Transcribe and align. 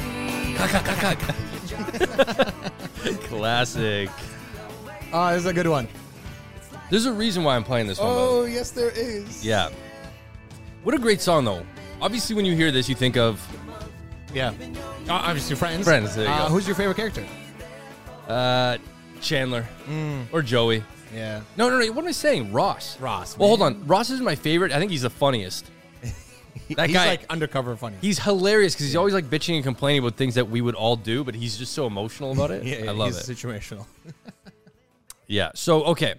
Classic. 3.24 4.10
Oh, 5.12 5.30
this 5.30 5.40
is 5.40 5.46
a 5.46 5.52
good 5.52 5.66
one. 5.66 5.88
There's 6.90 7.06
a 7.06 7.12
reason 7.12 7.44
why 7.44 7.56
I'm 7.56 7.64
playing 7.64 7.86
this 7.86 7.98
one. 7.98 8.08
by 8.08 8.14
the 8.14 8.20
way. 8.20 8.26
Oh, 8.26 8.44
yes, 8.44 8.70
there 8.70 8.90
is. 8.90 9.44
Yeah. 9.44 9.70
What 10.82 10.94
a 10.94 10.98
great 10.98 11.20
song, 11.20 11.44
though. 11.44 11.64
Obviously, 12.00 12.34
when 12.34 12.44
you 12.44 12.54
hear 12.54 12.70
this, 12.70 12.88
you 12.88 12.94
think 12.94 13.16
of 13.16 13.44
Yeah. 14.34 14.50
Uh, 15.08 15.12
obviously, 15.12 15.56
Friends. 15.56 15.84
Friends, 15.84 16.14
there 16.14 16.24
you 16.24 16.30
uh, 16.30 16.48
go. 16.48 16.54
Who's 16.54 16.66
your 16.66 16.76
favorite 16.76 16.96
character? 16.96 17.24
uh, 18.28 18.78
Chandler 19.20 19.66
or 20.32 20.42
Joey. 20.42 20.82
Yeah. 21.14 21.40
No, 21.56 21.68
no, 21.68 21.78
no. 21.78 21.92
What 21.92 22.02
am 22.02 22.08
I 22.08 22.12
saying? 22.12 22.52
Ross. 22.52 22.98
Ross, 23.00 23.36
Well, 23.36 23.48
hold 23.48 23.62
on. 23.62 23.86
Ross 23.86 24.10
isn't 24.10 24.24
my 24.24 24.36
favorite. 24.36 24.72
I 24.72 24.78
think 24.78 24.90
he's 24.90 25.02
the 25.02 25.10
funniest. 25.10 25.70
That 26.76 26.88
he's 26.88 26.96
guy- 26.96 27.06
like 27.06 27.26
undercover 27.30 27.76
funny. 27.76 27.96
He's 28.00 28.18
hilarious 28.18 28.74
because 28.74 28.86
he's 28.86 28.96
always 28.96 29.14
like 29.14 29.26
bitching 29.26 29.54
and 29.56 29.64
complaining 29.64 30.00
about 30.00 30.16
things 30.16 30.34
that 30.36 30.48
we 30.48 30.60
would 30.60 30.74
all 30.74 30.96
do, 30.96 31.24
but 31.24 31.34
he's 31.34 31.56
just 31.56 31.72
so 31.72 31.86
emotional 31.86 32.32
about 32.32 32.50
it. 32.50 32.64
yeah, 32.64 32.90
I 32.90 32.92
love 32.92 33.08
he's 33.14 33.28
it. 33.28 33.36
situational. 33.36 33.86
Yeah. 35.26 35.52
So 35.54 35.84
okay. 35.84 36.14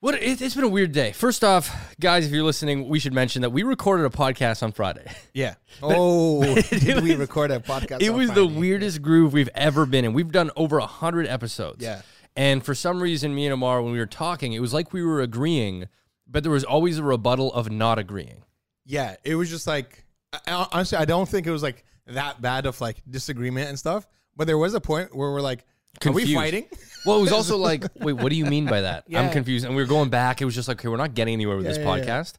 What 0.00 0.14
it, 0.14 0.40
it's 0.42 0.54
been 0.54 0.64
a 0.64 0.68
weird 0.68 0.92
day. 0.92 1.12
First 1.12 1.42
off, 1.42 1.74
guys, 1.98 2.26
if 2.26 2.32
you're 2.32 2.44
listening, 2.44 2.86
we 2.86 2.98
should 3.00 3.14
mention 3.14 3.42
that 3.42 3.50
we 3.50 3.62
recorded 3.62 4.04
a 4.04 4.10
podcast 4.10 4.62
on 4.62 4.72
Friday. 4.72 5.10
Yeah. 5.32 5.54
Oh, 5.82 6.54
did 6.56 7.02
we 7.04 7.14
record 7.14 7.50
a 7.52 7.60
podcast? 7.60 8.02
It 8.02 8.10
was 8.10 8.30
the 8.32 8.44
weirdest 8.46 9.00
groove 9.00 9.32
we've 9.32 9.48
ever 9.54 9.86
been 9.86 10.04
in. 10.04 10.12
We've 10.12 10.30
done 10.30 10.50
over 10.56 10.78
a 10.78 10.86
hundred 10.86 11.28
episodes. 11.28 11.82
Yeah. 11.82 12.02
And 12.36 12.64
for 12.64 12.74
some 12.74 13.00
reason, 13.02 13.34
me 13.34 13.46
and 13.46 13.54
Amar, 13.54 13.80
when 13.80 13.92
we 13.92 13.98
were 13.98 14.06
talking, 14.06 14.52
it 14.52 14.58
was 14.60 14.74
like 14.74 14.92
we 14.92 15.02
were 15.04 15.20
agreeing, 15.20 15.86
but 16.26 16.42
there 16.42 16.50
was 16.52 16.64
always 16.64 16.98
a 16.98 17.02
rebuttal 17.04 17.52
of 17.54 17.70
not 17.70 17.98
agreeing. 17.98 18.42
Yeah, 18.88 19.14
it 19.22 19.34
was 19.36 19.48
just 19.50 19.66
like 19.66 20.04
I- 20.32 20.40
I- 20.48 20.66
honestly, 20.72 20.98
I 20.98 21.04
don't 21.04 21.28
think 21.28 21.46
it 21.46 21.50
was 21.50 21.62
like 21.62 21.84
that 22.06 22.40
bad 22.40 22.66
of 22.66 22.80
like 22.80 23.02
disagreement 23.08 23.68
and 23.68 23.78
stuff. 23.78 24.06
But 24.34 24.46
there 24.46 24.58
was 24.58 24.74
a 24.74 24.80
point 24.80 25.14
where 25.14 25.30
we're 25.30 25.40
like, 25.40 25.64
are 26.06 26.12
we 26.12 26.32
fighting? 26.34 26.66
Well, 27.04 27.18
it 27.18 27.22
was 27.22 27.32
also 27.32 27.56
like, 27.70 27.84
wait, 27.96 28.14
what 28.14 28.30
do 28.30 28.36
you 28.36 28.46
mean 28.46 28.66
by 28.66 28.80
that? 28.82 29.04
I'm 29.14 29.30
confused. 29.30 29.64
And 29.66 29.76
we 29.76 29.82
were 29.82 29.88
going 29.88 30.08
back. 30.10 30.40
It 30.40 30.44
was 30.46 30.54
just 30.54 30.68
like, 30.68 30.78
okay, 30.80 30.88
we're 30.88 30.96
not 30.96 31.14
getting 31.14 31.34
anywhere 31.34 31.56
with 31.56 31.66
this 31.66 31.76
Yeah, 31.78 31.84
yeah, 31.84 31.96
yeah. 31.96 32.04
podcast. 32.20 32.34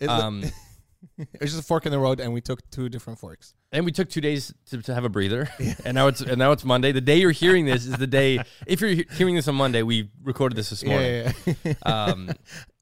It, 0.00 0.08
Um, 0.08 0.42
it 1.18 1.40
was 1.40 1.50
just 1.50 1.62
a 1.62 1.66
fork 1.66 1.86
in 1.86 1.92
the 1.92 1.98
road, 1.98 2.20
and 2.20 2.32
we 2.32 2.40
took 2.40 2.68
two 2.70 2.88
different 2.88 3.18
forks. 3.18 3.54
and 3.72 3.84
we 3.84 3.92
took 3.92 4.08
two 4.10 4.20
days 4.20 4.52
to, 4.70 4.82
to 4.82 4.94
have 4.94 5.04
a 5.04 5.08
breather, 5.08 5.48
and 5.84 5.94
now 5.94 6.06
it's 6.08 6.20
and 6.20 6.36
now 6.38 6.52
it's 6.52 6.64
Monday. 6.64 6.92
The 6.92 7.00
day 7.00 7.18
you're 7.18 7.30
hearing 7.32 7.64
this 7.66 7.86
is 7.86 7.96
the 7.96 8.06
day. 8.06 8.40
If 8.66 8.80
you're 8.80 9.04
hearing 9.16 9.34
this 9.36 9.48
on 9.48 9.54
Monday, 9.56 9.82
we 9.82 10.10
recorded 10.22 10.56
this 10.56 10.70
this 10.70 10.84
morning. 10.84 11.08
Yeah, 11.10 11.32
yeah, 11.46 11.54
yeah. 11.64 11.72
Um, 11.82 12.30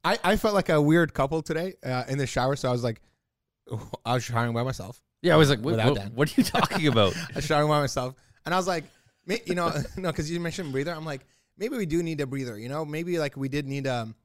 I, 0.03 0.17
I 0.23 0.35
felt 0.35 0.53
like 0.55 0.69
a 0.69 0.81
weird 0.81 1.13
couple 1.13 1.41
today 1.41 1.75
uh, 1.85 2.03
in 2.07 2.17
the 2.17 2.27
shower, 2.27 2.55
so 2.55 2.69
I 2.69 2.71
was 2.71 2.83
like, 2.83 3.01
I 4.05 4.15
was 4.15 4.23
showering 4.23 4.53
by 4.53 4.63
myself. 4.63 5.01
yeah, 5.21 5.33
I 5.33 5.37
was 5.37 5.49
like, 5.49 5.59
what, 5.59 5.71
Without 5.71 5.91
what, 5.91 5.95
Dan. 5.99 6.11
what 6.15 6.29
are 6.29 6.41
you 6.41 6.43
talking 6.43 6.87
about? 6.93 7.15
I 7.15 7.35
was 7.35 7.45
showering 7.45 7.67
by 7.67 7.79
myself, 7.79 8.15
and 8.45 8.53
I 8.53 8.57
was 8.57 8.67
like, 8.67 8.85
you 9.45 9.55
know, 9.55 9.71
no, 9.97 10.09
because 10.11 10.29
you 10.31 10.39
mentioned 10.39 10.71
breather. 10.71 10.91
I'm 10.93 11.05
like, 11.05 11.25
maybe 11.57 11.77
we 11.77 11.85
do 11.85 12.01
need 12.01 12.19
a 12.21 12.25
breather. 12.25 12.57
You 12.57 12.69
know, 12.69 12.83
maybe 12.83 13.19
like 13.19 13.37
we 13.37 13.47
did 13.49 13.67
need 13.67 13.85
um, 13.87 14.15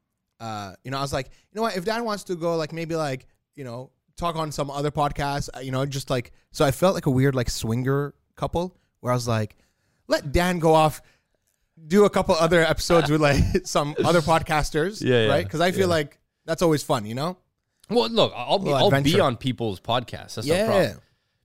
uh, 0.40 0.72
you 0.84 0.90
know, 0.90 0.98
I 0.98 1.02
was 1.02 1.12
like, 1.12 1.26
you 1.26 1.56
know 1.56 1.62
what, 1.62 1.76
if 1.76 1.84
Dan 1.84 2.04
wants 2.04 2.24
to 2.24 2.34
go, 2.34 2.56
like 2.56 2.72
maybe 2.72 2.96
like 2.96 3.26
you 3.54 3.64
know, 3.64 3.90
talk 4.16 4.36
on 4.36 4.50
some 4.52 4.70
other 4.70 4.90
podcasts, 4.90 5.48
uh, 5.54 5.60
you 5.60 5.70
know, 5.70 5.84
just 5.86 6.10
like 6.10 6.32
so. 6.52 6.64
I 6.64 6.70
felt 6.70 6.94
like 6.94 7.06
a 7.06 7.10
weird 7.10 7.34
like 7.34 7.50
swinger 7.50 8.14
couple 8.34 8.76
where 9.00 9.12
I 9.12 9.16
was 9.16 9.28
like, 9.28 9.56
let 10.08 10.32
Dan 10.32 10.58
go 10.58 10.74
off. 10.74 11.02
Do 11.86 12.04
a 12.04 12.10
couple 12.10 12.34
other 12.34 12.62
episodes 12.62 13.10
with 13.10 13.20
like 13.20 13.42
some 13.64 13.94
other 14.04 14.20
podcasters, 14.20 15.02
Yeah, 15.02 15.24
yeah, 15.24 15.28
right? 15.28 15.44
Because 15.44 15.60
I 15.60 15.70
feel 15.72 15.80
yeah. 15.82 15.86
like 15.86 16.18
that's 16.44 16.62
always 16.62 16.82
fun, 16.82 17.04
you 17.06 17.14
know. 17.14 17.36
Well, 17.90 18.08
look, 18.08 18.32
I'll 18.34 18.58
be 18.58 18.72
I'll 18.72 18.90
be 19.02 19.20
on 19.20 19.36
people's 19.36 19.78
podcasts. 19.80 20.34
That's 20.36 20.46
no 20.46 20.54
Yeah. 20.54 20.66
problem. 20.66 21.00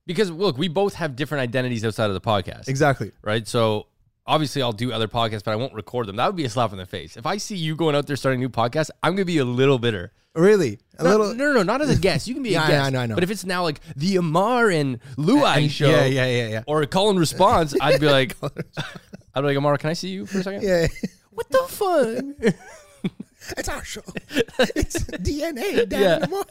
Because 0.06 0.30
look, 0.30 0.58
we 0.58 0.68
both 0.68 0.94
have 0.94 1.14
different 1.14 1.42
identities 1.42 1.84
outside 1.84 2.06
of 2.06 2.14
the 2.14 2.20
podcast, 2.20 2.66
Exactly. 2.68 3.12
right? 3.22 3.46
So 3.46 3.86
obviously, 4.26 4.62
I'll 4.62 4.72
do 4.72 4.90
other 4.90 5.06
podcasts, 5.06 5.44
but 5.44 5.52
I 5.52 5.56
won't 5.56 5.74
record 5.74 6.06
them. 6.06 6.16
That 6.16 6.26
would 6.26 6.34
be 6.36 6.44
a 6.44 6.50
slap 6.50 6.72
in 6.72 6.78
the 6.78 6.86
face. 6.86 7.16
If 7.16 7.26
I 7.26 7.36
see 7.36 7.56
you 7.56 7.76
going 7.76 7.94
out 7.94 8.06
there 8.08 8.16
starting 8.16 8.40
a 8.40 8.42
new 8.44 8.48
podcast, 8.48 8.90
I'm 9.02 9.14
gonna 9.14 9.24
be 9.26 9.38
a 9.38 9.44
little 9.44 9.78
bitter. 9.78 10.12
Really, 10.34 10.80
a 10.98 11.04
Not- 11.04 11.10
little. 11.20 11.34
no, 11.34 11.44
no, 11.44 11.52
no, 11.52 11.62
not 11.62 11.82
as 11.82 11.90
a 11.90 12.00
guest. 12.00 12.26
You 12.26 12.32
can 12.34 12.42
be 12.42 12.50
a 12.50 12.52
Yeah, 12.54 12.62
I 12.64 12.68
guest. 12.68 12.72
know, 12.72 12.86
I 12.86 12.90
know, 12.90 13.00
I 13.00 13.06
know. 13.06 13.14
But 13.16 13.22
if 13.24 13.30
it's 13.30 13.44
now 13.44 13.62
like 13.64 13.80
the 13.94 14.16
Amar 14.16 14.70
and 14.70 14.98
Luai 15.18 15.68
show, 15.70 15.90
yeah, 15.90 16.06
yeah, 16.06 16.26
yeah, 16.26 16.48
yeah. 16.48 16.62
or 16.66 16.80
a 16.82 16.86
call 16.86 17.10
and 17.10 17.18
response, 17.20 17.74
I'd 17.80 18.00
be 18.00 18.08
like, 18.08 18.34
I'd 19.34 19.40
be 19.40 19.46
like, 19.48 19.56
Amar, 19.56 19.78
can 19.78 19.90
I 19.90 19.94
see 19.94 20.08
you 20.10 20.26
for 20.26 20.38
a 20.38 20.42
second? 20.42 20.62
Yeah. 20.62 20.86
What 21.34 21.48
the 21.48 21.64
fuck? 21.68 22.54
It's 23.56 23.68
our 23.68 23.82
show. 23.84 24.02
it's 24.76 25.02
DNA. 25.04 25.88
Dan 25.88 26.00
Yeah. 26.00 26.16
Lamar. 26.18 26.44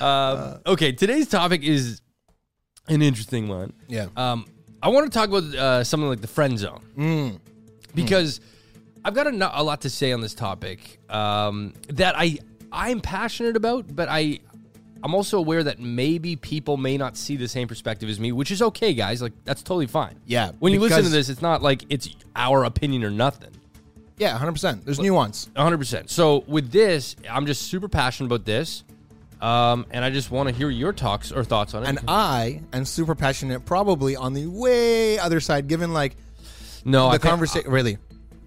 um, 0.54 0.60
okay, 0.66 0.92
today's 0.92 1.28
topic 1.28 1.62
is 1.62 2.02
an 2.88 3.00
interesting 3.02 3.48
one. 3.48 3.72
Yeah. 3.88 4.08
Um, 4.16 4.46
I 4.82 4.88
want 4.88 5.10
to 5.10 5.18
talk 5.18 5.28
about 5.28 5.44
uh, 5.54 5.84
something 5.84 6.08
like 6.08 6.20
the 6.20 6.26
friend 6.28 6.58
zone 6.58 6.82
Mm. 6.96 7.38
because 7.94 8.40
I've 9.04 9.14
got 9.14 9.28
a, 9.28 9.32
no- 9.32 9.50
a 9.52 9.62
lot 9.64 9.80
to 9.82 9.90
say 9.90 10.12
on 10.12 10.20
this 10.20 10.34
topic 10.34 10.98
um, 11.08 11.72
that 11.88 12.14
I 12.18 12.38
I'm 12.70 13.00
passionate 13.00 13.56
about, 13.56 13.94
but 13.94 14.08
I 14.10 14.40
I'm 15.02 15.14
also 15.14 15.38
aware 15.38 15.62
that 15.62 15.78
maybe 15.78 16.36
people 16.36 16.76
may 16.76 16.96
not 16.96 17.16
see 17.16 17.36
the 17.36 17.48
same 17.48 17.68
perspective 17.68 18.08
as 18.08 18.18
me, 18.18 18.32
which 18.32 18.50
is 18.50 18.62
okay, 18.62 18.94
guys. 18.94 19.22
Like 19.22 19.32
that's 19.44 19.62
totally 19.62 19.86
fine. 19.86 20.16
Yeah, 20.26 20.52
When 20.58 20.72
you 20.72 20.80
listen 20.80 21.04
to 21.04 21.08
this, 21.08 21.28
it's 21.28 21.42
not 21.42 21.62
like 21.62 21.84
it's 21.88 22.08
our 22.34 22.64
opinion 22.64 23.04
or 23.04 23.10
nothing. 23.10 23.50
Yeah, 24.18 24.36
100%. 24.36 24.84
There's 24.84 24.98
nuance. 24.98 25.48
100%. 25.54 26.10
So 26.10 26.42
with 26.48 26.72
this, 26.72 27.14
I'm 27.30 27.46
just 27.46 27.62
super 27.62 27.88
passionate 27.88 28.26
about 28.26 28.44
this. 28.44 28.82
Um, 29.40 29.86
and 29.92 30.04
I 30.04 30.10
just 30.10 30.32
want 30.32 30.48
to 30.48 30.54
hear 30.54 30.68
your 30.68 30.92
talks 30.92 31.30
or 31.30 31.44
thoughts 31.44 31.72
on 31.74 31.84
it. 31.84 31.88
And 31.88 32.00
I 32.08 32.62
am 32.72 32.84
super 32.84 33.14
passionate, 33.14 33.64
probably 33.64 34.16
on 34.16 34.34
the 34.34 34.46
way 34.46 35.18
other 35.20 35.38
side, 35.38 35.68
given 35.68 35.92
like 35.92 36.16
no, 36.84 37.04
the 37.04 37.08
I 37.08 37.10
think, 37.12 37.22
conversation. 37.22 37.70
Really, 37.70 37.98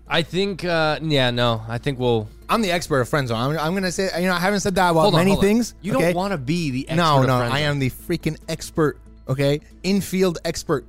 I 0.08 0.24
think, 0.24 0.66
uh, 0.66 1.00
yeah, 1.02 1.32
no, 1.32 1.62
I 1.68 1.78
think 1.78 1.98
we'll 2.00 2.28
I'm 2.50 2.62
the 2.62 2.72
expert 2.72 3.00
of 3.00 3.08
friend 3.10 3.28
zone. 3.28 3.38
I'm, 3.38 3.58
I'm 3.58 3.72
going 3.72 3.84
to 3.84 3.92
say, 3.92 4.10
you 4.22 4.28
know, 4.28 4.34
I 4.34 4.40
haven't 4.40 4.60
said 4.60 4.76
that 4.76 4.90
about 4.90 5.02
hold 5.02 5.14
on. 5.14 5.20
many 5.22 5.32
hold 5.32 5.44
on. 5.44 5.50
things. 5.50 5.76
You 5.82 5.96
okay? 5.96 6.08
don't 6.08 6.16
want 6.16 6.32
to 6.34 6.38
be 6.38 6.70
the 6.72 6.90
expert 6.90 6.98
No, 7.02 7.22
of 7.22 7.28
no, 7.28 7.38
friend 7.38 7.54
I 7.54 7.60
zone. 7.60 7.70
am 7.70 7.80
the 7.80 7.90
freaking 7.90 8.38
expert. 8.50 9.00
Okay, 9.30 9.62
infield 9.84 10.40
expert. 10.44 10.86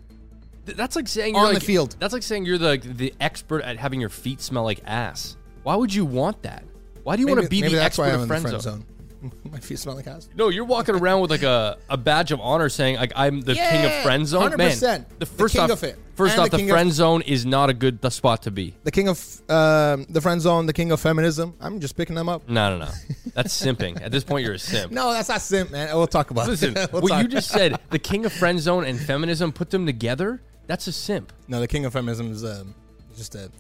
Th- 0.67 0.77
That's 0.77 0.97
like 0.97 1.07
saying 1.07 1.37
On 1.37 1.43
you're 1.43 1.49
the 1.51 1.55
like, 1.55 1.63
field. 1.63 1.95
That's 2.01 2.13
like 2.13 2.23
saying 2.25 2.47
you're 2.47 2.59
the 2.59 2.79
the 2.83 3.15
expert 3.21 3.63
at 3.63 3.77
having 3.77 4.01
your 4.01 4.09
feet 4.09 4.41
smell 4.41 4.65
like 4.65 4.81
ass. 4.85 5.37
Why 5.63 5.77
would 5.77 5.95
you 5.95 6.05
want 6.05 6.43
that? 6.43 6.65
Why 7.05 7.15
do 7.17 7.21
you 7.23 7.29
want 7.29 7.43
to 7.43 7.49
be 7.49 7.63
the 7.63 7.81
expert 7.81 8.07
of 8.07 8.15
in 8.15 8.21
the 8.23 8.27
friend 8.41 8.61
zone? 8.63 8.85
My 9.51 9.59
feet 9.61 9.79
smell 9.79 9.95
like 9.95 10.07
ass. 10.07 10.29
No, 10.35 10.49
you're 10.49 10.65
walking 10.65 10.95
around 10.95 11.21
with 11.21 11.31
like 11.31 11.43
a, 11.43 11.79
a 11.89 11.97
badge 11.97 12.33
of 12.33 12.41
honor 12.41 12.69
saying 12.69 12.97
like 12.97 13.13
I'm 13.17 13.41
the 13.41 13.55
king 13.55 13.85
of 13.85 13.91
Yeah, 13.91 14.03
friend 14.03 14.27
zone. 14.27 14.51
100%. 14.53 14.59
Man, 14.59 15.07
the 15.11 15.17
The 15.21 15.27
first 15.27 15.55
king 15.55 15.63
off, 15.65 15.71
of 15.71 15.85
it. 15.85 15.99
first 16.15 16.33
And 16.33 16.41
off, 16.43 16.47
the 16.47 16.51
the, 16.53 16.57
king 16.59 16.71
of- 16.71 16.75
friend 16.75 16.93
zone 16.93 17.23
is 17.23 17.47
not 17.47 17.71
a 17.71 17.75
good 17.75 18.01
the 18.01 18.11
spot 18.11 18.43
to 18.43 18.51
be. 18.51 18.75
The 18.85 18.91
king 18.91 19.09
of 19.09 19.19
um, 19.51 20.07
the 20.09 20.21
friend 20.21 20.41
zone, 20.41 20.67
the 20.67 20.73
king 20.73 20.91
of 20.93 21.01
feminism. 21.01 21.55
I'm 21.61 21.81
just 21.81 21.97
picking 21.97 22.15
them 22.17 22.29
up. 22.29 22.49
No, 22.49 22.77
no, 22.79 22.85
no. 22.87 22.91
That's 23.35 23.59
simping. 23.61 24.01
At 24.03 24.11
this 24.13 24.25
point, 24.25 24.45
you're 24.45 24.55
a 24.55 24.59
simp. 24.59 24.93
No, 25.03 25.13
that's 25.13 25.29
not 25.29 25.41
simp, 25.41 25.71
man. 25.71 25.95
We'll 25.95 26.07
talk 26.07 26.31
about 26.31 26.49
Listen, 26.49 26.77
it. 26.77 26.91
We'll 26.93 27.03
what 27.03 27.09
talk. 27.11 27.23
you 27.23 27.29
just 27.29 27.49
said, 27.51 27.79
the 27.91 27.99
king 27.99 28.27
of 28.27 28.33
friend 28.33 28.59
zone 28.61 28.85
and 28.85 28.99
feminism, 29.01 29.53
put 29.53 29.71
them 29.71 29.87
together. 29.87 30.43
That's 30.67 30.87
a 30.87 30.93
simp. 30.93 31.33
No, 31.49 31.61
the 31.61 31.69
king 31.69 31.85
of 31.85 31.93
feminism 31.93 32.31
is 32.33 32.45
um, 32.45 32.75
just 33.17 33.35
a 33.35 33.51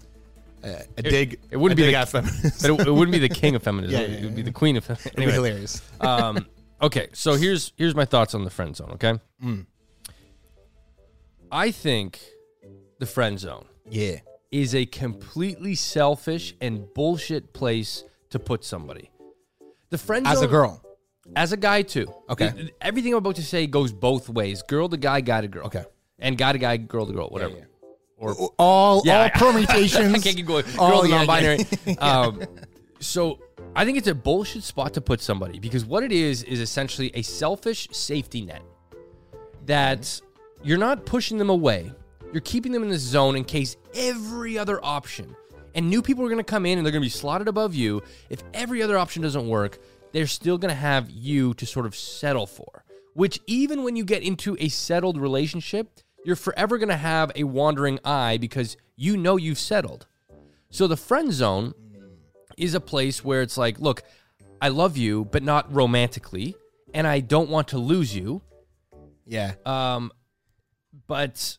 a, 0.64 0.84
a 0.98 1.02
dig. 1.02 1.40
it 1.50 1.56
wouldn't 1.56 1.76
be 1.76 1.86
the- 1.86 1.94
at 1.96 2.08
feminism. 2.08 2.50
But 2.76 2.80
it, 2.82 2.88
it 2.88 2.90
wouldn't 2.92 3.12
be 3.12 3.18
the 3.18 3.28
king 3.34 3.54
of 3.54 3.62
feminism. 3.62 4.00
Yeah, 4.00 4.06
yeah, 4.06 4.18
it 4.18 4.24
would 4.24 4.36
be 4.36 4.42
the 4.42 4.52
queen 4.52 4.76
of 4.76 4.84
feminism. 4.84 5.12
It'd 5.14 5.16
be 5.16 5.22
Anyway, 5.24 5.34
hilarious. 5.50 5.82
um, 6.00 6.46
okay, 6.80 7.08
so 7.12 7.34
here's 7.34 7.72
here's 7.76 7.94
my 7.94 8.04
thoughts 8.04 8.34
on 8.34 8.44
the 8.44 8.50
friend 8.50 8.74
zone. 8.76 8.90
Okay, 8.92 9.14
Mm. 9.44 9.66
I 11.50 11.70
think 11.70 12.20
the 12.98 13.06
friend 13.06 13.38
zone 13.38 13.66
Yeah. 13.88 14.20
is 14.50 14.74
a 14.74 14.86
completely 14.86 15.74
selfish 15.74 16.54
and 16.60 16.86
bullshit 16.94 17.52
place 17.52 18.04
to 18.30 18.38
put 18.38 18.64
somebody. 18.64 19.10
The 19.90 19.98
friend 19.98 20.24
zone, 20.26 20.32
As 20.32 20.42
a 20.42 20.46
girl. 20.46 20.82
as 21.36 21.52
a 21.52 21.56
guy 21.58 21.82
too. 21.82 22.12
Okay. 22.30 22.46
It- 22.56 22.74
everything 22.80 23.12
I'm 23.12 23.18
about 23.18 23.36
to 23.36 23.42
say 23.44 23.66
goes 23.66 23.92
both 23.92 24.28
ways: 24.28 24.62
girl 24.62 24.88
to 24.88 24.96
guy, 24.96 25.20
guy 25.20 25.42
to 25.42 25.48
girl. 25.48 25.66
Okay. 25.66 25.84
and 26.18 26.38
guy 26.38 26.52
to 26.52 26.58
guy, 26.58 26.76
girl 26.78 27.04
to 27.06 27.12
girl, 27.12 27.28
whatever. 27.28 27.56
yeah. 27.56 27.64
Or 28.22 28.34
All 28.58 29.02
Yeah, 29.04 29.22
all 29.22 29.52
permutations. 29.52 30.14
I 30.14 30.18
can't 30.18 30.36
keep 30.36 30.46
going. 30.46 30.64
Girl 30.64 30.74
Oh, 30.78 31.04
yeah, 31.04 31.16
non-binary. 31.18 31.66
Um, 31.98 32.42
so 33.00 33.40
I 33.74 33.84
think 33.84 33.98
it's 33.98 34.08
a 34.08 34.14
bullshit 34.14 34.62
spot 34.62 34.94
to 34.94 35.00
put 35.00 35.20
somebody 35.20 35.58
because 35.58 35.84
what 35.84 36.04
it 36.04 36.12
is 36.12 36.42
is 36.44 36.60
essentially 36.60 37.10
a 37.14 37.22
selfish 37.22 37.88
safety 37.90 38.42
net 38.42 38.62
that 39.66 40.20
you're 40.62 40.78
not 40.78 41.04
pushing 41.04 41.36
them 41.36 41.50
away. 41.50 41.92
You're 42.32 42.42
keeping 42.42 42.72
them 42.72 42.82
in 42.82 42.90
this 42.90 43.02
zone 43.02 43.36
in 43.36 43.44
case 43.44 43.76
every 43.94 44.56
other 44.56 44.82
option 44.84 45.34
and 45.74 45.88
new 45.88 46.02
people 46.02 46.24
are 46.24 46.28
going 46.28 46.38
to 46.38 46.44
come 46.44 46.66
in 46.66 46.78
and 46.78 46.86
they're 46.86 46.92
going 46.92 47.02
to 47.02 47.06
be 47.06 47.10
slotted 47.10 47.48
above 47.48 47.74
you. 47.74 48.02
If 48.30 48.42
every 48.54 48.82
other 48.82 48.98
option 48.98 49.22
doesn't 49.22 49.48
work, 49.48 49.78
they're 50.12 50.26
still 50.26 50.58
going 50.58 50.70
to 50.70 50.80
have 50.80 51.10
you 51.10 51.54
to 51.54 51.66
sort 51.66 51.86
of 51.86 51.96
settle 51.96 52.46
for. 52.46 52.84
Which 53.14 53.40
even 53.46 53.82
when 53.82 53.96
you 53.96 54.04
get 54.04 54.22
into 54.22 54.56
a 54.58 54.68
settled 54.68 55.18
relationship, 55.18 56.00
you're 56.24 56.36
forever 56.36 56.78
going 56.78 56.88
to 56.88 56.96
have 56.96 57.32
a 57.34 57.44
wandering 57.44 57.98
eye 58.04 58.36
because 58.36 58.76
you 58.96 59.16
know 59.16 59.36
you've 59.36 59.58
settled. 59.58 60.06
So 60.70 60.86
the 60.86 60.96
friend 60.96 61.32
zone 61.32 61.74
is 62.56 62.74
a 62.74 62.80
place 62.80 63.24
where 63.24 63.42
it's 63.42 63.56
like, 63.56 63.78
look, 63.80 64.02
I 64.60 64.68
love 64.68 64.96
you, 64.96 65.24
but 65.24 65.42
not 65.42 65.72
romantically, 65.74 66.54
and 66.94 67.06
I 67.06 67.20
don't 67.20 67.50
want 67.50 67.68
to 67.68 67.78
lose 67.78 68.14
you. 68.14 68.42
Yeah. 69.26 69.54
Um, 69.66 70.12
but 71.06 71.58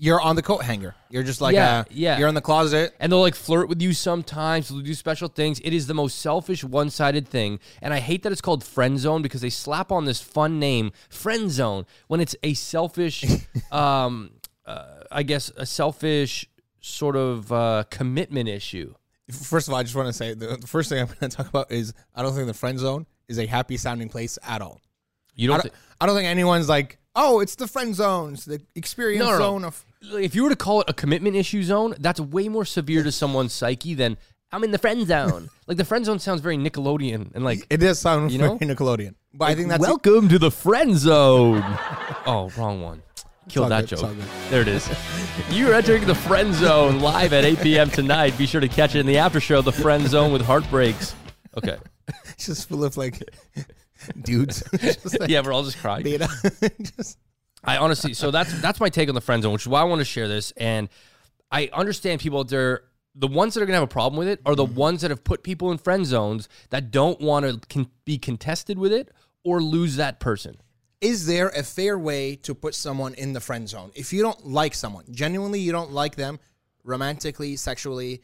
You're 0.00 0.20
on 0.20 0.36
the 0.36 0.42
coat 0.42 0.62
hanger. 0.62 0.94
You're 1.10 1.24
just 1.24 1.40
like 1.40 1.54
Yeah, 1.54 1.80
uh, 1.80 1.84
yeah. 1.90 2.18
You're 2.18 2.28
in 2.28 2.34
the 2.36 2.40
closet. 2.40 2.94
and 3.00 3.10
they'll 3.10 3.20
like 3.20 3.34
flirt 3.34 3.68
with 3.68 3.82
you 3.82 3.92
sometimes. 3.92 4.68
They'll 4.68 4.78
do 4.80 4.94
special 4.94 5.26
things. 5.28 5.58
It 5.64 5.72
is 5.72 5.88
the 5.88 5.94
most 5.94 6.20
selfish, 6.20 6.62
one-sided 6.62 7.26
thing, 7.28 7.58
and 7.82 7.92
I 7.92 7.98
hate 7.98 8.22
that 8.22 8.30
it's 8.30 8.40
called 8.40 8.62
friend 8.62 8.98
zone 8.98 9.22
because 9.22 9.40
they 9.40 9.50
slap 9.50 9.90
on 9.90 10.04
this 10.04 10.20
fun 10.20 10.60
name, 10.60 10.92
friend 11.10 11.50
zone, 11.50 11.84
when 12.06 12.20
it's 12.20 12.36
a 12.44 12.54
selfish, 12.54 13.24
um, 13.72 14.30
uh, 14.66 14.84
I 15.10 15.24
guess 15.24 15.50
a 15.56 15.66
selfish 15.66 16.46
sort 16.80 17.16
of 17.16 17.50
uh, 17.50 17.82
commitment 17.90 18.48
issue. 18.48 18.94
First 19.32 19.66
of 19.68 19.74
all, 19.74 19.80
I 19.80 19.82
just 19.82 19.96
want 19.96 20.06
to 20.06 20.12
say 20.12 20.32
the, 20.34 20.56
the 20.58 20.66
first 20.66 20.88
thing 20.88 21.00
I'm 21.00 21.06
going 21.06 21.28
to 21.28 21.36
talk 21.36 21.48
about 21.48 21.72
is 21.72 21.92
I 22.14 22.22
don't 22.22 22.34
think 22.34 22.46
the 22.46 22.54
friend 22.54 22.78
zone 22.78 23.06
is 23.26 23.38
a 23.38 23.46
happy 23.46 23.76
sounding 23.76 24.08
place 24.08 24.38
at 24.46 24.62
all. 24.62 24.80
You 25.34 25.52
I 25.52 25.56
don't. 25.56 25.62
don't, 25.64 25.72
thi- 25.74 25.78
I 26.00 26.06
don't 26.06 26.14
think 26.16 26.28
anyone's 26.28 26.68
like, 26.68 26.98
oh, 27.16 27.40
it's 27.40 27.56
the 27.56 27.66
friend 27.66 27.94
zone, 27.94 28.34
it's 28.34 28.44
the 28.44 28.62
experience 28.76 29.20
No, 29.24 29.32
no, 29.32 29.38
no. 29.38 29.38
zone 29.44 29.64
of. 29.64 29.84
If 30.02 30.34
you 30.34 30.44
were 30.44 30.50
to 30.50 30.56
call 30.56 30.80
it 30.80 30.88
a 30.88 30.92
commitment 30.92 31.36
issue 31.36 31.62
zone, 31.62 31.94
that's 31.98 32.20
way 32.20 32.48
more 32.48 32.64
severe 32.64 33.02
to 33.02 33.12
someone's 33.12 33.52
psyche 33.52 33.94
than 33.94 34.16
I'm 34.50 34.64
in 34.64 34.70
the 34.70 34.78
friend 34.78 35.06
zone. 35.06 35.50
like 35.66 35.76
the 35.76 35.84
friend 35.84 36.04
zone 36.04 36.18
sounds 36.18 36.40
very 36.40 36.56
Nickelodeon 36.56 37.34
and 37.34 37.44
like 37.44 37.66
It 37.70 37.78
does 37.78 37.98
sound 37.98 38.32
You 38.32 38.38
very 38.38 38.50
know? 38.50 38.58
Nickelodeon, 38.58 39.14
but 39.34 39.46
I 39.46 39.54
think 39.54 39.68
that's 39.68 39.80
welcome 39.80 40.28
to 40.28 40.38
the 40.38 40.50
friend 40.50 40.96
zone. 40.96 41.62
oh, 42.26 42.50
wrong 42.56 42.82
one. 42.82 43.02
Kill 43.48 43.66
that 43.68 43.88
good, 43.88 43.98
joke. 43.98 44.16
There 44.50 44.60
it 44.60 44.68
is. 44.68 44.88
You're 45.50 45.72
entering 45.72 46.06
the 46.06 46.14
friend 46.14 46.52
zone 46.54 47.00
live 47.00 47.32
at 47.32 47.46
8 47.46 47.60
p.m. 47.60 47.88
tonight. 47.88 48.36
Be 48.36 48.46
sure 48.46 48.60
to 48.60 48.68
catch 48.68 48.94
it 48.94 49.00
in 49.00 49.06
the 49.06 49.16
after 49.16 49.40
show, 49.40 49.62
the 49.62 49.72
friend 49.72 50.06
zone 50.06 50.32
with 50.32 50.42
heartbreaks. 50.42 51.14
Okay. 51.56 51.78
it's 52.28 52.44
just 52.44 52.68
full 52.68 52.84
of 52.84 52.98
like 52.98 53.22
dudes. 54.22 54.62
like 55.18 55.30
Yeah, 55.30 55.40
we're 55.40 55.52
all 55.54 55.64
just 55.64 55.78
crying. 55.78 56.04
beta. 56.04 56.28
just, 56.96 57.16
I 57.64 57.76
honestly, 57.76 58.14
so 58.14 58.30
that's 58.30 58.60
that's 58.60 58.80
my 58.80 58.88
take 58.88 59.08
on 59.08 59.14
the 59.14 59.20
friend 59.20 59.42
zone, 59.42 59.52
which 59.52 59.62
is 59.62 59.68
why 59.68 59.80
I 59.80 59.84
want 59.84 60.00
to 60.00 60.04
share 60.04 60.28
this. 60.28 60.52
And 60.56 60.88
I 61.50 61.70
understand 61.72 62.20
people 62.20 62.40
out 62.40 62.48
there. 62.48 62.84
The 63.14 63.26
ones 63.26 63.54
that 63.54 63.62
are 63.62 63.66
gonna 63.66 63.78
have 63.78 63.82
a 63.82 63.88
problem 63.88 64.18
with 64.18 64.28
it 64.28 64.40
are 64.46 64.54
the 64.54 64.64
mm-hmm. 64.64 64.76
ones 64.76 65.00
that 65.00 65.10
have 65.10 65.24
put 65.24 65.42
people 65.42 65.72
in 65.72 65.78
friend 65.78 66.06
zones 66.06 66.48
that 66.70 66.92
don't 66.92 67.20
want 67.20 67.46
to 67.46 67.58
con- 67.68 67.90
be 68.04 68.16
contested 68.16 68.78
with 68.78 68.92
it 68.92 69.10
or 69.42 69.60
lose 69.60 69.96
that 69.96 70.20
person. 70.20 70.56
is 71.00 71.26
there 71.26 71.48
a 71.48 71.62
fair 71.62 71.98
way 71.98 72.36
to 72.36 72.54
put 72.54 72.74
someone 72.74 73.14
in 73.14 73.32
the 73.32 73.40
friend 73.40 73.68
zone? 73.68 73.90
If 73.94 74.12
you 74.12 74.22
don't 74.22 74.46
like 74.46 74.74
someone, 74.74 75.04
genuinely 75.10 75.60
you 75.60 75.72
don't 75.72 75.92
like 75.92 76.16
them 76.16 76.38
romantically, 76.84 77.56
sexually, 77.56 78.22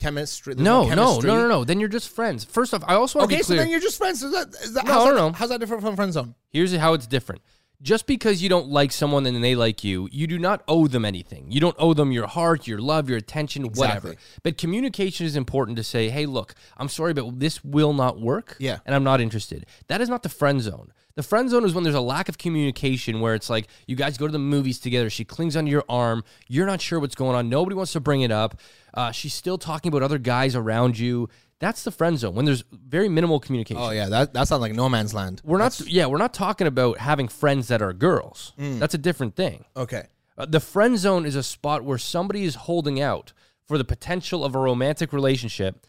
chemistry. 0.00 0.54
No, 0.54 0.82
no, 0.82 0.88
chemistry. 0.88 1.28
no, 1.28 1.36
no, 1.42 1.48
no. 1.48 1.64
Then 1.64 1.80
you're 1.80 1.88
just 1.88 2.08
friends. 2.08 2.44
First 2.44 2.74
off, 2.74 2.82
I 2.86 2.94
also 2.94 3.18
want 3.18 3.30
to 3.30 3.36
Okay, 3.36 3.42
so 3.42 3.54
then 3.54 3.68
you're 3.68 3.80
just 3.80 3.98
friends. 3.98 4.22
Is 4.22 4.32
that, 4.32 4.48
is 4.62 4.74
that, 4.74 4.84
No, 4.84 4.92
how's, 4.92 5.04
no, 5.04 5.14
that, 5.14 5.20
no. 5.20 5.32
how's 5.32 5.48
that 5.48 5.60
different 5.60 5.82
from 5.82 5.96
friend 5.96 6.12
zone? 6.12 6.34
Here's 6.50 6.74
how 6.74 6.94
it's 6.94 7.06
different. 7.06 7.42
Just 7.82 8.06
because 8.06 8.42
you 8.42 8.48
don't 8.48 8.68
like 8.68 8.90
someone 8.90 9.26
and 9.26 9.44
they 9.44 9.54
like 9.54 9.84
you, 9.84 10.08
you 10.10 10.26
do 10.26 10.38
not 10.38 10.62
owe 10.66 10.86
them 10.86 11.04
anything. 11.04 11.50
You 11.50 11.60
don't 11.60 11.76
owe 11.78 11.92
them 11.92 12.10
your 12.10 12.26
heart, 12.26 12.66
your 12.66 12.78
love, 12.78 13.08
your 13.08 13.18
attention, 13.18 13.64
whatever. 13.64 14.12
Exactly. 14.12 14.16
But 14.42 14.58
communication 14.58 15.26
is 15.26 15.36
important 15.36 15.76
to 15.76 15.84
say, 15.84 16.08
hey, 16.08 16.26
look, 16.26 16.54
I'm 16.78 16.88
sorry, 16.88 17.12
but 17.12 17.38
this 17.38 17.62
will 17.62 17.92
not 17.92 18.18
work. 18.20 18.56
Yeah. 18.58 18.78
And 18.86 18.94
I'm 18.94 19.04
not 19.04 19.20
interested. 19.20 19.66
That 19.88 20.00
is 20.00 20.08
not 20.08 20.22
the 20.22 20.30
friend 20.30 20.60
zone. 20.62 20.92
The 21.16 21.22
friend 21.22 21.48
zone 21.48 21.64
is 21.64 21.72
when 21.74 21.82
there's 21.82 21.96
a 21.96 22.00
lack 22.00 22.28
of 22.28 22.36
communication 22.36 23.20
where 23.20 23.34
it's 23.34 23.48
like 23.48 23.68
you 23.86 23.96
guys 23.96 24.18
go 24.18 24.26
to 24.26 24.32
the 24.32 24.38
movies 24.38 24.78
together. 24.78 25.08
She 25.08 25.24
clings 25.24 25.56
onto 25.56 25.70
your 25.70 25.84
arm. 25.88 26.24
You're 26.46 26.66
not 26.66 26.82
sure 26.82 27.00
what's 27.00 27.14
going 27.14 27.34
on. 27.34 27.48
Nobody 27.48 27.74
wants 27.74 27.92
to 27.92 28.00
bring 28.00 28.20
it 28.20 28.30
up. 28.30 28.60
Uh, 28.92 29.12
she's 29.12 29.32
still 29.32 29.56
talking 29.56 29.90
about 29.90 30.02
other 30.02 30.18
guys 30.18 30.54
around 30.54 30.98
you. 30.98 31.30
That's 31.58 31.84
the 31.84 31.90
friend 31.90 32.18
zone 32.18 32.34
when 32.34 32.44
there's 32.44 32.64
very 32.70 33.08
minimal 33.08 33.40
communication. 33.40 33.82
Oh 33.82 33.90
yeah, 33.90 34.08
that 34.10 34.34
that 34.34 34.46
sounds 34.48 34.60
like 34.60 34.74
no 34.74 34.88
man's 34.88 35.14
land. 35.14 35.40
We're 35.42 35.58
not, 35.58 35.80
yeah, 35.80 36.06
we're 36.06 36.18
not 36.18 36.34
talking 36.34 36.66
about 36.66 36.98
having 36.98 37.28
friends 37.28 37.68
that 37.68 37.80
are 37.80 37.92
girls. 37.92 38.52
That's 38.58 38.94
a 38.94 38.98
different 38.98 39.36
thing. 39.36 39.64
Okay. 39.76 40.08
Uh, 40.36 40.44
the 40.44 40.60
friend 40.60 40.98
zone 40.98 41.24
is 41.24 41.34
a 41.34 41.42
spot 41.42 41.82
where 41.82 41.96
somebody 41.96 42.44
is 42.44 42.54
holding 42.54 43.00
out 43.00 43.32
for 43.64 43.78
the 43.78 43.84
potential 43.84 44.44
of 44.44 44.54
a 44.54 44.58
romantic 44.58 45.12
relationship 45.12 45.86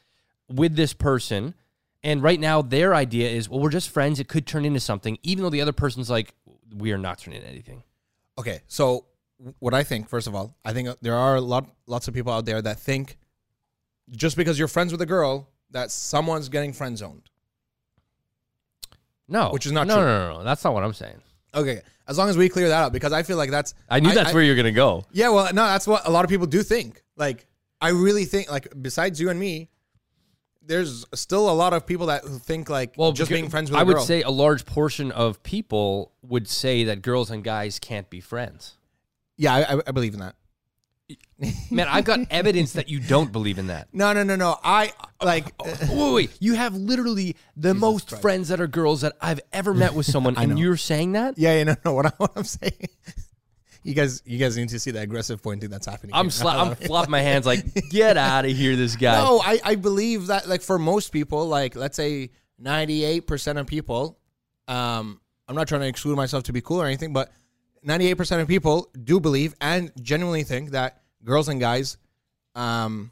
with 0.49 0.75
this 0.77 0.93
person. 0.93 1.53
And 2.01 2.23
right 2.23 2.39
now, 2.39 2.61
their 2.61 2.95
idea 2.95 3.29
is, 3.29 3.49
well, 3.49 3.59
we're 3.59 3.69
just 3.69 3.89
friends. 3.89 4.21
It 4.21 4.29
could 4.29 4.47
turn 4.47 4.63
into 4.63 4.79
something, 4.79 5.17
even 5.23 5.43
though 5.43 5.49
the 5.49 5.61
other 5.61 5.73
person's 5.73 6.09
like, 6.09 6.33
we 6.73 6.93
are 6.93 6.97
not 6.97 7.17
turning 7.17 7.39
into 7.39 7.51
anything. 7.51 7.83
Okay. 8.37 8.61
So 8.67 9.05
what 9.59 9.73
I 9.73 9.83
think, 9.83 10.07
first 10.07 10.27
of 10.27 10.35
all, 10.35 10.55
I 10.63 10.71
think 10.71 10.87
there 11.01 11.15
are 11.15 11.35
a 11.35 11.41
lot 11.41 11.69
lots 11.87 12.07
of 12.07 12.13
people 12.13 12.31
out 12.31 12.45
there 12.45 12.61
that 12.61 12.79
think 12.79 13.17
just 14.11 14.37
because 14.37 14.57
you're 14.57 14.69
friends 14.69 14.93
with 14.93 15.01
a 15.01 15.05
girl 15.05 15.49
that 15.71 15.91
someone's 15.91 16.49
getting 16.49 16.73
friend 16.73 16.97
zoned. 16.97 17.29
No, 19.27 19.49
Which 19.51 19.65
is 19.65 19.71
not 19.73 19.87
no, 19.87 19.95
true. 19.95 20.03
No, 20.05 20.29
no, 20.29 20.37
no, 20.39 20.43
that's 20.43 20.63
not 20.63 20.73
what 20.73 20.83
I'm 20.83 20.93
saying. 20.93 21.21
Okay. 21.53 21.81
As 22.07 22.17
long 22.17 22.29
as 22.29 22.37
we 22.37 22.47
clear 22.47 22.69
that 22.69 22.83
up, 22.85 22.93
because 22.93 23.11
I 23.11 23.23
feel 23.23 23.35
like 23.35 23.51
that's 23.51 23.73
I 23.89 23.99
knew 23.99 24.13
that's 24.13 24.29
I- 24.29 24.33
where 24.33 24.43
you're 24.43 24.55
gonna 24.55 24.71
go. 24.71 25.05
Yeah, 25.11 25.29
well, 25.29 25.45
no, 25.53 25.65
that's 25.65 25.85
what 25.85 26.07
a 26.07 26.09
lot 26.11 26.23
of 26.23 26.29
people 26.29 26.47
do 26.47 26.63
think. 26.63 27.03
Like, 27.17 27.45
I 27.81 27.89
really 27.89 28.23
think, 28.25 28.49
like, 28.49 28.67
besides 28.81 29.19
you 29.19 29.29
and 29.29 29.37
me, 29.39 29.69
there's 30.61 31.05
still 31.13 31.49
a 31.49 31.51
lot 31.53 31.73
of 31.73 31.85
people 31.85 32.05
that 32.07 32.23
think 32.25 32.69
like 32.69 32.93
Well, 32.97 33.11
just 33.11 33.29
being 33.31 33.49
friends 33.49 33.69
with 33.69 33.79
I 33.79 33.83
would 33.83 34.01
say 34.01 34.21
a 34.21 34.29
large 34.29 34.65
portion 34.65 35.11
of 35.11 35.41
people 35.43 36.13
would 36.21 36.47
say 36.47 36.85
that 36.85 37.01
girls 37.01 37.29
and 37.29 37.43
guys 37.43 37.79
can't 37.79 38.09
be 38.09 38.21
friends. 38.21 38.77
yeah, 39.35 39.53
I, 39.55 39.75
I- 39.77 39.81
I 39.87 39.91
believe 39.91 40.13
in 40.13 40.19
that. 40.21 40.35
Man, 41.71 41.87
I've 41.89 42.03
got 42.05 42.19
evidence 42.31 42.73
that 42.73 42.89
you 42.89 42.99
don't 42.99 43.31
believe 43.31 43.59
in 43.59 43.67
that. 43.67 43.87
No, 43.93 44.11
no, 44.13 44.23
no, 44.23 44.35
no. 44.35 44.57
I 44.63 44.91
like. 45.21 45.53
uh, 45.59 45.75
Wait, 45.91 46.13
wait, 46.13 46.31
you 46.39 46.53
have 46.55 46.75
literally 46.75 47.35
the 47.55 47.73
most 47.73 48.09
Christ. 48.09 48.21
friends 48.21 48.47
that 48.49 48.59
are 48.61 48.67
girls 48.67 49.01
that 49.01 49.13
I've 49.21 49.39
ever 49.53 49.73
met 49.73 49.93
with 49.93 50.05
someone, 50.13 50.37
and 50.37 50.51
know. 50.51 50.57
you're 50.57 50.77
saying 50.77 51.13
that? 51.13 51.37
yeah, 51.37 51.53
yeah, 51.57 51.63
no, 51.63 51.75
no. 51.85 51.93
What, 51.93 52.05
I, 52.07 52.11
what 52.17 52.31
I'm 52.35 52.43
saying, 52.43 52.87
you 53.83 53.93
guys, 53.93 54.21
you 54.25 54.37
guys 54.37 54.57
need 54.57 54.69
to 54.69 54.79
see 54.79 54.91
the 54.91 55.01
aggressive 55.01 55.41
pointing 55.41 55.69
that's 55.69 55.85
happening. 55.87 56.11
I'm 56.15 56.29
sla- 56.29 56.55
I'm 56.67 56.75
flopping 56.75 57.11
my 57.11 57.21
hands 57.21 57.45
like, 57.45 57.63
get 57.89 58.17
out 58.17 58.45
of 58.45 58.51
here, 58.51 58.75
this 58.75 58.95
guy. 58.95 59.15
No, 59.23 59.41
I, 59.43 59.59
I 59.63 59.75
believe 59.75 60.27
that 60.27 60.47
like 60.47 60.61
for 60.61 60.77
most 60.77 61.11
people, 61.11 61.47
like 61.47 61.75
let's 61.75 61.95
say 61.95 62.29
98% 62.61 63.59
of 63.59 63.67
people, 63.67 64.19
um, 64.67 65.21
I'm 65.47 65.55
not 65.55 65.67
trying 65.67 65.81
to 65.81 65.87
exclude 65.87 66.15
myself 66.17 66.43
to 66.43 66.53
be 66.53 66.61
cool 66.61 66.81
or 66.81 66.85
anything, 66.85 67.13
but 67.13 67.31
98% 67.87 68.41
of 68.41 68.47
people 68.47 68.89
do 69.03 69.19
believe 69.19 69.55
and 69.61 69.91
genuinely 70.01 70.43
think 70.43 70.71
that 70.71 71.01
girls 71.23 71.47
and 71.47 71.59
guys, 71.61 71.97
um, 72.55 73.11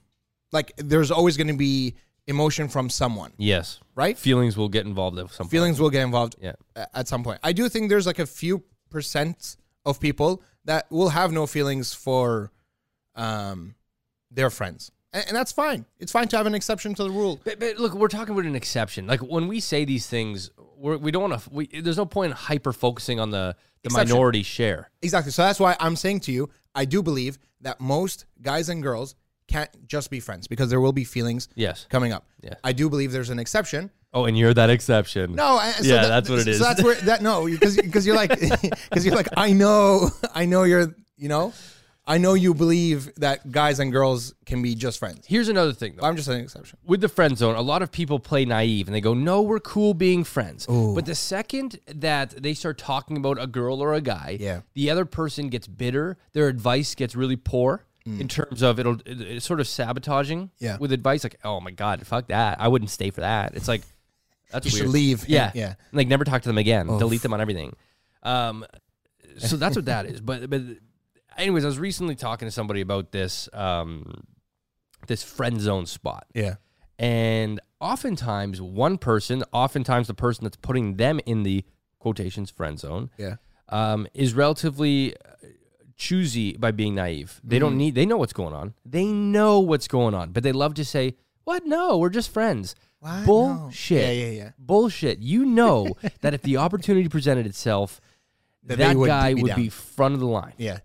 like 0.52 0.72
there's 0.78 1.12
always 1.12 1.38
going 1.38 1.48
to 1.48 1.54
be 1.58 1.96
emotion 2.28 2.68
from 2.68 2.90
someone, 2.90 3.32
Yes, 3.38 3.80
right? 3.96 4.18
feelings 4.18 4.58
will 4.58 4.70
get 4.70 4.86
involved 4.86 5.20
at 5.20 5.30
some 5.32 5.46
point. 5.46 5.52
Feelings 5.52 5.80
will 5.80 5.90
get 5.92 6.02
involved 6.04 6.36
Yeah. 6.42 6.54
at 6.94 7.08
some 7.08 7.24
point. 7.24 7.40
I 7.44 7.52
do 7.54 7.70
think 7.70 7.90
there's 7.90 8.08
like 8.08 8.20
a 8.20 8.26
few 8.26 8.64
percent 8.90 9.58
of 9.86 10.00
people 10.00 10.42
that 10.66 10.90
will 10.92 11.10
have 11.10 11.32
no 11.32 11.46
feelings 11.46 11.94
for 11.94 12.52
um, 13.16 13.76
their 14.32 14.50
friends. 14.50 14.92
And, 15.14 15.26
and 15.28 15.36
that's 15.38 15.52
fine. 15.52 15.86
It's 16.00 16.12
fine 16.12 16.28
to 16.30 16.38
have 16.38 16.46
an 16.48 16.56
exception 16.56 16.96
to 16.96 17.04
the 17.04 17.12
rule. 17.12 17.40
But, 17.44 17.60
but 17.60 17.78
look, 17.78 17.94
we're 17.94 18.08
talking 18.08 18.34
about 18.34 18.46
an 18.46 18.56
exception. 18.56 19.08
Like 19.08 19.22
when 19.22 19.48
we 19.48 19.60
say 19.60 19.86
these 19.86 20.08
things, 20.08 20.50
we're, 20.78 20.98
we 20.98 21.12
don't 21.12 21.30
want 21.30 21.42
to. 21.44 21.50
We, 21.52 21.68
there's 21.68 21.98
no 21.98 22.06
point 22.06 22.32
in 22.32 22.38
hyper 22.38 22.74
focusing 22.74 23.20
on 23.20 23.30
the 23.32 23.56
the 23.84 23.90
Exception. 23.90 24.10
minority 24.16 24.42
share. 24.42 24.90
Exactly. 25.04 25.32
So 25.32 25.44
that's 25.44 25.60
why 25.60 25.76
I'm 25.80 25.96
saying 25.96 26.22
to 26.22 26.32
you, 26.32 26.50
I 26.74 26.86
do 26.86 27.04
believe 27.04 27.38
that 27.62 27.80
most 27.80 28.26
guys 28.42 28.68
and 28.70 28.82
girls 28.82 29.14
can't 29.48 29.70
just 29.88 30.10
be 30.10 30.20
friends 30.20 30.48
because 30.48 30.70
there 30.70 30.82
will 30.82 30.94
be 30.94 31.04
feelings 31.04 31.50
Yes. 31.56 31.86
coming 31.90 32.12
up. 32.12 32.26
Yeah. 32.42 32.56
I 32.64 32.72
do 32.74 32.90
believe 32.90 33.12
there's 33.12 33.30
an 33.30 33.40
exception. 33.40 33.92
Oh, 34.14 34.26
and 34.26 34.38
you're 34.38 34.54
that 34.54 34.70
exception. 34.70 35.36
No, 35.36 35.58
I- 35.58 35.72
so 35.72 35.84
Yeah, 35.84 36.02
that- 36.04 36.08
that's 36.08 36.30
what 36.30 36.40
it 36.40 36.44
so 36.46 36.50
is. 36.52 36.60
that's 36.60 36.84
where 36.84 36.96
that 37.02 37.22
no, 37.22 37.46
because 37.50 37.76
because 37.78 38.06
you're 38.08 38.16
like 38.16 38.30
because 38.40 39.06
you're 39.06 39.16
like 39.16 39.28
I 39.38 39.52
know 39.54 40.10
I 40.34 40.46
know 40.46 40.64
you're 40.64 40.96
you 41.18 41.28
know 41.30 41.54
I 42.08 42.20
know 42.20 42.36
you 42.36 42.54
believe 42.54 43.12
that 43.16 43.52
guys 43.52 43.80
and 43.80 43.92
girls 43.92 44.36
can 44.46 44.62
be 44.62 44.76
just 44.76 45.00
friends. 45.00 45.26
Here's 45.28 45.50
another 45.50 45.74
thing, 45.74 45.96
though. 45.96 46.06
I'm 46.06 46.16
just 46.16 46.28
an 46.28 46.40
exception. 46.40 46.78
with 46.86 47.02
the 47.02 47.10
friend 47.10 47.36
zone, 47.36 47.56
a 47.56 47.62
lot 47.64 47.82
of 47.82 47.92
people 47.92 48.20
play 48.20 48.46
naive 48.46 48.88
and 48.88 48.94
they 48.94 49.02
go, 49.02 49.16
"No, 49.16 49.42
we're 49.42 49.60
cool 49.60 49.96
being 49.96 50.24
friends." 50.24 50.68
But 50.68 51.08
the 51.08 51.16
second 51.16 51.80
that 51.88 52.44
they 52.44 52.54
start 52.54 52.78
talking 52.78 53.18
about 53.18 53.42
a 53.42 53.48
girl 53.48 53.82
or 53.82 53.96
a 53.96 54.02
guy, 54.02 54.38
Yeah. 54.40 54.62
the 54.76 54.92
other 54.92 55.06
person 55.06 55.50
gets 55.50 55.66
bitter. 55.66 56.18
Their 56.34 56.48
advice 56.48 56.94
gets 56.94 57.16
really 57.16 57.38
poor 57.38 57.85
Mm. 58.08 58.20
in 58.22 58.28
terms 58.28 58.62
of 58.62 58.80
it'll 58.80 59.00
it- 59.06 59.20
it's 59.22 59.46
sort 59.46 59.60
of 59.60 59.68
sabotaging. 59.68 60.52
Yeah. 60.60 60.78
with 60.78 60.92
advice 60.92 61.24
like, 61.24 61.38
"Oh 61.44 61.60
my 61.60 61.72
god, 61.72 62.06
fuck 62.06 62.28
that! 62.28 62.62
I 62.62 62.68
wouldn't 62.68 62.92
stay 62.92 63.10
for 63.10 63.22
that." 63.22 63.56
It's 63.56 63.68
like 63.68 63.82
that's 64.52 64.66
You 64.68 64.74
weird. 64.74 64.84
should 64.86 64.94
leave. 64.94 65.28
Yeah, 65.28 65.52
Yeah. 65.56 65.74
Like 65.92 66.08
never 66.08 66.24
talk 66.24 66.44
to 66.44 66.50
them 66.50 66.58
again. 66.60 66.86
Delete 66.86 67.22
them 67.24 67.34
on 67.34 67.42
everything. 67.42 67.76
Um, 68.22 68.64
so 69.38 69.58
that's 69.58 69.76
what 69.76 69.86
that 69.86 70.06
is. 70.06 70.22
But 70.22 70.50
but 70.50 70.62
anyways, 71.38 71.64
I 71.66 71.68
was 71.68 71.80
recently 71.80 72.16
talking 72.16 72.48
to 72.48 72.52
somebody 72.52 72.82
about 72.82 73.12
this 73.12 73.50
um 73.54 74.24
this 75.08 75.24
friend 75.24 75.60
zone 75.60 75.86
spot. 75.88 76.26
Yeah. 76.34 76.56
And 77.00 77.60
oftentimes, 77.82 78.62
one 78.62 78.98
person, 78.98 79.44
oftentimes 79.52 80.08
the 80.08 80.14
person 80.14 80.44
that's 80.46 80.58
putting 80.58 80.96
them 80.96 81.20
in 81.26 81.44
the 81.44 81.66
quotations 82.00 82.50
friend 82.52 82.80
zone, 82.80 83.10
Yeah. 83.18 83.36
um, 83.70 84.08
is 84.14 84.34
relatively 84.34 85.16
choosy 85.96 86.58
by 86.58 86.72
being 86.72 86.96
naive. 86.96 87.40
They 87.44 87.60
don't 87.60 87.72
mm-hmm. 87.72 87.78
need, 87.78 87.96
they 87.96 88.06
know 88.06 88.18
what's 88.18 88.34
going 88.34 88.54
on. 88.54 88.74
They 88.86 89.06
know 89.06 89.60
what's 89.60 89.88
going 89.88 90.14
on, 90.14 90.32
but 90.32 90.44
they 90.44 90.52
love 90.52 90.74
to 90.76 90.86
say, 90.86 91.16
What? 91.44 91.66
No, 91.66 91.98
we're 91.98 92.10
just 92.10 92.32
friends. 92.32 92.76
What? 93.00 93.26
Bullshit. 93.26 94.04
No. 94.04 94.12
Yeah, 94.12 94.26
yeah, 94.26 94.32
yeah. 94.32 94.52
Bullshit. 94.58 95.20
You 95.20 95.46
know 95.46 95.96
that 96.22 96.34
if 96.34 96.42
the 96.42 96.58
opportunity 96.58 97.08
presented 97.10 97.46
itself, 97.46 98.02
that 98.64 98.78
that 98.78 98.90
they 98.90 98.96
would 98.96 99.08
guy 99.08 99.34
be 99.34 99.42
would 99.44 99.50
down. 99.50 99.62
be 99.62 99.70
front 99.70 100.14
of 100.16 100.20
the 100.20 100.28
line. 100.28 100.54
Yeah, 100.58 100.80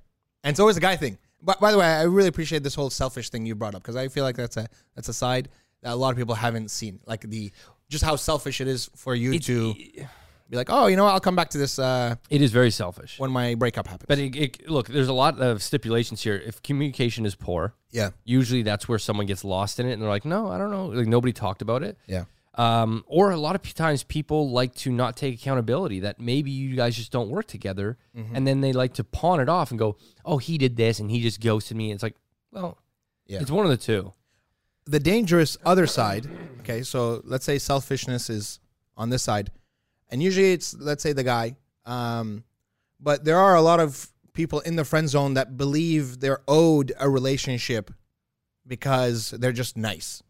and 0.44 0.52
it's 0.52 0.60
always 0.60 0.76
a 0.76 0.80
guy 0.80 0.96
thing. 0.96 1.18
But 1.42 1.60
by 1.60 1.72
the 1.72 1.78
way, 1.78 1.86
I 1.86 2.02
really 2.02 2.28
appreciate 2.28 2.62
this 2.62 2.74
whole 2.74 2.90
selfish 2.90 3.30
thing 3.30 3.46
you 3.46 3.54
brought 3.54 3.74
up 3.74 3.82
because 3.82 3.96
I 3.96 4.08
feel 4.08 4.24
like 4.24 4.36
that's 4.36 4.56
a 4.56 4.68
that's 4.94 5.08
a 5.08 5.14
side 5.14 5.48
that 5.82 5.92
a 5.92 5.96
lot 5.96 6.10
of 6.10 6.18
people 6.18 6.34
haven't 6.34 6.70
seen, 6.70 7.00
like 7.06 7.22
the 7.22 7.50
just 7.88 8.04
how 8.04 8.16
selfish 8.16 8.60
it 8.60 8.68
is 8.68 8.90
for 8.96 9.14
you 9.14 9.38
to 9.38 9.74
be 10.50 10.56
like, 10.56 10.68
oh, 10.70 10.86
you 10.88 10.96
know, 10.96 11.04
what? 11.04 11.12
I'll 11.12 11.20
come 11.20 11.36
back 11.36 11.50
to 11.50 11.58
this 11.58 11.78
uh, 11.78 12.16
It 12.28 12.42
is 12.42 12.50
very 12.52 12.70
selfish. 12.70 13.18
when 13.18 13.30
my 13.30 13.54
breakup 13.54 13.86
happens. 13.86 14.06
But 14.08 14.18
it, 14.18 14.36
it, 14.36 14.68
look, 14.70 14.88
there's 14.88 15.08
a 15.08 15.12
lot 15.12 15.38
of 15.40 15.62
stipulations 15.62 16.22
here. 16.22 16.34
If 16.36 16.62
communication 16.62 17.24
is 17.24 17.34
poor, 17.34 17.74
yeah, 17.92 18.10
usually 18.24 18.62
that's 18.62 18.88
where 18.88 18.98
someone 18.98 19.26
gets 19.26 19.44
lost 19.44 19.78
in 19.80 19.86
it, 19.86 19.92
and 19.92 20.02
they're 20.02 20.08
like, 20.08 20.24
"No, 20.24 20.48
I 20.50 20.58
don't 20.58 20.70
know." 20.70 20.86
Like 20.86 21.06
nobody 21.06 21.32
talked 21.32 21.62
about 21.62 21.82
it. 21.82 21.96
yeah, 22.06 22.24
Um, 22.54 23.04
or 23.06 23.30
a 23.30 23.36
lot 23.36 23.54
of 23.56 23.74
times 23.74 24.02
people 24.04 24.50
like 24.50 24.74
to 24.76 24.90
not 24.90 25.16
take 25.16 25.34
accountability 25.40 26.00
that 26.00 26.20
maybe 26.20 26.50
you 26.50 26.74
guys 26.76 26.96
just 26.96 27.12
don't 27.12 27.28
work 27.30 27.46
together, 27.46 27.96
Mm-hmm. 28.16 28.34
and 28.36 28.46
then 28.46 28.60
they 28.60 28.72
like 28.72 28.94
to 28.94 29.04
pawn 29.04 29.40
it 29.40 29.48
off 29.48 29.70
and 29.70 29.78
go, 29.78 29.96
"Oh, 30.24 30.38
he 30.38 30.58
did 30.58 30.76
this 30.76 30.98
and 31.00 31.10
he 31.10 31.20
just 31.20 31.40
ghosted 31.40 31.76
me." 31.76 31.92
It's 31.92 32.02
like, 32.02 32.16
well, 32.52 32.76
Yeah. 33.26 33.40
it's 33.40 33.50
one 33.50 33.64
of 33.64 33.70
the 33.70 33.76
two. 33.76 34.12
the 34.86 34.98
dangerous 35.00 35.56
other 35.64 35.86
side. 35.86 36.26
Okay, 36.60 36.82
so 36.82 37.22
let's 37.24 37.44
say 37.44 37.58
selfishness 37.58 38.28
is 38.28 38.58
on 38.96 39.10
this 39.10 39.22
side, 39.22 39.50
and 40.10 40.22
usually 40.22 40.52
it's 40.52 40.74
let's 40.74 41.02
say 41.02 41.12
the 41.12 41.24
guy. 41.24 41.56
Um, 41.86 42.44
but 43.00 43.24
there 43.24 43.38
are 43.38 43.54
a 43.54 43.62
lot 43.62 43.80
of 43.80 44.08
people 44.32 44.60
in 44.60 44.76
the 44.76 44.84
friend 44.84 45.08
zone 45.08 45.34
that 45.34 45.56
believe 45.56 46.20
they're 46.20 46.42
owed 46.46 46.92
a 46.98 47.08
relationship 47.08 47.90
because 48.66 49.30
they're 49.32 49.52
just 49.52 49.76
nice 49.76 50.22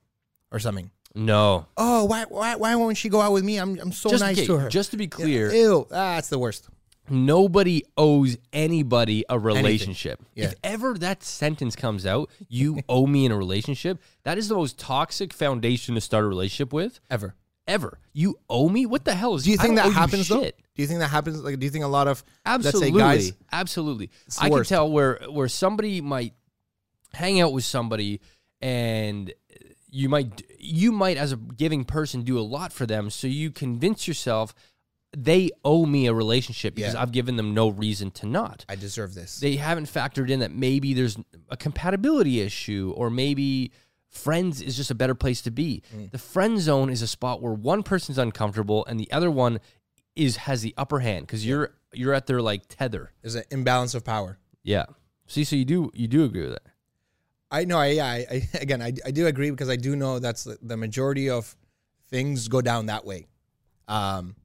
or 0.51 0.59
something. 0.59 0.91
No, 1.15 1.67
Oh, 1.77 2.05
why 2.05 2.25
why 2.29 2.55
why 2.55 2.77
won't 2.77 2.97
she 2.97 3.09
go 3.09 3.21
out 3.21 3.33
with 3.33 3.43
me? 3.45 3.59
I'm 3.59 3.79
I'm 3.81 3.91
so 3.93 4.11
just 4.11 4.23
nice 4.23 4.39
okay, 4.39 4.47
to 4.47 4.59
her. 4.59 4.69
just 4.69 4.93
to 4.93 4.97
be 4.97 5.09
clear, 5.09 5.53
Ew, 5.53 5.87
ah, 5.91 6.15
that's 6.15 6.29
the 6.29 6.39
worst. 6.39 6.69
nobody 7.09 7.83
owes 7.97 8.37
anybody 8.53 9.25
a 9.29 9.37
relationship. 9.37 10.23
Yeah. 10.37 10.45
If 10.47 10.55
ever 10.63 10.95
that 10.99 11.25
sentence 11.25 11.75
comes 11.75 12.07
out, 12.07 12.31
you 12.49 12.81
owe 12.89 13.09
me 13.09 13.25
in 13.27 13.33
a 13.33 13.37
relationship, 13.37 13.99
that 14.23 14.39
is 14.39 14.47
the 14.47 14.55
most 14.55 14.79
toxic 14.79 15.33
foundation 15.33 15.97
to 15.97 16.01
start 16.01 16.25
a 16.25 16.29
relationship 16.29 16.73
with 16.73 17.01
Ever. 17.11 17.35
Ever. 17.71 17.99
You 18.13 18.37
owe 18.49 18.69
me? 18.69 18.85
What 18.85 19.05
the 19.05 19.15
hell 19.15 19.35
is 19.37 19.45
Do 19.45 19.51
you 19.51 19.57
think 19.57 19.77
that 19.77 19.93
happens 19.93 20.29
though? 20.29 20.43
Do 20.43 20.53
you 20.83 20.87
think 20.87 21.01
that 21.01 21.09
happens? 21.09 21.43
Like, 21.43 21.59
do 21.59 21.65
you 21.65 21.71
think 21.71 21.85
a 21.85 21.89
lot 21.89 22.09
of 22.09 22.23
Absolutely, 22.45 22.91
let's 22.91 23.25
say 23.25 23.31
guys? 23.31 23.39
absolutely. 23.53 24.11
I 24.41 24.49
can 24.49 24.65
tell 24.65 24.91
where 24.91 25.21
where 25.31 25.49
somebody 25.49 26.01
might 26.01 26.35
hang 27.13 27.41
out 27.41 27.53
with 27.53 27.65
somebody, 27.65 28.21
and 28.61 29.33
you 29.91 30.09
might 30.09 30.43
you 30.59 30.93
might 30.93 31.17
as 31.17 31.33
a 31.33 31.37
giving 31.37 31.85
person 31.85 32.23
do 32.23 32.39
a 32.39 32.43
lot 32.43 32.73
for 32.73 32.87
them, 32.87 33.11
so 33.11 33.27
you 33.27 33.51
convince 33.51 34.07
yourself 34.07 34.55
they 35.17 35.51
owe 35.65 35.85
me 35.87 36.07
a 36.07 36.15
relationship 36.15 36.77
because 36.77 36.95
Yeah. 36.95 37.03
I've 37.03 37.11
given 37.11 37.35
them 37.35 37.53
no 37.53 37.69
reason 37.69 38.13
to 38.13 38.27
not. 38.27 38.65
I 38.69 38.77
deserve 38.77 39.15
this. 39.15 39.41
They 39.41 39.57
haven't 39.57 39.87
factored 39.87 40.31
in 40.31 40.39
that 40.39 40.53
maybe 40.53 40.95
there's 40.95 41.19
a 41.49 41.57
compatibility 41.57 42.41
issue, 42.41 42.93
or 42.97 43.11
maybe 43.11 43.73
friends 44.11 44.61
is 44.61 44.77
just 44.77 44.91
a 44.91 44.95
better 44.95 45.15
place 45.15 45.41
to 45.43 45.51
be. 45.51 45.83
Mm. 45.97 46.11
The 46.11 46.19
friend 46.19 46.61
zone 46.61 46.91
is 46.91 47.01
a 47.01 47.07
spot 47.07 47.41
where 47.41 47.53
one 47.53 47.83
person's 47.83 48.19
uncomfortable 48.19 48.85
and 48.87 48.99
the 48.99 49.11
other 49.13 49.31
one 49.31 49.61
is 50.17 50.37
has 50.37 50.63
the 50.63 50.75
upper 50.77 50.99
hand 50.99 51.27
because 51.27 51.47
you're 51.47 51.73
you're 51.93 52.13
at 52.13 52.27
their 52.27 52.43
like 52.43 52.63
tether. 52.69 53.13
There's 53.23 53.37
an 53.37 53.45
imbalance 53.51 53.95
of 53.95 54.05
power. 54.05 54.39
Yeah. 54.63 54.87
See, 55.27 55.45
so 55.45 55.57
you 55.57 55.65
do 55.65 55.91
you 55.95 56.09
do 56.09 56.25
agree 56.25 56.43
with 56.43 56.53
that? 56.53 56.67
I 57.51 57.65
know. 57.65 57.79
I, 57.79 57.87
yeah. 57.89 58.07
I, 58.07 58.27
I 58.31 58.49
again, 58.61 58.83
I, 58.83 58.93
I 59.05 59.11
do 59.11 59.27
agree 59.27 59.51
because 59.51 59.71
I 59.71 59.77
do 59.77 59.97
know 59.97 60.19
that's 60.19 60.45
the, 60.45 60.59
the 60.61 60.77
majority 60.77 61.31
of 61.31 61.57
things 62.09 62.49
go 62.49 62.61
down 62.61 62.87
that 62.87 63.05
way. 63.05 63.29
Um, 63.89 64.37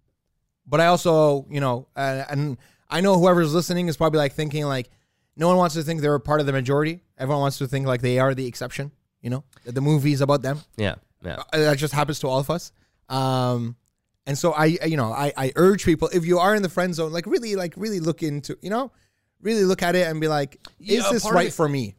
but 0.67 0.81
I 0.81 0.87
also, 0.87 1.45
you 1.49 1.59
know, 1.59 1.87
uh, 1.95 2.23
and 2.29 2.57
I 2.89 3.01
know 3.01 3.17
whoever's 3.17 3.53
listening 3.53 3.87
is 3.87 3.97
probably 3.97 4.19
like 4.19 4.33
thinking 4.33 4.65
like, 4.65 4.89
no 5.35 5.47
one 5.47 5.57
wants 5.57 5.75
to 5.75 5.83
think 5.83 6.01
they're 6.01 6.15
a 6.15 6.19
part 6.19 6.39
of 6.39 6.45
the 6.45 6.53
majority. 6.53 7.01
Everyone 7.17 7.41
wants 7.41 7.57
to 7.57 7.67
think 7.67 7.85
like 7.85 8.01
they 8.01 8.19
are 8.19 8.33
the 8.33 8.47
exception. 8.47 8.91
You 9.25 9.31
know, 9.31 9.43
that 9.65 9.73
the 9.73 9.81
movie's 9.81 10.21
about 10.21 10.43
them. 10.43 10.59
Yeah. 10.77 10.95
Yeah. 11.23 11.41
Uh, 11.51 11.57
that 11.57 11.77
just 11.79 11.93
happens 11.95 12.19
to 12.19 12.27
all 12.27 12.37
of 12.39 12.51
us. 12.51 12.71
Um, 13.09 13.75
and 14.27 14.37
so 14.37 14.53
I, 14.53 14.77
I- 14.81 14.85
you 14.85 14.97
know, 14.97 15.11
I, 15.11 15.33
I 15.35 15.51
urge 15.55 15.83
people 15.83 16.09
if 16.13 16.25
you 16.27 16.37
are 16.37 16.53
in 16.55 16.61
the 16.61 16.69
friend 16.69 16.93
zone, 16.93 17.11
like 17.11 17.25
really, 17.25 17.55
like 17.55 17.73
really 17.75 17.99
look 17.99 18.21
into, 18.21 18.55
you 18.61 18.69
know, 18.69 18.91
really 19.41 19.63
look 19.63 19.81
at 19.81 19.95
it 19.95 20.05
and 20.07 20.21
be 20.21 20.27
like, 20.27 20.59
is 20.79 21.03
Yeah, 21.03 21.11
this 21.11 21.27
right 21.31 21.47
it- 21.47 21.53
for 21.53 21.67
me? 21.67 21.95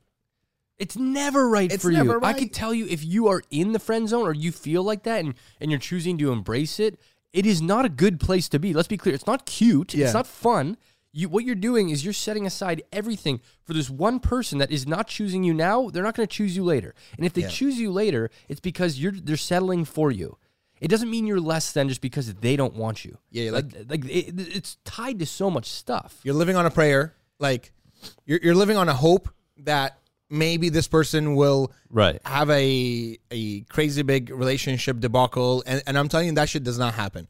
It's 0.79 0.97
never 0.97 1.49
right 1.49 1.73
It's 1.73 1.83
for 1.83 1.91
you. 1.91 1.97
never 1.97 2.19
I 2.23 2.29
right. 2.33 2.37
can 2.37 2.49
tell 2.51 2.73
you 2.75 2.87
if 2.87 3.03
you 3.05 3.27
are 3.29 3.43
in 3.51 3.73
the 3.73 3.79
friend 3.81 4.09
zone 4.09 4.27
or 4.27 4.35
you 4.35 4.53
feel 4.53 4.83
like 4.85 5.03
that 5.05 5.25
and, 5.25 5.35
and 5.61 5.71
you're 5.71 5.81
choosing 5.81 6.19
to 6.19 6.31
embrace 6.31 6.79
it, 6.79 7.01
it 7.33 7.45
is 7.47 7.61
not 7.63 7.85
a 7.87 7.89
good 7.89 8.21
place 8.21 8.49
to 8.51 8.59
be. 8.61 8.73
Let's 8.75 8.87
be 8.87 8.99
clear. 8.99 9.15
It's 9.15 9.27
not 9.27 9.47
cute. 9.47 9.95
Yeah. 9.95 10.05
It's 10.05 10.15
not 10.15 10.27
fun. 10.29 10.77
You 11.19 11.29
what 11.31 11.45
you're 11.45 11.55
doing 11.71 11.89
is 11.89 12.05
you're 12.05 12.13
setting 12.13 12.45
aside 12.47 12.83
everything 12.93 13.41
for 13.65 13.73
this 13.73 13.89
one 13.89 14.21
person 14.21 14.59
that 14.59 14.71
is 14.71 14.87
not 14.87 15.07
choosing 15.09 15.43
you 15.45 15.55
now. 15.55 15.89
They're 15.91 16.03
not 16.03 16.15
going 16.15 16.29
to 16.29 16.37
choose 16.41 16.55
you 16.55 16.63
later. 16.63 16.95
And 17.17 17.25
if 17.25 17.33
they 17.33 17.41
Yeah. 17.43 17.49
choose 17.49 17.79
you 17.79 17.91
later, 17.91 18.31
it's 18.51 18.61
because 18.61 18.99
you're 19.01 19.13
they're 19.13 19.37
settling 19.39 19.85
for 19.87 20.11
you. 20.11 20.37
It 20.79 20.89
doesn't 20.89 21.11
mean 21.11 21.27
you're 21.27 21.41
less 21.41 21.73
than 21.73 21.89
just 21.89 22.03
because 22.03 22.35
they 22.35 22.55
don't 22.55 22.75
want 22.75 23.03
you. 23.07 23.17
Yeah, 23.31 23.51
like 23.53 23.65
like 23.89 24.05
it, 24.05 24.35
it's 24.59 24.77
tied 24.85 25.19
to 25.21 25.27
so 25.27 25.51
much 25.51 25.67
stuff. 25.71 26.21
You're 26.23 26.35
living 26.35 26.55
on 26.57 26.67
a 26.67 26.71
prayer, 26.71 27.15
like 27.39 27.73
you're, 28.27 28.41
you're 28.43 28.55
living 28.55 28.77
on 28.77 28.89
a 28.91 28.95
hope 28.95 29.31
that 29.59 29.99
maybe 30.29 30.69
this 30.69 30.87
person 30.87 31.35
will 31.35 31.73
Right. 31.89 32.21
have 32.27 32.51
a 32.51 33.19
a 33.31 33.61
crazy 33.63 34.03
big 34.03 34.29
relationship 34.29 35.01
debacle, 35.01 35.63
and, 35.67 35.83
and 35.87 35.97
I'm 35.99 36.09
telling 36.09 36.27
you 36.27 36.35
that 36.35 36.51
shit 36.51 36.63
does 36.63 36.79
not 36.79 36.93
happen. 36.93 37.27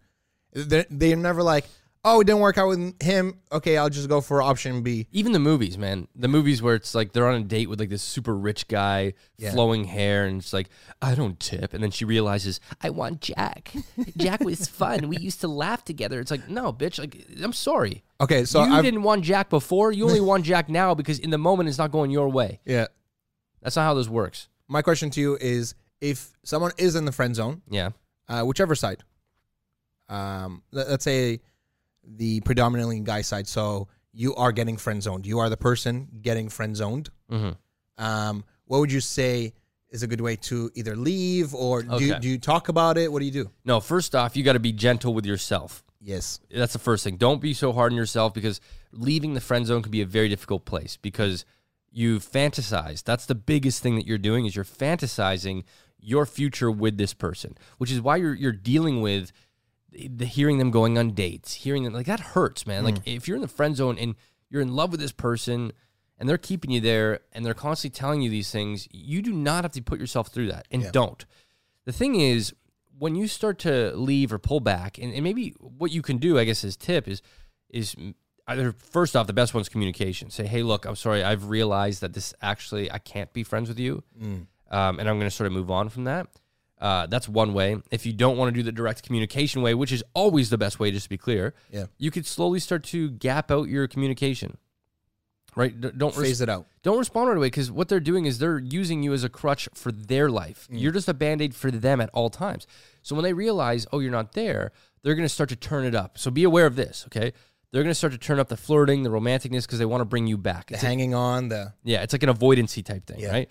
They're, 0.52 0.86
they're 0.90 1.16
never 1.16 1.42
like, 1.44 1.66
oh, 2.08 2.20
it 2.20 2.24
didn't 2.26 2.40
work 2.40 2.56
out 2.56 2.68
with 2.68 3.02
him. 3.02 3.40
Okay, 3.52 3.76
I'll 3.76 3.90
just 3.90 4.08
go 4.08 4.20
for 4.22 4.40
option 4.40 4.82
B. 4.82 5.08
Even 5.12 5.32
the 5.32 5.38
movies, 5.38 5.76
man. 5.76 6.06
The 6.14 6.28
movies 6.28 6.62
where 6.62 6.74
it's 6.76 6.94
like 6.94 7.12
they're 7.12 7.26
on 7.26 7.34
a 7.42 7.44
date 7.44 7.68
with 7.68 7.80
like 7.80 7.88
this 7.90 8.02
super 8.02 8.34
rich 8.34 8.68
guy, 8.68 9.12
Yeah. 9.36 9.50
flowing 9.50 9.84
hair, 9.84 10.24
and 10.24 10.40
it's 10.40 10.52
like, 10.52 10.68
I 11.02 11.14
don't 11.14 11.38
tip. 11.38 11.74
And 11.74 11.82
then 11.82 11.90
she 11.90 12.04
realizes, 12.04 12.60
I 12.80 12.90
want 12.90 13.20
Jack. 13.20 13.72
Jack 14.16 14.40
was 14.40 14.66
fun. 14.82 15.08
We 15.08 15.16
used 15.18 15.40
to 15.42 15.48
laugh 15.48 15.84
together. 15.84 16.20
It's 16.20 16.30
like, 16.30 16.48
no, 16.48 16.72
bitch. 16.72 16.98
Like, 16.98 17.26
I'm 17.42 17.52
sorry. 17.52 18.04
Okay, 18.20 18.44
so 18.44 18.64
you 18.64 18.72
I've, 18.72 18.84
didn't 18.84 19.02
want 19.02 19.24
Jack 19.24 19.50
before. 19.50 19.90
You 19.92 20.04
only 20.06 20.20
want 20.32 20.44
Jack 20.44 20.68
now 20.68 20.94
because 20.94 21.18
in 21.18 21.30
the 21.30 21.38
moment 21.38 21.68
it's 21.68 21.78
not 21.78 21.90
going 21.90 22.10
your 22.10 22.28
way. 22.28 22.60
yeah. 22.64 22.86
That's 23.62 23.74
not 23.74 23.82
how 23.82 23.94
this 23.94 24.08
works. 24.08 24.48
My 24.68 24.80
question 24.80 25.10
to 25.10 25.20
you 25.20 25.36
is, 25.40 25.74
if 26.00 26.30
someone 26.44 26.70
is 26.78 26.94
in 26.94 27.04
the 27.04 27.10
friend 27.10 27.34
zone, 27.34 27.62
Yeah. 27.68 27.90
uh, 28.28 28.42
whichever 28.44 28.76
side, 28.76 29.02
um, 30.08 30.62
let, 30.70 30.86
us 30.86 31.02
say 31.02 31.40
the 32.06 32.40
predominantly 32.40 33.00
guy 33.00 33.22
side. 33.22 33.46
So 33.48 33.88
you 34.12 34.34
are 34.36 34.52
getting 34.52 34.76
friend 34.76 35.02
zoned. 35.02 35.26
You 35.26 35.40
are 35.40 35.48
the 35.50 35.56
person 35.56 36.08
getting 36.22 36.48
friend 36.48 36.76
zoned. 36.76 37.10
hmm 37.28 37.50
Um, 37.98 38.44
what 38.66 38.78
would 38.80 38.92
you 38.92 39.00
say 39.00 39.52
is 39.90 40.02
a 40.02 40.06
good 40.06 40.20
way 40.20 40.36
to 40.36 40.70
either 40.74 40.96
leave 40.96 41.54
or 41.54 41.82
do, 41.82 42.04
you, 42.04 42.18
do 42.18 42.28
you 42.28 42.38
talk 42.38 42.68
about 42.68 42.98
it? 42.98 43.10
What 43.12 43.20
do 43.20 43.24
you 43.24 43.30
do? 43.30 43.50
No, 43.64 43.80
first 43.80 44.14
off, 44.14 44.36
you 44.36 44.42
got 44.42 44.54
to 44.54 44.58
be 44.60 44.72
gentle 44.72 45.14
with 45.14 45.24
yourself. 45.24 45.84
Yes. 46.00 46.40
That's 46.50 46.72
the 46.72 46.78
first 46.78 47.04
thing. 47.04 47.16
Don't 47.16 47.40
be 47.40 47.54
so 47.54 47.72
hard 47.72 47.92
on 47.92 47.96
yourself 47.96 48.34
because 48.34 48.60
leaving 48.92 49.34
the 49.34 49.40
friend 49.40 49.66
zone 49.66 49.82
can 49.82 49.90
be 49.92 50.02
a 50.02 50.06
very 50.06 50.28
difficult 50.28 50.64
place 50.64 50.96
because 51.00 51.44
you 51.90 52.18
fantasize. 52.18 53.02
That's 53.02 53.26
the 53.26 53.34
biggest 53.34 53.82
thing 53.82 53.96
that 53.96 54.06
you're 54.06 54.18
doing 54.18 54.44
is 54.46 54.54
you're 54.54 54.64
fantasizing 54.64 55.64
your 55.98 56.26
future 56.26 56.70
with 56.70 56.98
this 56.98 57.14
person, 57.14 57.56
which 57.78 57.90
is 57.90 58.00
why 58.00 58.16
you're 58.16 58.34
you're 58.34 58.52
dealing 58.52 59.00
with 59.00 59.32
the, 60.10 60.26
hearing 60.26 60.58
them 60.58 60.70
going 60.70 60.98
on 60.98 61.10
dates, 61.12 61.54
hearing 61.54 61.84
them 61.84 61.92
like 61.92 62.06
that 62.06 62.20
hurts, 62.20 62.66
man. 62.66 62.84
Like 62.84 62.96
if 63.06 63.26
you're 63.26 63.36
in 63.36 63.42
the 63.42 63.48
friend 63.48 63.74
zone 63.76 63.98
and 63.98 64.14
you're 64.50 64.62
in 64.62 64.74
love 64.74 64.90
with 64.90 65.00
this 65.00 65.12
person 65.12 65.72
and 66.18 66.28
they're 66.28 66.38
keeping 66.38 66.70
you 66.70 66.80
there 66.80 67.20
and 67.32 67.44
they're 67.44 67.54
constantly 67.54 67.96
telling 67.98 68.22
you 68.22 68.30
these 68.30 68.50
things, 68.50 68.86
you 68.90 69.22
do 69.22 69.32
not 69.32 69.64
have 69.64 69.72
to 69.72 69.82
put 69.82 69.98
yourself 70.00 70.28
through 70.28 70.48
that 70.48 70.66
and 70.70 70.82
Yeah. 70.82 70.90
don't. 70.92 71.24
The 71.84 71.92
thing 71.92 72.14
is, 72.20 72.54
when 72.98 73.14
you 73.14 73.28
start 73.28 73.58
to 73.60 73.94
leave 73.94 74.32
or 74.32 74.38
pull 74.38 74.60
back, 74.60 74.96
and, 74.98 75.12
and 75.12 75.22
maybe 75.22 75.50
what 75.58 75.90
you 75.90 76.00
can 76.02 76.16
do, 76.18 76.38
I 76.38 76.44
guess, 76.44 76.64
as 76.64 76.76
tip 76.76 77.06
is 77.08 77.20
is 77.68 77.94
either 78.48 78.72
first 78.72 79.14
off, 79.16 79.26
the 79.26 79.32
best 79.32 79.52
one's 79.54 79.68
communication. 79.68 80.30
Say, 80.30 80.46
hey, 80.46 80.62
look, 80.62 80.84
I'm 80.86 80.96
sorry, 80.96 81.22
I've 81.22 81.48
realized 81.48 82.00
that 82.00 82.12
this 82.14 82.32
actually 82.40 82.90
I 82.90 82.98
can't 82.98 83.32
be 83.32 83.42
friends 83.42 83.68
with 83.68 83.78
you, 83.78 84.02
Mm. 84.18 84.46
um, 84.70 84.98
and 84.98 85.08
I'm 85.08 85.16
going 85.18 85.28
to 85.28 85.30
sort 85.30 85.46
of 85.48 85.52
move 85.52 85.70
on 85.70 85.88
from 85.90 86.04
that. 86.04 86.28
Uh, 86.78 87.06
that's 87.06 87.28
one 87.28 87.54
way. 87.54 87.76
If 87.90 88.04
you 88.04 88.12
don't 88.12 88.36
want 88.36 88.52
to 88.54 88.58
do 88.58 88.62
the 88.62 88.72
direct 88.72 89.02
communication 89.02 89.62
way, 89.62 89.72
which 89.74 89.92
is 89.92 90.04
always 90.14 90.50
the 90.50 90.58
best 90.58 90.78
way, 90.78 90.90
just 90.90 91.04
to 91.04 91.08
be 91.10 91.16
clear, 91.16 91.54
Yeah. 91.72 91.86
you 91.98 92.10
could 92.10 92.26
slowly 92.26 92.58
start 92.60 92.82
to 92.84 93.10
gap 93.10 93.50
out 93.50 93.68
your 93.68 93.88
communication. 93.88 94.58
Right? 95.54 95.78
D- 95.80 95.88
Don't 95.96 96.14
res- 96.18 96.28
Phase 96.28 96.40
it 96.42 96.50
out. 96.50 96.66
don't 96.82 96.98
respond 96.98 97.28
right 97.28 97.36
away 97.38 97.46
because 97.46 97.70
what 97.72 97.88
they're 97.88 97.98
doing 97.98 98.26
is 98.26 98.38
they're 98.38 98.58
using 98.58 99.02
you 99.02 99.14
as 99.14 99.24
a 99.24 99.30
crutch 99.30 99.70
for 99.72 99.90
their 99.90 100.28
life. 100.28 100.68
Mm. 100.70 100.80
You're 100.82 100.92
just 100.92 101.08
a 101.08 101.14
band 101.14 101.40
aid 101.40 101.54
for 101.54 101.70
them 101.70 101.98
at 102.02 102.10
all 102.12 102.28
times. 102.28 102.66
So 103.02 103.14
when 103.16 103.22
they 103.24 103.32
realize, 103.32 103.86
oh, 103.90 104.00
you're 104.00 104.12
not 104.12 104.32
there, 104.32 104.70
they're 105.02 105.14
going 105.14 105.24
to 105.24 105.32
start 105.32 105.48
to 105.48 105.56
turn 105.56 105.86
it 105.86 105.94
up. 105.94 106.18
So 106.18 106.30
be 106.30 106.44
aware 106.44 106.66
of 106.66 106.76
this, 106.76 107.04
okay? 107.06 107.32
They're 107.72 107.82
going 107.82 107.90
to 107.90 107.94
start 107.94 108.12
to 108.12 108.18
turn 108.18 108.38
up 108.38 108.48
the 108.48 108.56
flirting, 108.58 109.02
the 109.02 109.08
romanticness 109.08 109.62
because 109.62 109.78
they 109.78 109.86
want 109.86 110.02
to 110.02 110.04
bring 110.04 110.26
you 110.26 110.36
back. 110.36 110.66
The 110.66 110.74
It's 110.74 110.82
a- 110.82 110.86
hanging 110.86 111.14
on, 111.14 111.48
the 111.48 111.72
yeah, 111.84 112.02
it's 112.02 112.12
like 112.12 112.22
an 112.22 112.28
avoidancy 112.28 112.84
type 112.84 113.06
thing, 113.06 113.20
Yeah. 113.20 113.30
right? 113.30 113.50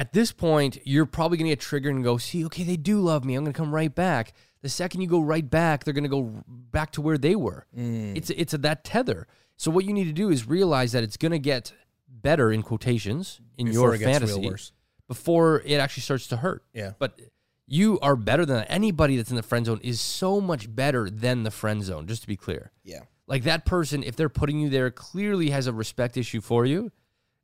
At 0.00 0.14
this 0.14 0.32
point, 0.32 0.78
you're 0.84 1.04
probably 1.04 1.36
going 1.36 1.50
to 1.50 1.52
get 1.52 1.60
triggered 1.60 1.94
and 1.94 2.02
go, 2.02 2.16
see, 2.16 2.42
okay, 2.46 2.62
they 2.62 2.78
do 2.78 3.00
love 3.00 3.22
me. 3.22 3.34
I'm 3.34 3.44
going 3.44 3.52
to 3.52 3.58
come 3.58 3.74
right 3.74 3.94
back. 3.94 4.32
The 4.62 4.70
second 4.70 5.02
you 5.02 5.06
go 5.06 5.20
right 5.20 5.48
back, 5.48 5.84
they're 5.84 5.92
going 5.92 6.04
to 6.04 6.08
go 6.08 6.42
back 6.48 6.92
to 6.92 7.02
where 7.02 7.18
they 7.18 7.36
were. 7.36 7.66
Mm. 7.76 8.16
It's 8.16 8.30
it's 8.30 8.54
a, 8.54 8.58
that 8.58 8.82
tether. 8.82 9.26
So 9.58 9.70
what 9.70 9.84
you 9.84 9.92
need 9.92 10.04
to 10.04 10.14
do 10.14 10.30
is 10.30 10.48
realize 10.48 10.92
that 10.92 11.02
it's 11.02 11.18
going 11.18 11.32
to 11.32 11.38
get 11.38 11.74
better 12.08 12.50
in 12.50 12.62
quotations 12.62 13.42
in 13.58 13.66
Before 13.66 13.88
your 13.88 13.94
it 13.94 13.98
gets 13.98 14.08
real 14.08 14.28
fantasy 14.28 14.48
worse. 14.48 14.72
before 15.06 15.60
it 15.66 15.76
actually 15.76 16.02
starts 16.04 16.28
to 16.28 16.38
hurt. 16.38 16.64
Yeah. 16.72 16.92
But 16.98 17.20
you 17.66 17.98
are 18.00 18.16
better 18.16 18.46
than 18.46 18.64
anybody 18.64 19.18
that's 19.18 19.28
in 19.28 19.36
the 19.36 19.42
friend 19.42 19.66
zone 19.66 19.80
is 19.82 20.00
so 20.00 20.40
much 20.40 20.74
better 20.74 21.10
than 21.10 21.42
the 21.42 21.50
friend 21.50 21.82
zone, 21.82 22.06
just 22.06 22.22
to 22.22 22.26
be 22.26 22.36
clear. 22.36 22.72
Yeah. 22.84 23.00
Like 23.26 23.42
that 23.42 23.66
person, 23.66 24.02
if 24.02 24.16
they're 24.16 24.30
putting 24.30 24.60
you 24.60 24.70
there, 24.70 24.90
clearly 24.90 25.50
has 25.50 25.66
a 25.66 25.74
respect 25.74 26.16
issue 26.16 26.40
for 26.40 26.64
you, 26.64 26.90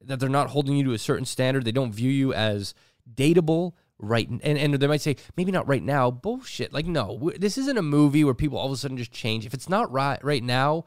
that 0.02 0.20
they're 0.20 0.28
not 0.28 0.50
holding 0.50 0.76
you 0.76 0.84
to 0.84 0.92
a 0.92 0.98
certain 0.98 1.24
standard. 1.24 1.64
They 1.64 1.72
don't 1.72 1.92
view 1.92 2.10
you 2.10 2.32
as 2.34 2.74
dateable, 3.12 3.72
right? 3.98 4.28
And, 4.28 4.42
and 4.42 4.74
they 4.74 4.86
might 4.86 5.00
say, 5.00 5.16
maybe 5.36 5.52
not 5.52 5.66
right 5.68 5.82
now. 5.82 6.10
Bullshit. 6.10 6.72
Like, 6.72 6.86
no, 6.86 7.30
this 7.38 7.58
isn't 7.58 7.78
a 7.78 7.82
movie 7.82 8.24
where 8.24 8.34
people 8.34 8.58
all 8.58 8.66
of 8.66 8.72
a 8.72 8.76
sudden 8.76 8.96
just 8.96 9.12
change. 9.12 9.46
If 9.46 9.54
it's 9.54 9.68
not 9.68 9.90
right 9.90 10.22
right 10.24 10.42
now, 10.42 10.84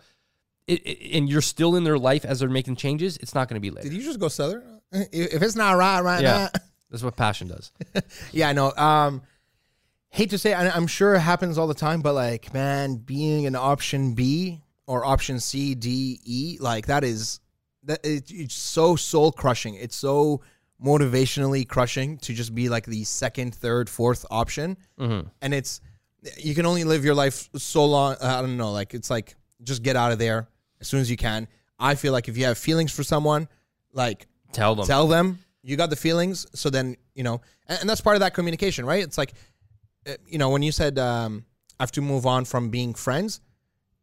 it, 0.67 0.85
it- 0.85 1.17
and 1.17 1.27
you're 1.29 1.41
still 1.41 1.75
in 1.75 1.83
their 1.83 1.97
life 1.97 2.23
as 2.25 2.39
they're 2.39 2.49
making 2.49 2.75
changes, 2.75 3.17
it's 3.17 3.33
not 3.35 3.47
going 3.49 3.55
to 3.55 3.59
be 3.61 3.71
later. 3.71 3.89
Did 3.89 3.97
you 3.97 4.03
just 4.03 4.19
go 4.19 4.27
Southern? 4.27 4.81
If 4.91 5.41
it's 5.41 5.55
not 5.55 5.73
right 5.77 6.01
right 6.01 6.21
Yeah. 6.21 6.49
now. 6.53 6.59
That's 6.91 7.03
what 7.03 7.15
passion 7.15 7.47
does. 7.47 7.71
Yeah, 8.31 8.49
I 8.49 8.53
know. 8.53 8.71
Um, 8.75 9.21
hate 10.09 10.31
to 10.31 10.37
say, 10.39 10.53
I, 10.53 10.69
I'm 10.69 10.87
sure 10.87 11.13
it 11.15 11.19
happens 11.19 11.57
all 11.59 11.67
the 11.67 11.73
time, 11.75 12.01
but 12.01 12.13
like, 12.13 12.51
man, 12.53 12.95
being 12.95 13.45
an 13.45 13.55
option 13.55 14.13
B 14.15 14.61
or 14.87 15.05
option 15.05 15.39
C, 15.39 15.75
D, 15.75 16.19
E, 16.25 16.57
like 16.59 16.87
that 16.87 17.03
is 17.03 17.39
that 17.89 17.99
it, 18.05 18.31
it's 18.31 18.55
so 18.55 18.95
soul 18.95 19.31
crushing. 19.31 19.73
It's 19.75 19.95
so 19.95 20.41
motivationally 20.83 21.67
crushing 21.67 22.17
to 22.19 22.33
just 22.33 22.55
be 22.55 22.69
like 22.69 22.85
the 22.85 23.03
second, 23.03 23.53
third, 23.53 23.89
fourth 23.89 24.25
option, 24.31 24.77
Mm-hmm. 24.99 25.27
and 25.41 25.53
it's 25.53 25.81
you 26.37 26.53
can 26.55 26.65
only 26.65 26.83
live 26.83 27.05
your 27.05 27.15
life 27.15 27.49
so 27.55 27.85
long. 27.85 28.13
uh, 28.21 28.37
I 28.37 28.41
don't 28.41 28.57
know, 28.57 28.71
like 28.71 28.93
it's 28.93 29.09
like 29.09 29.35
just 29.63 29.83
get 29.83 29.95
out 29.95 30.11
of 30.11 30.19
there 30.19 30.47
as 30.81 30.87
soon 30.87 30.99
as 31.01 31.09
you 31.11 31.17
can. 31.17 31.47
I 31.79 31.95
feel 31.95 32.11
like 32.13 32.27
if 32.27 32.37
you 32.37 32.45
have 32.45 32.57
feelings 32.57 32.91
for 32.93 33.03
someone, 33.03 33.47
like 33.93 34.27
Tell 34.51 34.75
them. 34.75 34.85
tell 34.85 35.07
them 35.07 35.39
you 35.61 35.75
got 35.77 35.89
the 35.91 35.95
feelings 35.95 36.47
so 36.55 36.69
then 36.71 36.95
you 37.13 37.23
know 37.23 37.39
and, 37.67 37.81
and 37.81 37.89
that's 37.89 38.01
part 38.01 38.15
of 38.15 38.21
that 38.21 38.33
communication 38.33 38.83
right 38.85 39.03
it's 39.03 39.17
like 39.17 39.33
uh, 40.07 40.13
you 40.27 40.37
know 40.39 40.49
when 40.49 40.63
you 40.63 40.71
said 40.71 40.97
um, 40.97 41.45
i 41.79 41.83
have 41.83 41.91
to 41.91 42.01
move 42.01 42.25
on 42.25 42.45
from 42.45 42.69
being 42.71 42.93
friends 42.95 43.41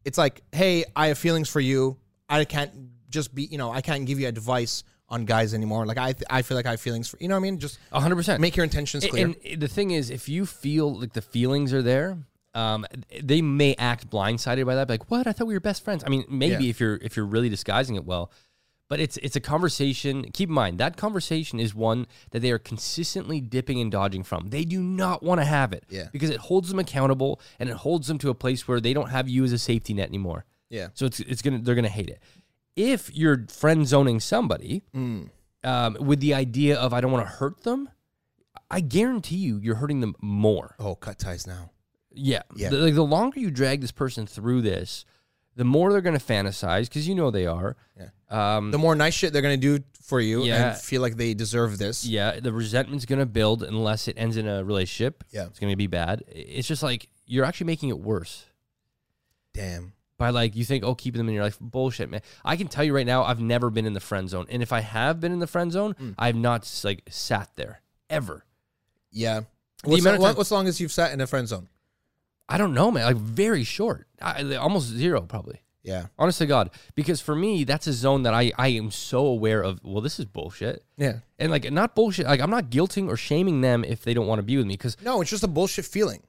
it's 0.05 0.17
like 0.17 0.41
hey 0.53 0.85
i 0.95 1.07
have 1.07 1.17
feelings 1.17 1.49
for 1.49 1.59
you 1.59 1.97
i 2.29 2.45
can't 2.45 2.71
just 3.09 3.33
be 3.33 3.43
you 3.43 3.57
know 3.57 3.71
i 3.71 3.81
can't 3.81 4.05
give 4.05 4.19
you 4.19 4.27
advice 4.27 4.83
on 5.09 5.25
guys 5.25 5.53
anymore 5.53 5.85
like 5.85 5.97
i 5.97 6.11
th- 6.11 6.25
i 6.29 6.41
feel 6.41 6.57
like 6.57 6.65
i 6.65 6.71
have 6.71 6.81
feelings 6.81 7.07
for 7.07 7.17
you 7.21 7.27
know 7.27 7.35
what 7.35 7.39
i 7.39 7.49
mean 7.49 7.57
just 7.59 7.79
100%. 7.93 8.39
make 8.39 8.55
your 8.57 8.63
intentions 8.65 9.05
clear 9.05 9.27
And 9.27 9.61
the 9.61 9.67
thing 9.67 9.91
is, 9.91 10.09
if 10.09 10.27
you 10.27 10.45
feel 10.45 10.99
like 10.99 11.13
the 11.13 11.21
feelings 11.21 11.73
are 11.73 11.81
there, 11.81 12.17
um, 12.53 12.85
they 13.23 13.41
may 13.41 13.75
act 13.77 14.09
blindsided 14.09 14.65
by 14.65 14.73
that. 14.75 14.89
Like, 14.89 15.11
what? 15.11 15.27
I 15.27 15.31
thought 15.31 15.47
we 15.47 15.53
were 15.53 15.59
best 15.59 15.83
friends. 15.85 16.03
I 16.05 16.09
mean, 16.09 16.25
maybe 16.27 16.63
Yeah. 16.65 16.69
if 16.71 16.79
you're 16.79 16.95
if 17.07 17.15
you're 17.15 17.25
really 17.35 17.49
disguising 17.49 17.95
it 17.95 18.03
well, 18.03 18.31
but 18.89 18.99
it's 18.99 19.17
it's 19.17 19.35
a 19.35 19.39
conversation. 19.39 20.23
Keep 20.33 20.49
in 20.49 20.55
mind 20.55 20.77
that 20.79 20.97
conversation 20.97 21.59
is 21.59 21.75
one 21.75 22.07
that 22.31 22.39
they 22.41 22.51
are 22.51 22.57
consistently 22.59 23.39
dipping 23.41 23.79
and 23.79 23.91
dodging 23.91 24.23
from. 24.23 24.47
They 24.49 24.65
do 24.65 24.81
not 24.81 25.21
want 25.23 25.39
to 25.39 25.45
have 25.45 25.71
it, 25.71 25.83
Yeah. 25.89 26.07
because 26.11 26.29
it 26.31 26.37
holds 26.49 26.69
them 26.69 26.79
accountable 26.79 27.39
and 27.59 27.69
it 27.69 27.75
holds 27.75 28.07
them 28.07 28.17
to 28.19 28.29
a 28.29 28.35
place 28.35 28.67
where 28.67 28.79
they 28.81 28.93
don't 28.93 29.09
have 29.09 29.29
you 29.29 29.43
as 29.43 29.51
a 29.53 29.59
safety 29.59 29.93
net 29.93 30.07
anymore. 30.09 30.43
yeah 30.69 30.87
So 30.95 31.05
it's 31.05 31.19
it's 31.19 31.41
gonna 31.41 31.59
they're 31.63 31.75
gonna 31.75 31.89
hate 32.01 32.09
it. 32.09 32.19
If 32.77 33.13
you're 33.13 33.45
friend 33.49 33.85
zoning 33.87 34.19
somebody 34.21 34.83
Mm. 34.95 35.29
um, 35.63 35.97
with 35.99 36.19
the 36.21 36.33
idea 36.33 36.77
of 36.79 36.93
I 36.93 37.01
don't 37.01 37.11
want 37.11 37.25
to 37.25 37.31
hurt 37.33 37.63
them, 37.63 37.89
I 38.71 38.79
guarantee 38.81 39.37
you 39.37 39.57
you're 39.57 39.75
hurting 39.75 39.99
them 39.99 40.15
more. 40.21 40.75
oh 40.79 40.95
cut 40.95 41.17
ties 41.19 41.45
now 41.47 41.71
Yeah, 42.13 42.43
Yeah. 42.55 42.69
The, 42.69 42.77
like 42.77 42.93
the 42.95 43.03
longer 43.03 43.39
you 43.39 43.51
drag 43.51 43.81
this 43.81 43.91
person 43.91 44.25
through 44.27 44.61
this, 44.61 45.05
the 45.55 45.63
more 45.65 45.91
they're 45.91 46.01
gonna 46.01 46.19
fantasize 46.19 46.83
because 46.87 47.07
you 47.07 47.15
know 47.15 47.31
they 47.31 47.47
are. 47.47 47.75
Yeah. 47.99 48.09
Um, 48.29 48.71
the 48.71 48.77
more 48.77 48.93
nice 48.95 49.13
shit 49.15 49.33
they're 49.33 49.41
gonna 49.41 49.57
do 49.57 49.79
for 50.01 50.19
you 50.21 50.43
Yeah. 50.43 50.69
and 50.73 50.77
feel 50.79 51.01
like 51.01 51.17
they 51.17 51.33
deserve 51.33 51.77
this 51.79 52.05
yeah, 52.05 52.39
the 52.39 52.53
resentment's 52.53 53.05
gonna 53.05 53.25
build 53.25 53.63
unless 53.63 54.07
it 54.07 54.15
ends 54.17 54.37
in 54.37 54.47
a 54.47 54.63
relationship. 54.63 55.23
Yeah. 55.31 55.45
it's 55.47 55.59
gonna 55.59 55.75
be 55.75 55.87
bad. 55.87 56.23
It's 56.27 56.67
just 56.67 56.83
like 56.83 57.09
you're 57.25 57.45
actually 57.45 57.67
making 57.67 57.89
it 57.89 57.99
worse. 57.99 58.45
damn 59.53 59.93
by 60.17 60.29
like 60.31 60.55
you 60.55 60.65
think 60.65 60.83
oh 60.83 60.95
keeping 60.95 61.19
them 61.19 61.27
in 61.29 61.35
your 61.35 61.43
life 61.43 61.57
bullshit 61.59 62.09
man. 62.09 62.21
I 62.43 62.55
can 62.55 62.67
tell 62.67 62.83
you 62.83 62.93
right 62.95 63.05
now 63.05 63.23
i've 63.23 63.39
never 63.39 63.69
been 63.69 63.85
in 63.85 63.93
the 63.93 63.99
friend 63.99 64.29
zone. 64.29 64.45
And 64.49 64.61
if 64.63 64.73
i 64.73 64.79
have 64.81 65.19
been 65.19 65.31
in 65.31 65.39
the 65.39 65.47
friend 65.47 65.71
zone 65.71 65.95
Mm. 65.99 66.15
i've 66.17 66.35
not 66.35 66.69
like 66.83 67.03
sat 67.09 67.49
there 67.55 67.81
ever. 68.09 68.45
Yeah. 69.11 69.41
The 69.83 69.89
what's, 69.89 70.03
the, 70.03 70.17
what's 70.19 70.49
the 70.49 70.55
longest 70.55 70.79
you've 70.79 70.91
sat 70.91 71.13
in 71.13 71.21
a 71.21 71.27
friend 71.27 71.47
zone? 71.47 71.69
I 72.49 72.57
don't 72.57 72.73
know 72.73 72.91
man. 72.91 73.05
Like 73.05 73.15
very 73.17 73.63
short. 73.63 74.07
I, 74.21 74.55
almost 74.55 74.87
zero 74.87 75.21
probably. 75.21 75.61
Yeah. 75.83 76.07
Honest 76.19 76.39
to 76.39 76.45
god. 76.45 76.71
Because 76.95 77.21
for 77.21 77.35
me 77.35 77.63
that's 77.63 77.87
a 77.87 77.93
zone 77.93 78.23
that 78.23 78.33
i 78.33 78.51
i 78.57 78.69
am 78.69 78.89
so 78.91 79.25
aware 79.25 79.61
of 79.61 79.79
well 79.83 80.01
this 80.01 80.19
is 80.19 80.25
bullshit. 80.25 80.83
Yeah. 80.97 81.19
And 81.39 81.51
like 81.51 81.71
not 81.71 81.93
bullshit 81.95 82.25
like 82.25 82.41
i'm 82.41 82.49
not 82.49 82.69
guilting 82.71 83.07
or 83.07 83.17
shaming 83.17 83.61
them 83.61 83.83
if 83.83 84.03
they 84.03 84.13
don't 84.13 84.27
want 84.27 84.39
to 84.39 84.43
be 84.43 84.57
with 84.57 84.65
me 84.65 84.73
because 84.73 84.97
no 85.03 85.21
it's 85.21 85.29
just 85.29 85.43
a 85.43 85.47
bullshit 85.47 85.85
feeling 85.85 86.23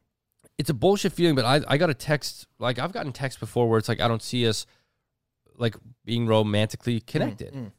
it's 0.59 0.71
a 0.71 0.75
bullshit 0.75 1.13
feeling, 1.13 1.35
but 1.37 1.45
I, 1.45 1.61
I 1.67 1.77
got 1.79 1.89
a 1.91 1.95
text 1.95 2.47
like 2.59 2.79
I've 2.79 2.93
gotten 2.93 3.13
text 3.13 3.41
before 3.41 3.69
where 3.69 3.79
it's 3.79 3.89
like 3.89 4.01
I 4.01 4.09
don't 4.09 4.23
see 4.23 4.47
us 4.49 4.67
like 5.57 5.75
being 6.05 6.27
romantically 6.27 7.01
connected, 7.01 7.53
mm. 7.55 7.73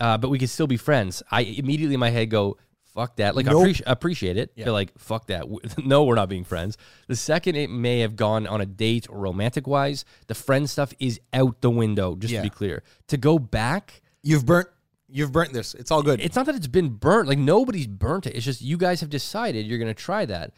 Uh, 0.00 0.18
but 0.18 0.28
we 0.28 0.38
can 0.38 0.48
still 0.48 0.66
be 0.66 0.76
friends. 0.76 1.22
I 1.30 1.42
immediately 1.42 1.94
in 1.94 2.00
my 2.00 2.10
head 2.10 2.28
go 2.28 2.56
fuck 2.94 3.16
that. 3.16 3.36
Like 3.36 3.46
I 3.46 3.52
appreci- 3.52 3.82
appreciate 3.86 4.36
it, 4.36 4.52
Yeah. 4.56 4.64
but 4.66 4.72
like 4.72 4.98
fuck 4.98 5.26
that. 5.28 5.44
No, 5.84 6.04
we're 6.04 6.16
not 6.16 6.28
being 6.28 6.44
friends. 6.44 6.76
The 7.06 7.16
second 7.16 7.54
it 7.56 7.70
may 7.70 8.00
have 8.00 8.16
gone 8.16 8.46
on 8.46 8.60
a 8.60 8.66
date 8.66 9.08
or 9.08 9.18
romantic 9.18 9.66
wise, 9.66 10.04
the 10.26 10.34
friend 10.34 10.68
stuff 10.68 10.92
is 10.98 11.20
out 11.32 11.60
the 11.60 11.70
window. 11.70 12.16
Just 12.16 12.32
Yeah. 12.32 12.40
to 12.40 12.44
be 12.44 12.50
clear, 12.50 12.82
to 13.08 13.16
go 13.16 13.38
back. 13.38 14.02
You've 14.22 14.44
burnt. 14.46 14.68
You've 15.08 15.30
burnt 15.32 15.52
this. 15.52 15.74
It's 15.74 15.90
all 15.92 16.02
good. 16.02 16.20
It's 16.20 16.34
not 16.34 16.46
that 16.46 16.56
it's 16.56 16.66
been 16.66 16.88
burnt. 16.88 17.28
Like 17.28 17.38
nobody's 17.38 17.86
burnt 17.86 18.26
it. 18.26 18.34
It's 18.34 18.44
just 18.44 18.62
you 18.62 18.76
guys 18.76 19.00
have 19.00 19.10
decided 19.10 19.64
you're 19.66 19.78
going 19.78 19.94
to 19.94 20.02
try 20.02 20.24
that. 20.26 20.52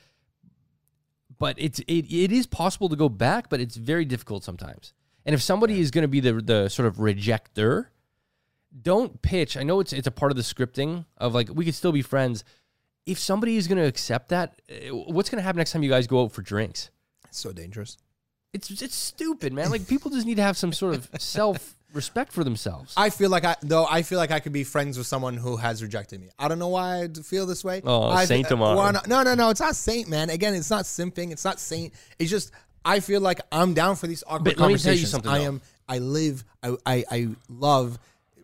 But 1.39 1.57
it's 1.59 1.79
it, 1.81 2.13
it 2.13 2.33
is 2.33 2.47
possible 2.47 2.89
to 2.89 2.97
go 2.97 3.09
back, 3.09 3.49
but 3.49 3.61
it's 3.61 3.77
very 3.77 4.05
difficult 4.05 4.45
sometimes. 4.45 4.93
And 5.25 5.35
if 5.35 5.43
somebody 5.43 5.81
is 5.81 5.91
going 5.91 6.03
to 6.03 6.09
be 6.09 6.21
the 6.21 6.35
the 6.35 6.69
sort 6.69 6.87
of 6.87 6.97
rejecter, 6.97 7.87
don't 8.83 9.21
pitch. 9.23 9.57
I 9.57 9.63
know 9.63 9.81
it's 9.81 9.93
it's 9.93 10.07
a 10.07 10.13
part 10.13 10.33
of 10.33 10.37
the 10.37 10.43
scripting 10.43 11.05
of 11.19 11.35
like 11.35 11.49
we 11.53 11.65
could 11.65 11.75
still 11.75 11.93
be 11.93 12.03
friends. 12.03 12.45
If 13.05 13.19
somebody 13.19 13.57
is 13.57 13.69
going 13.69 13.79
to 13.79 13.87
accept 13.87 14.31
that, 14.31 14.61
eh, 14.69 14.89
what's 14.91 15.31
going 15.31 15.39
to 15.39 15.43
happen 15.43 15.59
next 15.59 15.73
time 15.73 15.83
you 15.83 15.91
guys 15.91 16.07
go 16.07 16.25
out 16.25 16.33
for 16.33 16.43
drinks? 16.43 16.91
It's 17.25 17.39
so 17.39 17.53
dangerous. 17.53 17.99
It's 18.53 18.71
it's 18.83 18.97
stupid, 18.97 19.53
man. 19.53 19.71
Like 19.71 19.87
people 19.87 20.11
just 20.11 20.27
need 20.27 20.37
to 20.37 20.43
have 20.43 20.57
some 20.57 20.73
sort 20.73 20.95
of 20.95 21.11
self 21.19 21.77
respect 21.93 22.33
for 22.33 22.45
themselves. 22.45 22.93
I 22.97 23.11
feel 23.11 23.31
like 23.31 23.45
I 23.45 23.57
though 23.63 23.87
I 23.89 24.03
feel 24.03 24.19
like 24.19 24.31
I 24.31 24.41
could 24.41 24.53
be 24.53 24.65
friends 24.65 24.99
with 24.99 25.07
someone 25.07 25.37
who 25.37 25.57
has 25.57 25.83
rejected 25.83 26.21
me. 26.21 26.29
I 26.39 26.49
don't 26.49 26.59
know 26.59 26.69
why 26.69 27.05
I 27.05 27.09
feel 27.09 27.47
this 27.47 27.65
way. 27.65 27.81
Oh, 27.85 28.09
I 28.09 28.25
Saint 28.27 28.51
Amar. 28.51 28.77
well, 28.77 28.93
no, 29.07 29.23
no, 29.23 29.35
no. 29.35 29.51
It's 29.51 29.61
not 29.61 29.75
saint, 29.77 30.09
man. 30.09 30.31
Again, 30.31 30.55
it's 30.55 30.71
not 30.71 30.85
simping. 30.85 31.31
It's 31.33 31.45
not 31.45 31.59
saint. 31.61 31.93
It's 32.19 32.31
just 32.31 32.53
I 32.85 33.01
feel 33.01 33.21
like 33.21 33.41
I'm 33.51 33.75
down 33.75 33.97
for 33.97 34.07
these 34.07 34.23
awkward 34.27 34.45
But 34.45 34.59
let 34.59 34.69
me 34.69 34.79
tell 34.79 34.93
you 34.95 35.07
conversations. 35.07 35.11
something, 35.11 35.31
I 35.31 35.39
though. 35.39 35.45
am. 35.45 35.63
I 35.89 35.99
live. 35.99 36.45
I 36.63 36.77
I, 36.85 37.05
I 37.11 37.29
love 37.49 37.99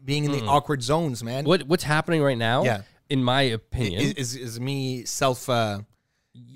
being 0.04 0.24
in 0.24 0.32
the 0.32 0.42
awkward 0.44 0.82
zones, 0.82 1.22
man. 1.22 1.44
what 1.44 1.62
what's 1.64 1.84
happening 1.84 2.22
right 2.22 2.38
now? 2.38 2.64
Yeah. 2.64 2.82
in 3.10 3.22
my 3.22 3.42
opinion, 3.42 4.00
is, 4.02 4.14
is 4.14 4.34
is 4.36 4.60
me 4.60 5.04
self? 5.04 5.48
Uh, 5.48 5.80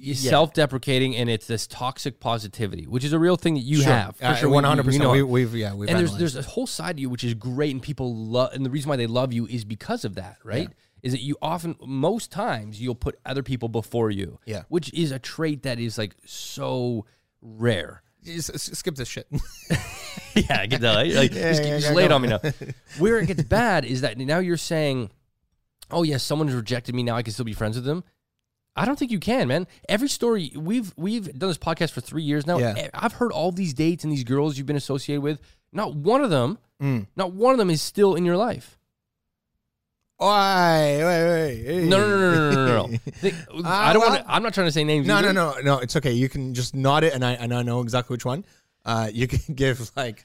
is 0.02 0.26
self-deprecating 0.28 1.14
and 1.16 1.28
it's 1.28 1.46
this 1.46 1.66
toxic 1.66 2.18
positivity, 2.20 2.86
which 2.86 3.04
is 3.04 3.12
a 3.12 3.18
real 3.18 3.36
thing 3.36 3.54
that 3.54 3.60
you 3.60 3.82
have. 3.82 4.16
Uh, 4.22 4.38
We- 4.42 4.48
one 4.48 4.64
hundred 4.64 4.86
we 4.86 4.92
percent. 4.92 5.04
know. 5.04 5.10
We, 5.12 5.22
we've 5.22 5.54
yeah 5.54 5.74
we've 5.74 5.88
and 5.88 5.98
there's 5.98 6.10
analyzed. 6.14 6.34
there's 6.36 6.46
a 6.46 6.48
whole 6.50 6.66
side 6.66 6.96
to 6.96 7.02
you 7.02 7.10
which 7.10 7.24
is 7.24 7.34
great 7.34 7.72
and 7.72 7.82
people 7.82 8.14
love 8.14 8.52
and 8.54 8.64
the 8.64 8.70
reason 8.70 8.88
why 8.88 8.96
they 8.96 9.06
love 9.06 9.32
you 9.32 9.46
is 9.46 9.64
because 9.64 10.04
of 10.04 10.14
that, 10.14 10.38
right? 10.44 10.70
Is 11.02 11.12
that 11.12 11.20
you 11.20 11.36
often 11.42 11.76
most 11.84 12.32
times 12.32 12.80
you'll 12.80 12.94
put 12.94 13.18
other 13.24 13.42
people 13.42 13.68
before 13.68 14.10
you. 14.10 14.38
Yeah. 14.46 14.62
Which 14.68 14.92
is 14.94 15.12
a 15.12 15.18
trait 15.18 15.62
that 15.64 15.78
is 15.78 15.98
like 15.98 16.14
so 16.24 17.04
rare. 17.42 18.02
Just- 18.24 18.74
skip 18.76 18.96
this 18.96 19.08
shit. 19.08 19.28
yeah, 20.34 20.66
get 20.66 20.80
that. 20.80 20.94
Like, 20.94 21.12
like, 21.14 21.34
Yeah, 21.34 21.50
just, 21.50 21.62
yeah, 21.62 21.68
just 21.76 21.88
yeah, 21.88 21.92
lay 21.94 22.04
it 22.06 22.12
on 22.12 22.22
me 22.22 22.28
now. 22.28 22.40
Where 22.98 23.18
it 23.18 23.26
gets 23.26 23.42
bad 23.44 23.84
is 23.84 24.00
that 24.00 24.18
now 24.18 24.38
you're 24.38 24.56
saying, 24.56 25.10
"Oh 25.90 26.02
yes, 26.02 26.22
someone's 26.24 26.54
rejected 26.54 26.94
me. 26.94 27.02
Now 27.04 27.16
I 27.16 27.22
can 27.22 27.32
still 27.32 27.44
be 27.44 27.52
friends 27.52 27.76
with 27.76 27.84
them." 27.84 28.02
I 28.76 28.84
don't 28.84 28.98
think 28.98 29.10
you 29.10 29.18
can, 29.18 29.48
man. 29.48 29.66
Every 29.88 30.08
story 30.08 30.52
we've 30.54 30.92
we've 30.96 31.26
done 31.38 31.48
this 31.48 31.58
podcast 31.58 31.92
for 31.92 32.00
three 32.02 32.22
years 32.22 32.46
now. 32.46 32.58
Yeah. 32.58 32.88
I've 32.94 33.14
heard 33.14 33.32
all 33.32 33.50
these 33.50 33.72
dates 33.74 34.04
and 34.04 34.12
these 34.12 34.24
girls 34.24 34.58
you've 34.58 34.66
been 34.66 34.76
associated 34.76 35.22
with. 35.22 35.40
Not 35.72 35.94
one 35.94 36.22
of 36.22 36.30
them, 36.30 36.58
Mm. 36.82 37.06
not 37.16 37.32
one 37.32 37.52
of 37.52 37.58
them 37.58 37.70
is 37.70 37.80
still 37.80 38.14
in 38.14 38.24
your 38.26 38.36
life. 38.36 38.78
Wait, 40.18 41.04
wait, 41.04 41.62
hey. 41.64 41.86
No, 41.88 41.98
no, 41.98 42.08
no, 42.08 42.30
no, 42.30 42.50
no, 42.50 42.66
no, 42.66 42.86
no. 42.86 42.96
Think- 43.12 43.34
I 43.66 43.92
don't 43.92 44.00
well, 44.00 44.10
want. 44.12 44.24
I'm 44.26 44.42
not 44.42 44.54
trying 44.54 44.66
to 44.66 44.72
say 44.72 44.82
names. 44.84 45.06
No, 45.06 45.16
either. 45.16 45.32
no, 45.34 45.52
no, 45.56 45.60
no. 45.60 45.78
It's 45.78 45.94
okay. 45.96 46.12
You 46.12 46.28
can 46.30 46.54
just 46.54 46.74
nod 46.74 47.04
it, 47.04 47.12
and 47.12 47.22
I 47.24 47.32
and 47.32 47.52
I 47.52 47.62
know 47.62 47.80
exactly 47.82 48.14
which 48.14 48.24
one. 48.24 48.44
Uh, 48.84 49.10
you 49.12 49.26
can 49.26 49.54
give 49.54 49.90
like 49.94 50.24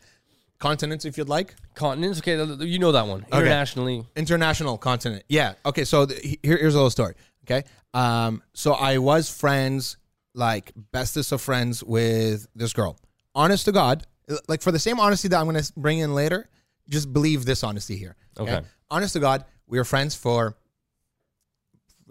continents 0.60 1.04
if 1.04 1.18
you'd 1.18 1.28
like. 1.28 1.56
Continents. 1.76 2.20
Okay, 2.20 2.38
you 2.66 2.80
know 2.80 2.94
that 2.94 3.06
one. 3.08 3.26
Internationally, 3.34 4.06
International 4.16 4.78
continent. 4.78 5.24
Yeah. 5.28 5.54
Okay. 5.66 5.84
So 5.84 6.06
the, 6.06 6.16
here, 6.42 6.58
here's 6.58 6.74
a 6.74 6.78
little 6.78 6.90
story. 6.90 7.16
Okay. 7.46 7.64
Um. 7.94 8.42
So 8.54 8.74
I 8.74 8.98
was 9.00 9.30
friends, 9.30 9.98
like 10.34 10.72
bestest 10.92 11.32
of 11.32 11.42
friends 11.42 11.84
with 11.84 12.48
this 12.56 12.74
girl. 12.74 12.98
Honest 13.36 13.66
to 13.66 13.72
God, 13.72 14.06
like 14.48 14.62
for 14.62 14.72
the 14.72 14.80
same 14.80 15.00
honesty 15.00 15.28
that 15.30 15.40
I'm 15.40 15.46
gonna 15.46 15.64
bring 15.76 16.00
in 16.00 16.14
later, 16.14 16.50
just 16.90 17.12
believe 17.12 17.46
this 17.46 17.64
honesty 17.64 17.96
here. 17.98 18.16
Okay. 18.40 18.62
Honest 18.90 19.14
to 19.14 19.20
God, 19.20 19.46
we 19.68 19.78
were 19.78 19.86
friends 19.86 20.16
for 20.16 20.56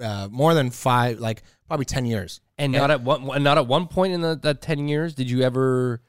uh, 0.01 0.29
more 0.31 0.55
than 0.55 0.71
five, 0.71 1.19
like 1.21 1.43
probably 1.67 1.85
ten 1.85 2.05
years. 2.07 2.41
And 2.59 2.73
not 2.73 2.91
at 2.91 3.03
one 3.03 3.43
not 3.43 3.59
at 3.59 3.67
one 3.67 3.87
point 3.87 4.13
in 4.13 4.21
the, 4.21 4.39
that 4.43 4.61
ten 4.63 4.89
years 4.89 5.15
did 5.15 5.31
you 5.31 5.43
ever 5.43 6.01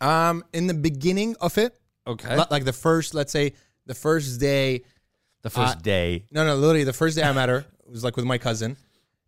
Um, 0.00 0.44
in 0.52 0.66
the 0.66 0.74
beginning 0.74 1.36
of 1.40 1.58
it, 1.58 1.78
Okay. 2.06 2.36
li- 2.36 2.44
like 2.50 2.64
the 2.64 2.72
first, 2.72 3.14
let's 3.14 3.32
say 3.32 3.52
the 3.86 3.94
first 3.94 4.40
day. 4.40 4.82
the 5.42 5.50
first 5.50 5.76
uh, 5.78 5.80
day. 5.80 6.24
No, 6.30 6.44
no, 6.46 6.54
literally 6.56 6.84
the 6.84 6.92
first 6.94 7.16
day 7.16 7.22
I 7.22 7.32
met 7.32 7.48
her 7.48 7.64
was 7.90 8.04
like 8.04 8.16
with 8.16 8.24
my 8.24 8.38
cousin, 8.38 8.76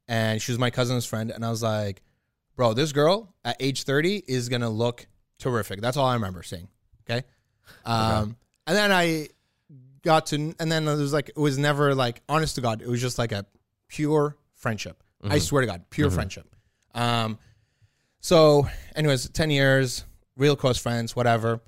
and 0.08 0.40
she 0.40 0.52
was 0.52 0.58
my 0.58 0.70
cousin's 0.70 1.04
friend, 1.04 1.30
and 1.30 1.44
I 1.44 1.50
was 1.50 1.62
like, 1.62 2.02
"Bro, 2.56 2.74
this 2.74 2.92
girl 2.92 3.34
at 3.44 3.56
age 3.60 3.84
thirty 3.84 4.22
is 4.26 4.48
gonna 4.48 4.70
look 4.70 5.06
terrific." 5.38 5.80
That's 5.80 5.96
all 5.96 6.06
I 6.06 6.14
remember 6.14 6.42
saying. 6.42 6.68
Okay, 7.08 7.26
um, 7.84 8.36
and 8.66 8.76
then 8.76 8.92
I 8.92 9.28
got 10.02 10.26
to, 10.26 10.54
and 10.58 10.72
then 10.72 10.86
it 10.86 10.96
was 10.96 11.12
like 11.12 11.28
it 11.30 11.38
was 11.38 11.58
never 11.58 11.94
like 11.94 12.22
honest 12.28 12.56
to 12.56 12.60
God, 12.60 12.82
it 12.82 12.88
was 12.88 13.00
just 13.00 13.18
like 13.18 13.32
a 13.32 13.46
pure 13.88 14.36
friendship. 14.54 15.02
I 15.24 15.38
swear 15.38 15.60
to 15.62 15.66
God, 15.66 15.84
pure 15.90 16.10
friendship. 16.10 16.54
Um, 16.94 17.38
so, 18.20 18.68
anyways, 18.96 19.28
ten 19.30 19.50
years, 19.50 20.04
real 20.36 20.56
close 20.56 20.78
friends, 20.78 21.14
whatever, 21.14 21.60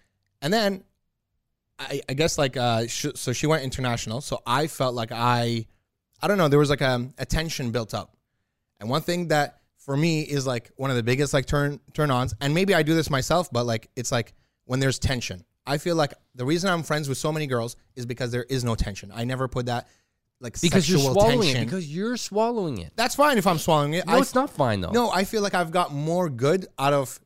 and 0.42 0.52
then 0.52 0.84
I, 1.78 2.00
I 2.08 2.14
guess 2.14 2.38
like 2.38 2.56
uh, 2.56 2.86
sh- 2.86 3.06
so 3.14 3.32
she 3.32 3.46
went 3.46 3.62
international. 3.64 4.20
So 4.20 4.40
I 4.46 4.66
felt 4.66 4.94
like 4.94 5.10
I, 5.12 5.66
I 6.24 6.26
don't 6.26 6.38
know, 6.38 6.48
there 6.48 6.58
was 6.58 6.70
like 6.70 6.80
a, 6.80 7.06
a 7.18 7.26
tension 7.26 7.70
built 7.70 7.92
up, 7.92 8.16
and 8.80 8.88
one 8.88 9.02
thing 9.02 9.28
that 9.28 9.60
for 9.76 9.94
me 9.94 10.22
is 10.22 10.46
like 10.46 10.70
one 10.76 10.88
of 10.88 10.96
the 10.96 11.02
biggest 11.02 11.34
like 11.34 11.44
turn 11.44 11.80
turn 11.92 12.10
ons, 12.10 12.34
and 12.40 12.54
maybe 12.54 12.74
I 12.74 12.82
do 12.82 12.94
this 12.94 13.10
myself, 13.10 13.52
but 13.52 13.66
like 13.66 13.90
it's 13.94 14.10
like 14.10 14.32
when 14.64 14.80
there's 14.80 14.98
tension. 14.98 15.44
I 15.66 15.76
feel 15.78 15.96
like 15.96 16.14
the 16.34 16.46
reason 16.46 16.70
I'm 16.70 16.82
friends 16.82 17.08
with 17.10 17.18
so 17.18 17.30
many 17.30 17.46
girls 17.46 17.76
is 17.94 18.06
because 18.06 18.30
there 18.30 18.44
is 18.44 18.64
no 18.64 18.74
tension. 18.74 19.10
I 19.14 19.24
never 19.24 19.48
put 19.48 19.66
that 19.66 19.86
like 20.40 20.60
Because 20.60 20.88
you're 20.88 20.98
swallowing 20.98 21.40
tension. 21.42 21.62
it. 21.62 21.64
Because 21.66 21.94
you're 21.94 22.16
swallowing 22.16 22.78
it. 22.78 22.92
That's 22.96 23.14
fine 23.14 23.38
if 23.38 23.46
I'm 23.46 23.58
swallowing 23.58 23.94
it. 23.94 24.06
No, 24.06 24.14
I, 24.14 24.18
it's 24.20 24.34
not 24.34 24.50
fine 24.50 24.80
though. 24.80 24.90
no, 24.92 25.10
I 25.10 25.24
feel 25.24 25.42
like 25.42 25.54
I've 25.54 25.70
got 25.70 25.92
more 25.92 26.28
good 26.30 26.66
out 26.78 26.92
of 26.94 27.20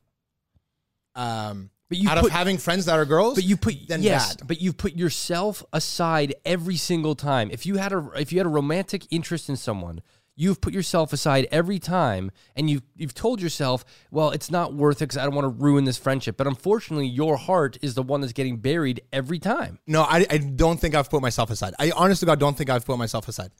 um 1.15 1.69
but 1.89 1.97
you 1.97 2.09
out 2.09 2.19
put, 2.19 2.27
of 2.27 2.31
having 2.31 2.57
friends 2.57 2.85
that 2.85 2.97
are 2.97 3.05
girls. 3.05 3.35
But 3.35 3.43
you 3.43 3.57
put 3.57 3.87
than 3.87 4.01
yes, 4.01 4.35
bad. 4.35 4.47
but 4.47 4.61
you 4.61 4.73
put 4.73 4.95
yourself 4.95 5.63
aside 5.73 6.35
every 6.45 6.77
single 6.77 7.15
time. 7.15 7.49
If 7.51 7.65
you 7.65 7.77
had 7.77 7.91
a 7.91 8.09
if 8.15 8.31
you 8.31 8.39
had 8.39 8.45
a 8.45 8.49
romantic 8.49 9.05
interest 9.09 9.49
in 9.49 9.57
someone, 9.57 10.01
you've 10.35 10.61
put 10.61 10.73
yourself 10.73 11.11
aside 11.11 11.47
every 11.51 11.79
time, 11.79 12.31
and 12.55 12.69
you've 12.69 12.83
you've 12.95 13.13
told 13.13 13.41
yourself, 13.41 13.83
well, 14.11 14.29
it's 14.29 14.51
not 14.51 14.73
worth 14.73 14.97
it 14.97 15.05
because 15.05 15.17
I 15.17 15.23
don't 15.23 15.35
want 15.35 15.45
to 15.45 15.63
ruin 15.63 15.83
this 15.83 15.97
friendship. 15.97 16.37
But 16.37 16.47
unfortunately, 16.47 17.07
your 17.07 17.37
heart 17.37 17.77
is 17.81 17.95
the 17.95 18.03
one 18.03 18.21
that's 18.21 18.33
getting 18.33 18.57
buried 18.57 19.01
every 19.11 19.39
time. 19.39 19.79
no, 19.87 20.03
I, 20.03 20.25
I 20.29 20.37
don't 20.37 20.79
think 20.79 20.95
I've 20.95 21.09
put 21.09 21.21
myself 21.21 21.49
aside. 21.49 21.73
I 21.79 21.91
honestly 21.95 22.25
God 22.25 22.39
don't 22.39 22.57
think 22.57 22.69
I've 22.69 22.85
put 22.85 22.97
myself 22.97 23.27
aside. 23.27 23.51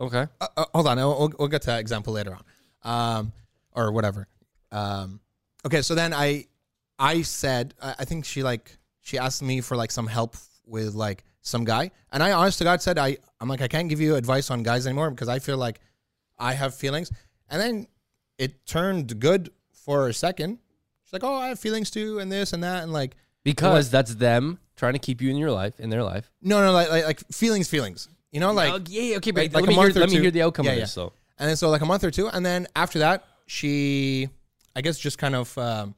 Okay. 0.00 0.26
uh, 0.40 0.46
uh, 0.56 0.64
hold 0.74 0.86
on, 0.86 0.96
we'll, 0.98 1.32
we'll 1.38 1.48
get 1.48 1.62
to 1.62 1.66
that 1.68 1.80
example 1.80 2.12
later 2.12 2.36
on, 2.36 3.18
um, 3.18 3.32
or 3.72 3.90
whatever. 3.90 4.28
Um, 4.70 5.20
okay, 5.66 5.82
so 5.82 5.94
then 5.94 6.14
I, 6.14 6.44
I 6.98 7.22
said, 7.22 7.74
I 7.80 8.04
think 8.04 8.24
she 8.24 8.42
like 8.42 8.76
she 9.00 9.18
asked 9.18 9.42
me 9.42 9.60
for 9.60 9.76
like 9.76 9.90
some 9.90 10.06
help 10.06 10.36
with 10.66 10.94
like 10.94 11.24
some 11.42 11.64
guy, 11.64 11.90
and 12.12 12.22
I 12.22 12.32
honest 12.32 12.58
to 12.58 12.64
God 12.64 12.82
said 12.82 12.98
I, 12.98 13.16
I'm 13.40 13.48
like 13.48 13.62
I 13.62 13.68
can't 13.68 13.88
give 13.88 14.00
you 14.00 14.16
advice 14.16 14.50
on 14.50 14.62
guys 14.62 14.86
anymore 14.86 15.10
because 15.10 15.28
I 15.28 15.38
feel 15.38 15.56
like 15.56 15.80
I 16.38 16.54
have 16.54 16.74
feelings, 16.74 17.10
and 17.48 17.60
then 17.60 17.86
it 18.38 18.66
turned 18.66 19.18
good 19.20 19.50
for 19.72 20.08
a 20.08 20.14
second. 20.14 20.58
She's 21.04 21.12
like, 21.12 21.24
oh, 21.24 21.34
I 21.34 21.48
have 21.48 21.58
feelings 21.58 21.90
too, 21.90 22.18
and 22.18 22.30
this 22.30 22.52
and 22.52 22.62
that, 22.64 22.82
and 22.82 22.92
like 22.92 23.16
Because 23.44 23.90
that's 23.90 24.14
them 24.16 24.58
trying 24.76 24.92
to 24.92 24.98
keep 24.98 25.20
you 25.22 25.30
in 25.30 25.36
your 25.36 25.50
life, 25.50 25.80
in 25.80 25.88
their 25.90 26.02
life. 26.04 26.30
no, 26.42 26.60
no, 26.64 26.72
like 26.72 26.90
like, 26.90 27.04
like 27.06 27.20
feelings, 27.32 27.68
feelings, 27.68 28.08
you 28.30 28.40
know, 28.40 28.52
like 28.52 28.72
Oh, 28.72 28.80
yeah, 28.88 29.16
okay, 29.16 29.30
but 29.30 29.44
like- 29.44 29.54
let, 29.54 29.60
like 29.62 29.68
me 29.68 29.74
hear, 29.74 29.90
let 29.90 30.10
me 30.10 30.18
hear 30.20 30.30
the 30.30 30.42
outcome 30.42 30.66
Yeah, 30.66 30.72
of 30.72 30.78
yeah. 30.78 30.84
this. 30.84 30.94
though. 30.94 31.12
And 31.38 31.48
then 31.48 31.56
so 31.56 31.70
like 31.70 31.80
a 31.80 31.86
month 31.86 32.04
or 32.04 32.10
two, 32.10 32.28
and 32.28 32.44
then 32.44 32.66
after 32.76 32.98
that, 32.98 33.24
she, 33.46 34.28
I 34.76 34.80
guess, 34.82 34.98
just 34.98 35.16
kind 35.18 35.34
of 35.34 35.56
um, 35.56 35.94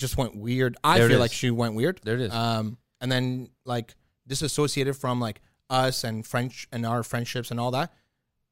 just 0.00 0.16
went 0.16 0.34
weird. 0.36 0.76
I 0.82 0.98
There 0.98 1.08
feel 1.08 1.20
like 1.20 1.32
she 1.32 1.50
went 1.50 1.74
weird. 1.74 2.00
There 2.02 2.14
it 2.14 2.22
is. 2.22 2.32
Um, 2.32 2.78
and 3.00 3.10
then 3.10 3.50
like 3.64 3.94
disassociated 4.26 4.96
from 4.96 5.20
like 5.20 5.40
us 5.68 6.04
and 6.04 6.26
French 6.26 6.66
and 6.72 6.84
our 6.84 7.02
friendships 7.02 7.50
and 7.50 7.60
all 7.60 7.70
that, 7.72 7.92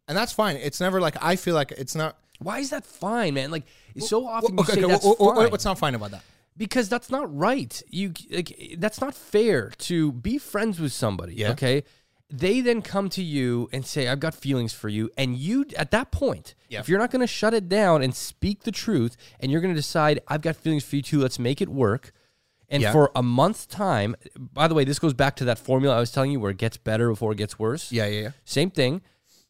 and 0.07 0.17
that's 0.17 0.33
fine. 0.33 0.57
It's 0.57 0.81
never 0.81 1.01
like 1.01 1.17
I 1.21 1.37
feel 1.37 1.55
like 1.55 1.73
it's 1.73 1.95
not. 1.95 2.17
Why 2.39 2.61
is 2.61 2.71
that 2.71 2.87
fine, 2.87 3.35
man? 3.35 3.51
Like 3.51 3.65
so 3.99 4.27
often 4.27 4.55
you 4.55 4.61
okay, 4.61 4.75
say 4.75 4.85
okay, 4.85 4.93
that's 4.93 5.05
fine. 5.05 5.51
what's 5.51 5.65
not 5.65 5.79
fine 5.79 5.95
about 5.97 6.13
that? 6.13 6.23
because 6.59 6.89
that's 6.89 7.09
not 7.09 7.35
right. 7.35 7.81
You 7.89 8.13
like 8.31 8.77
that's 8.79 9.01
not 9.01 9.15
fair 9.15 9.71
to 9.79 10.13
be 10.13 10.37
friends 10.37 10.79
with 10.79 10.93
somebody. 10.93 11.35
Yeah. 11.35 11.53
Okay. 11.53 11.85
They 12.31 12.61
then 12.61 12.83
come 12.83 13.09
to 13.11 13.23
you 13.23 13.71
and 13.73 13.87
say, 13.87 14.07
"I've 14.09 14.21
got 14.21 14.35
feelings 14.35 14.73
for 14.75 14.89
you," 14.89 15.11
and 15.17 15.37
you 15.37 15.65
at 15.77 15.91
that 15.93 16.11
point, 16.11 16.55
if 16.69 16.89
you're 16.89 16.99
not 16.99 17.11
going 17.11 17.21
to 17.21 17.27
shut 17.27 17.55
it 17.55 17.69
down 17.69 18.03
and 18.03 18.15
speak 18.15 18.65
the 18.65 18.73
truth, 18.73 19.17
and 19.41 19.51
you're 19.51 19.63
going 19.63 19.75
to 19.75 19.79
decide, 19.81 20.21
"I've 20.29 20.43
got 20.43 20.57
feelings 20.57 20.85
for 20.85 20.97
you 20.97 21.03
too," 21.03 21.21
let's 21.21 21.39
make 21.39 21.61
it 21.61 21.69
work. 21.69 22.13
And 22.69 22.85
for 22.85 23.11
a 23.17 23.23
month's 23.23 23.65
time, 23.65 24.15
by 24.39 24.69
the 24.69 24.75
way, 24.75 24.85
this 24.85 24.99
goes 24.99 25.15
back 25.15 25.37
to 25.37 25.45
that 25.47 25.59
formula 25.59 25.97
I 25.97 26.01
was 26.01 26.13
telling 26.13 26.31
you, 26.31 26.39
where 26.39 26.51
it 26.51 26.59
gets 26.59 26.77
better 26.77 27.09
before 27.09 27.33
it 27.33 27.39
gets 27.39 27.59
worse. 27.59 27.91
Yeah, 27.91 28.07
yeah, 28.07 28.21
yeah. 28.21 28.31
Same 28.45 28.71
thing. 28.71 29.01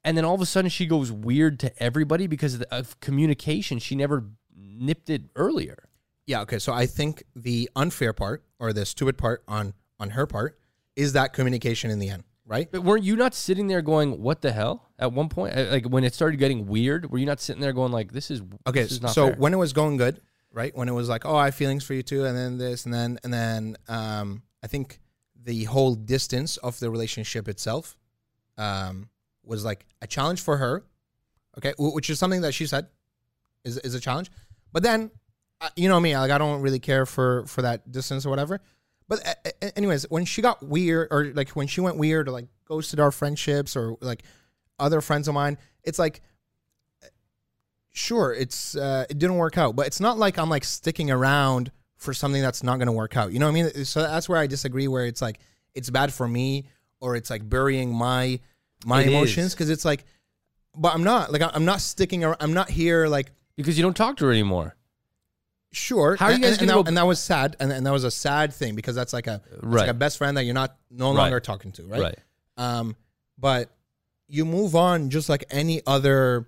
And 0.05 0.17
then 0.17 0.25
all 0.25 0.37
of 0.37 0.41
a 0.41 0.47
sudden, 0.47 0.71
she 0.71 0.87
goes 0.87 1.11
weird 1.11 1.59
to 1.61 1.83
everybody 1.83 2.29
because 2.29 2.55
of, 2.55 2.61
the, 2.61 2.73
of 2.73 2.99
communication. 3.01 3.81
She 3.81 3.97
never 3.97 4.25
nipped 4.57 5.11
it 5.11 5.23
earlier. 5.35 5.89
Yeah, 6.27 6.43
okay. 6.43 6.61
So 6.61 6.73
I 6.73 6.87
think 6.87 7.25
the 7.35 7.69
unfair 7.75 8.13
part 8.13 8.45
or 8.61 8.73
the 8.73 8.87
stupid 8.87 9.19
part 9.19 9.43
on 9.49 9.75
on 9.99 10.11
her 10.11 10.27
part 10.27 10.57
is 10.95 11.15
that 11.15 11.33
communication 11.33 11.91
in 11.91 11.99
the 11.99 12.11
end, 12.11 12.23
right? 12.49 12.69
But 12.73 12.83
weren't 12.83 13.05
you 13.05 13.15
not 13.15 13.35
sitting 13.35 13.67
there 13.69 13.83
going, 13.83 14.21
"What 14.23 14.41
the 14.41 14.51
hell?" 14.53 14.89
At 14.99 15.13
one 15.13 15.29
point, 15.29 15.57
Uh, 15.57 15.67
like 15.71 15.87
when 15.87 16.03
it 16.03 16.15
started 16.15 16.39
getting 16.39 16.67
weird, 16.67 17.11
were 17.11 17.19
you 17.19 17.27
not 17.27 17.41
sitting 17.41 17.61
there 17.63 17.73
going, 17.73 17.93
"Like 17.93 18.13
this 18.13 18.31
is 18.31 18.41
Okay, 18.67 18.83
This 18.83 18.93
is 18.93 19.03
not 19.03 19.13
so 19.13 19.27
fair. 19.29 19.37
when 19.37 19.53
it 19.53 19.59
was 19.59 19.73
going 19.73 19.97
good, 19.99 20.21
right? 20.51 20.75
When 20.77 20.89
it 20.89 20.93
was 20.93 21.09
like, 21.09 21.25
oh, 21.27 21.37
I 21.37 21.47
have 21.47 21.55
feelings 21.55 21.85
for 21.85 21.95
you 21.95 22.03
too, 22.03 22.25
and 22.25 22.37
then 22.37 22.59
this, 22.59 22.85
and 22.85 22.93
then 22.93 23.19
and 23.23 23.33
then, 23.33 23.77
um, 23.87 24.43
I 24.63 24.67
think 24.67 24.99
the 25.41 25.65
whole 25.65 25.95
distance 25.95 26.57
of 26.59 26.81
the 26.81 26.91
relationship 26.91 27.49
itself, 27.49 27.97
um, 28.57 29.09
was 29.45 29.65
like 29.65 29.87
a 30.03 30.07
challenge 30.07 30.41
for 30.41 30.57
her. 30.57 30.85
Okay, 31.59 31.75
which 31.79 32.09
is 32.11 32.19
something 32.19 32.43
that 32.43 32.53
she 32.53 32.67
said 32.67 32.87
is 33.65 33.79
is 33.79 33.95
a 33.95 34.01
challenge. 34.01 34.31
But 34.73 34.83
then, 34.83 35.11
uh, 35.61 35.71
you 35.77 35.89
know 35.89 35.99
me, 36.01 36.17
like 36.17 36.31
I 36.31 36.39
don't 36.39 36.61
really 36.61 36.79
care 36.79 37.05
for 37.07 37.47
for 37.47 37.63
that 37.63 37.91
distance 37.91 38.25
or 38.27 38.31
whatever. 38.31 38.61
But 39.09 39.55
anyways, 39.77 40.05
when 40.11 40.25
she 40.25 40.43
got 40.43 40.63
weird, 40.63 41.09
or 41.11 41.33
like 41.35 41.51
when 41.51 41.67
she 41.67 41.81
went 41.81 41.97
weird, 41.97 42.29
or 42.29 42.33
like 42.33 42.47
ghosted 42.67 43.01
our 43.01 43.11
friendships, 43.11 43.75
or 43.75 43.97
like 44.01 44.23
other 44.79 45.01
friends 45.01 45.29
of 45.29 45.35
mine, 45.35 45.59
it's 45.83 45.99
like 45.99 46.21
sure 47.91 48.33
it's 48.33 48.77
uh, 48.77 49.07
it 49.09 49.19
didn't 49.19 49.37
work 49.37 49.59
out. 49.59 49.75
But 49.75 49.87
it's 49.87 50.01
not 50.01 50.19
like 50.19 50.39
i'm 50.39 50.51
like 50.51 50.65
sticking 50.65 51.11
around 51.11 51.73
for 51.97 52.15
something 52.15 52.41
that's 52.41 52.63
not 52.63 52.77
going 52.77 52.87
to 52.87 52.93
work 52.93 53.17
out. 53.17 53.33
You 53.33 53.39
know 53.39 53.47
what 53.47 53.59
i 53.59 53.63
mean? 53.63 53.85
So 53.85 54.03
that's 54.03 54.29
where 54.29 54.39
i 54.39 54.47
disagree 54.47 54.89
where 54.89 55.07
it's 55.07 55.23
like 55.23 55.41
it's 55.75 55.91
bad 55.91 56.13
for 56.13 56.29
me 56.29 56.67
or 57.01 57.17
it's 57.17 57.31
like 57.31 57.49
burying 57.49 57.93
my 57.93 58.41
my 58.85 59.03
It 59.03 59.09
emotions 59.09 59.55
because 59.55 59.71
it's 59.71 59.85
like 59.85 60.05
but 60.77 60.95
i'm 60.95 61.03
not 61.03 61.33
like 61.33 61.43
i'm 61.43 61.65
not 61.65 61.81
sticking 61.81 62.23
around 62.23 62.37
i'm 62.41 62.55
not 62.55 62.71
here 62.71 63.09
like 63.09 63.33
because 63.57 63.77
you 63.77 63.83
don't 63.83 63.97
talk 63.97 64.17
to 64.19 64.27
her 64.27 64.31
anymore." 64.31 64.77
Sure 65.73 66.17
How 66.17 66.27
are 66.27 66.33
you 66.33 66.39
guys 66.39 66.53
and, 66.53 66.63
and 66.63 66.71
that, 66.71 66.75
go- 66.75 66.83
and 66.89 66.97
that 66.97 67.07
was 67.07 67.21
sad 67.21 67.57
and, 67.61 67.71
and 67.73 67.85
that 67.87 67.93
was 67.93 68.05
a 68.05 68.11
sad 68.11 68.53
thing 68.55 68.75
because 68.75 68.95
that's 68.95 69.13
like 69.13 69.27
a 69.27 69.43
that's 69.51 69.63
Right. 69.63 69.81
like 69.83 69.91
a 69.91 69.95
best 69.95 70.17
friend 70.19 70.37
that 70.37 70.45
you're 70.45 70.55
not 70.55 70.77
no 70.91 71.09
Right. 71.11 71.17
longer 71.23 71.41
talking 71.41 71.73
to 71.73 71.87
right 71.87 72.01
Right. 72.01 72.19
um 72.57 72.97
but 73.39 73.71
you 74.29 74.45
move 74.45 74.75
on 74.75 75.11
just 75.11 75.29
like 75.29 75.45
any 75.51 75.83
other 75.87 76.47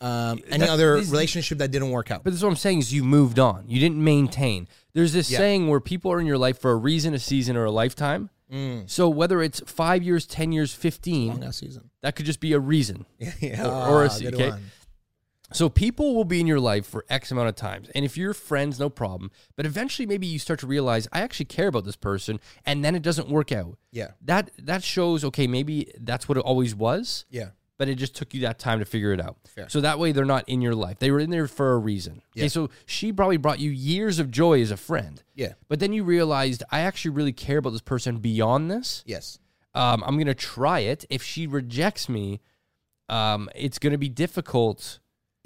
um 0.00 0.40
any 0.48 0.68
other 0.68 0.98
this- 0.98 1.08
relationship 1.10 1.58
that 1.58 1.70
didn't 1.70 1.90
work 1.90 2.10
out 2.10 2.24
But 2.24 2.30
that's 2.30 2.42
what 2.42 2.50
I'm 2.50 2.56
saying 2.56 2.80
is 2.80 2.92
you 2.92 3.02
moved 3.04 3.38
on. 3.38 3.64
You 3.68 3.80
didn't 3.80 4.02
maintain. 4.02 4.68
There's 4.92 5.12
this 5.12 5.30
Yeah. 5.30 5.38
saying 5.38 5.68
where 5.68 5.80
people 5.80 6.12
are 6.12 6.20
in 6.20 6.26
your 6.26 6.36
life 6.38 6.58
for 6.58 6.70
a 6.72 6.76
reason, 6.76 7.14
a 7.14 7.18
season, 7.18 7.56
or 7.56 7.64
a 7.64 7.70
lifetime. 7.70 8.30
Mm. 8.52 8.88
So 8.90 9.08
whether 9.08 9.42
it's 9.42 9.60
five 9.66 10.02
years, 10.02 10.26
ten 10.26 10.52
years, 10.52 10.72
fifteen, 10.74 11.28
long 11.28 11.44
ass 11.44 11.56
season 11.58 11.90
that 12.02 12.14
could 12.14 12.26
just 12.26 12.40
be 12.40 12.52
a 12.52 12.60
reason. 12.60 13.06
yeah 13.40 13.66
Or- 13.66 14.02
or 14.02 14.04
a 14.04 14.08
Ah, 14.10 14.18
okay. 14.26 14.50
one. 14.50 14.70
So 15.52 15.68
people 15.68 16.14
will 16.14 16.24
be 16.24 16.40
in 16.40 16.46
your 16.46 16.60
life 16.60 16.86
for 16.86 17.04
X 17.08 17.30
amount 17.30 17.48
of 17.48 17.54
times. 17.56 17.88
And 17.94 18.04
if 18.04 18.16
you're 18.16 18.34
friends, 18.34 18.80
no 18.80 18.88
problem. 18.90 19.30
But 19.54 19.64
eventually 19.66 20.06
maybe 20.06 20.26
you 20.26 20.38
start 20.38 20.58
to 20.60 20.66
realize 20.66 21.06
I 21.12 21.20
actually 21.20 21.46
care 21.46 21.68
about 21.68 21.84
this 21.84 21.96
person 21.96 22.40
and 22.64 22.84
then 22.84 22.94
it 22.94 23.02
doesn't 23.02 23.28
work 23.28 23.52
out. 23.52 23.78
yeah 23.92 24.12
That 24.22 24.50
that 24.58 24.82
shows 24.82 25.24
okay, 25.24 25.46
maybe 25.46 25.92
that's 26.00 26.28
what 26.28 26.36
it 26.38 26.44
always 26.44 26.74
was, 26.74 27.26
yeah 27.30 27.50
but 27.78 27.88
it 27.90 27.96
just 27.96 28.14
took 28.16 28.32
you 28.32 28.40
that 28.40 28.58
time 28.58 28.78
to 28.78 28.86
figure 28.86 29.12
it 29.12 29.20
out. 29.20 29.36
Fair. 29.46 29.68
So 29.68 29.82
that 29.82 29.98
way 29.98 30.10
they're 30.12 30.24
not 30.24 30.48
in 30.48 30.62
your 30.62 30.74
life. 30.74 30.98
They 30.98 31.10
were 31.10 31.20
in 31.20 31.28
there 31.28 31.46
for 31.46 31.74
a 31.74 31.78
reason. 31.78 32.22
Yeah. 32.34 32.44
Okay, 32.44 32.48
so 32.48 32.70
she 32.86 33.12
probably 33.12 33.36
brought 33.36 33.60
you 33.60 33.70
years 33.70 34.18
of 34.18 34.30
joy 34.30 34.62
as 34.62 34.70
a 34.70 34.76
friend. 34.78 35.22
yeah 35.34 35.52
But 35.68 35.78
then 35.80 35.92
you 35.92 36.02
realized 36.02 36.62
I 36.72 36.80
actually 36.80 37.10
really 37.10 37.34
care 37.34 37.58
about 37.58 37.70
this 37.70 37.82
person 37.82 38.16
beyond 38.18 38.70
this. 38.70 39.02
yes 39.06 39.38
Um, 39.74 40.02
I'm 40.06 40.16
gonna 40.18 40.34
try 40.34 40.80
it. 40.80 41.04
If 41.10 41.22
she 41.22 41.46
rejects 41.46 42.08
me, 42.08 42.40
um, 43.10 43.50
it's 43.54 43.78
gonna 43.78 43.98
be 43.98 44.08
difficult 44.08 44.98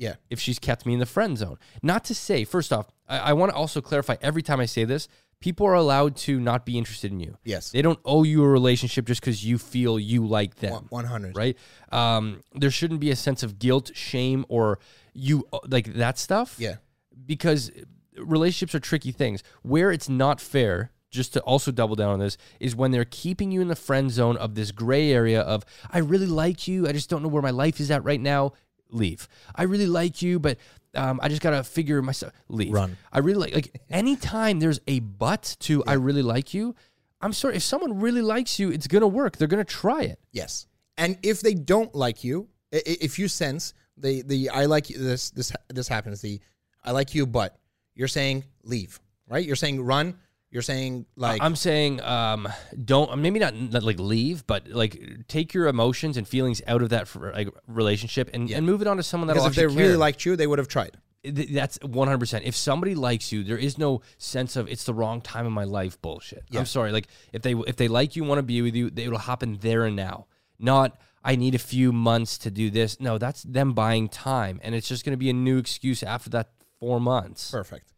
yeah 0.05 0.15
if 0.31 0.41
she's 0.41 0.59
kept 0.59 0.85
me 0.87 0.93
in 0.95 0.99
the 0.99 1.13
friend 1.17 1.39
zone. 1.39 1.59
Not 1.83 2.03
to 2.07 2.15
say, 2.15 2.45
first 2.45 2.73
off, 2.73 2.87
I, 3.07 3.19
I 3.19 3.33
want 3.39 3.53
to 3.53 3.57
also 3.57 3.81
clarify 3.81 4.17
every 4.21 4.43
time 4.43 4.59
I 4.59 4.67
say 4.67 4.85
this 4.85 5.07
people 5.41 5.67
are 5.67 5.75
allowed 5.75 6.15
to 6.15 6.39
not 6.39 6.67
be 6.67 6.77
interested 6.77 7.11
in 7.11 7.19
you. 7.19 7.35
Yes. 7.45 7.71
They 7.71 7.81
don't 7.81 7.99
owe 8.05 8.25
you 8.25 8.45
a 8.45 8.49
relationship 8.49 9.07
just 9.07 9.23
because 9.23 9.43
you 9.43 9.57
feel 9.57 9.99
you 9.99 10.27
like 10.27 10.57
them. 10.57 10.87
One 10.91 11.07
hundred. 11.07 11.35
Right? 11.35 11.57
Um, 11.91 12.43
there 12.55 12.71
shouldn't 12.71 13.01
be 13.01 13.11
a 13.11 13.17
sense 13.17 13.43
of 13.43 13.59
guilt, 13.59 13.91
shame, 13.95 14.45
or 14.49 14.79
you 15.15 15.49
like 15.67 15.95
that 15.95 16.19
stuff. 16.19 16.57
Yeah. 16.59 16.77
Because 17.25 17.71
relationships 18.19 18.75
are 18.75 18.81
tricky 18.81 19.13
things. 19.13 19.43
Where 19.63 19.91
it's 19.91 20.11
not 20.11 20.43
fair, 20.43 20.91
just 21.11 21.33
to 21.33 21.41
also 21.41 21.73
double 21.73 21.97
down 21.97 22.11
on 22.11 22.19
this, 22.19 22.37
is 22.61 22.77
when 22.77 22.91
they're 22.91 23.07
keeping 23.07 23.51
you 23.51 23.63
in 23.63 23.69
the 23.69 23.77
friend 23.77 24.11
zone 24.11 24.37
of 24.37 24.55
this 24.55 24.73
gray 24.73 25.11
area 25.11 25.41
of, 25.41 25.65
I 25.91 25.99
really 26.01 26.27
like 26.27 26.69
you. 26.69 26.87
I 26.87 26.93
just 26.93 27.09
don't 27.09 27.23
know 27.23 27.29
where 27.29 27.43
my 27.43 27.51
life 27.51 27.81
is 27.81 27.91
at 27.91 28.05
right 28.05 28.21
now. 28.21 28.53
Leave. 28.93 29.29
I 29.55 29.65
really 29.65 29.87
like 29.87 30.23
you, 30.23 30.39
but 30.39 30.59
um, 30.95 31.21
I 31.23 31.29
just 31.29 31.43
gotta 31.43 31.63
figure 31.63 32.03
myself. 32.03 32.33
Leave. 32.49 32.73
Run. 32.73 32.97
I 33.13 33.19
really 33.21 33.39
like. 33.39 33.55
Like 33.55 33.83
anytime 33.91 34.61
there's 34.61 34.81
a 34.87 35.01
but 35.01 35.57
to 35.61 35.85
I 35.87 35.95
really 35.95 36.23
like 36.23 36.55
you, 36.55 36.75
I'm 37.21 37.33
sorry. 37.33 37.57
If 37.57 37.63
someone 37.63 38.01
really 38.01 38.23
likes 38.23 38.59
you, 38.59 38.71
it's 38.71 38.87
gonna 38.87 39.07
work. 39.09 39.37
They're 39.37 39.49
gonna 39.49 39.65
try 39.65 40.03
it. 40.03 40.19
Yes. 40.33 40.67
And 40.97 41.19
if 41.23 41.41
they 41.41 41.55
don't 41.55 41.95
like 41.95 42.25
you, 42.25 42.49
if 42.73 43.19
you 43.19 43.29
sense 43.29 43.75
the 43.97 44.23
the 44.23 44.51
I 44.51 44.67
like 44.67 44.91
you, 44.91 44.99
this 44.99 45.31
this 45.31 45.53
this 45.69 45.89
happens 45.89 46.21
the 46.21 46.41
I 46.85 46.93
like 46.93 47.15
you, 47.15 47.27
but 47.27 47.59
you're 47.95 48.09
saying 48.09 48.45
leave, 48.63 49.01
right? 49.29 49.45
You're 49.45 49.57
saying 49.57 49.83
run. 49.83 50.17
You're 50.51 50.63
saying 50.63 51.07
like 51.15 51.41
I'm 51.41 51.55
saying, 51.55 52.01
um, 52.01 52.49
don't 52.85 53.17
maybe 53.19 53.39
not, 53.39 53.55
not 53.55 53.85
like 53.85 54.01
leave, 54.01 54.45
but 54.49 54.69
like 54.69 55.01
take 55.29 55.55
your 55.55 55.69
emotions 55.69 56.17
and 56.17 56.27
feelings 56.27 56.61
out 56.67 56.83
of 56.83 56.89
that 56.89 57.07
for, 57.07 57.33
like 57.33 57.49
relationship 57.69 58.31
and, 58.35 58.51
and 58.51 58.67
move 58.67 58.83
it 58.83 58.89
on 58.89 58.97
to 58.97 59.03
someone 59.05 59.29
that'll 59.29 59.45
because 59.45 59.57
if 59.57 59.61
they 59.61 59.67
really 59.67 59.91
care. 59.91 59.99
liked 59.99 60.25
you, 60.25 60.35
they 60.35 60.49
would 60.49 60.59
have 60.59 60.67
tried. 60.67 60.97
That's 61.23 61.79
100%. 61.79 62.43
If 62.45 62.57
somebody 62.57 62.95
likes 62.95 63.31
you, 63.31 63.45
there 63.45 63.59
is 63.59 63.77
no 63.77 64.01
sense 64.17 64.57
of 64.57 64.69
it's 64.69 64.85
the 64.85 64.95
wrong 64.95 65.21
time 65.21 65.47
in 65.47 65.53
my 65.53 65.65
life 65.65 66.01
bullshit. 66.01 66.45
I'm 66.53 66.67
sorry. 66.67 66.91
Like 66.91 67.07
if 67.33 67.43
they 67.43 67.53
if 67.53 67.77
they 67.77 67.87
like 67.87 68.17
you, 68.17 68.25
want 68.25 68.39
to 68.39 68.43
be 68.43 68.61
with 68.61 68.75
you, 68.75 68.91
it'll 68.95 69.19
happen 69.19 69.59
there 69.61 69.85
and 69.85 69.95
now. 69.95 70.27
Not 70.59 70.99
I 71.23 71.37
need 71.37 71.55
a 71.55 71.59
few 71.59 71.93
months 71.93 72.39
to 72.39 72.51
do 72.51 72.71
this. 72.71 72.99
No, 72.99 73.19
that's 73.19 73.45
them 73.45 73.73
buying 73.73 74.09
time 74.09 74.59
and 74.65 74.75
it's 74.75 74.89
just 74.89 75.05
going 75.05 75.13
to 75.13 75.19
be 75.19 75.31
a 75.31 75.35
new 75.35 75.59
excuse 75.59 76.03
after 76.03 76.29
that 76.31 76.51
4 76.81 76.99
months. 76.99 77.53
Perfect. 77.53 77.93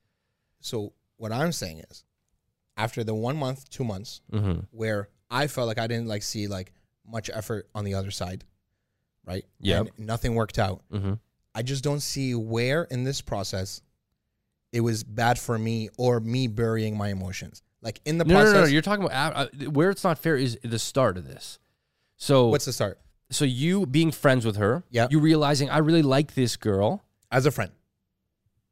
So 0.61 0.93
what 1.17 1.33
I'm 1.33 1.53
saying 1.53 1.83
is, 1.89 2.05
after 2.77 3.05
the 3.05 3.15
one 3.15 3.37
month, 3.37 3.69
two 3.71 3.85
months, 3.85 4.21
Mm-hmm. 4.33 4.61
where 4.71 5.09
I 5.31 5.47
felt 5.47 5.67
like 5.67 5.79
I 5.79 5.87
didn't 5.87 6.07
like 6.09 6.23
see 6.23 6.47
like 6.49 6.73
much 7.07 7.31
effort 7.33 7.69
on 7.75 7.85
the 7.85 7.95
other 7.95 8.11
side, 8.11 8.45
right? 9.27 9.45
Yep. 9.61 9.89
And 9.97 10.07
nothing 10.07 10.35
worked 10.35 10.59
out. 10.59 10.83
Mm-hmm. 10.93 11.15
I 11.55 11.63
just 11.63 11.83
don't 11.85 12.01
see 12.01 12.35
where 12.35 12.85
in 12.85 13.05
this 13.05 13.21
process 13.21 13.83
it 14.73 14.81
was 14.81 15.05
bad 15.05 15.39
for 15.39 15.59
me 15.59 15.91
or 15.99 16.19
me 16.21 16.47
burying 16.47 16.97
my 16.97 17.09
emotions. 17.09 17.63
Like 17.83 18.01
in 18.05 18.17
the 18.19 18.25
No, 18.25 18.35
no, 18.35 18.41
process, 18.41 18.55
no, 18.55 18.61
no, 18.63 18.67
You're 18.69 18.83
talking 18.83 19.05
about 19.05 19.37
uh, 19.37 19.49
uh, 19.67 19.71
where 19.71 19.91
it's 19.91 20.05
not 20.05 20.19
fair 20.19 20.37
is 20.37 20.59
the 20.63 20.79
start 20.79 21.19
of 21.19 21.27
this. 21.27 21.59
So 22.17 22.49
what's 22.49 22.65
the 22.65 22.73
start? 22.73 22.99
so 23.31 23.45
you 23.47 23.87
being 23.87 24.13
friends 24.13 24.45
with 24.45 24.57
her, 24.57 24.85
Yeah. 24.91 25.09
you 25.11 25.19
realizing 25.19 25.69
I 25.71 25.79
really 25.79 26.03
like 26.03 26.35
this 26.35 26.57
girl. 26.57 27.03
As 27.31 27.47
a 27.47 27.51
friend. 27.51 27.73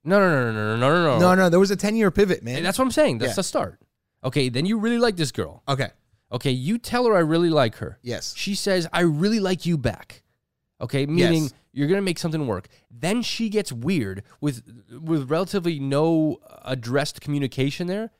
No, 0.04 0.18
no, 0.18 0.28
no, 0.30 0.52
no, 0.52 0.52
no, 0.52 0.76
no, 0.76 0.88
no, 1.02 1.18
no. 1.18 1.18
No, 1.18 1.34
no, 1.34 1.48
there 1.50 1.58
was 1.60 1.70
a 1.70 1.76
10 1.76 1.96
year 1.96 2.10
pivot, 2.10 2.42
man. 2.42 2.62
That's 2.62 2.78
what 2.78 2.84
I'm 2.84 2.90
saying. 2.90 3.18
That's 3.18 3.30
Yeah. 3.32 3.36
the 3.36 3.42
start. 3.42 3.80
Okay, 4.22 4.48
then 4.48 4.66
you 4.66 4.78
really 4.78 4.98
like 4.98 5.16
this 5.16 5.32
girl. 5.32 5.62
okay. 5.68 5.90
Okay, 6.32 6.52
you 6.52 6.78
tell 6.78 7.06
her 7.06 7.16
I 7.16 7.20
really 7.20 7.50
like 7.50 7.74
her. 7.76 7.98
Yes. 8.02 8.34
She 8.36 8.54
says 8.54 8.86
I 8.92 9.00
really 9.00 9.40
like 9.40 9.66
you 9.66 9.76
back. 9.76 10.22
Okay, 10.80 11.04
meaning 11.04 11.42
Yes. 11.44 11.54
you're 11.72 11.88
gonna 11.88 12.02
make 12.02 12.20
something 12.20 12.46
work. 12.46 12.68
Then 12.88 13.22
she 13.22 13.48
gets 13.48 13.72
weird 13.72 14.22
with 14.40 14.62
with 15.02 15.28
relatively 15.28 15.80
no 15.80 16.38
addressed 16.64 17.20
communication 17.20 17.88
there. 17.88 18.10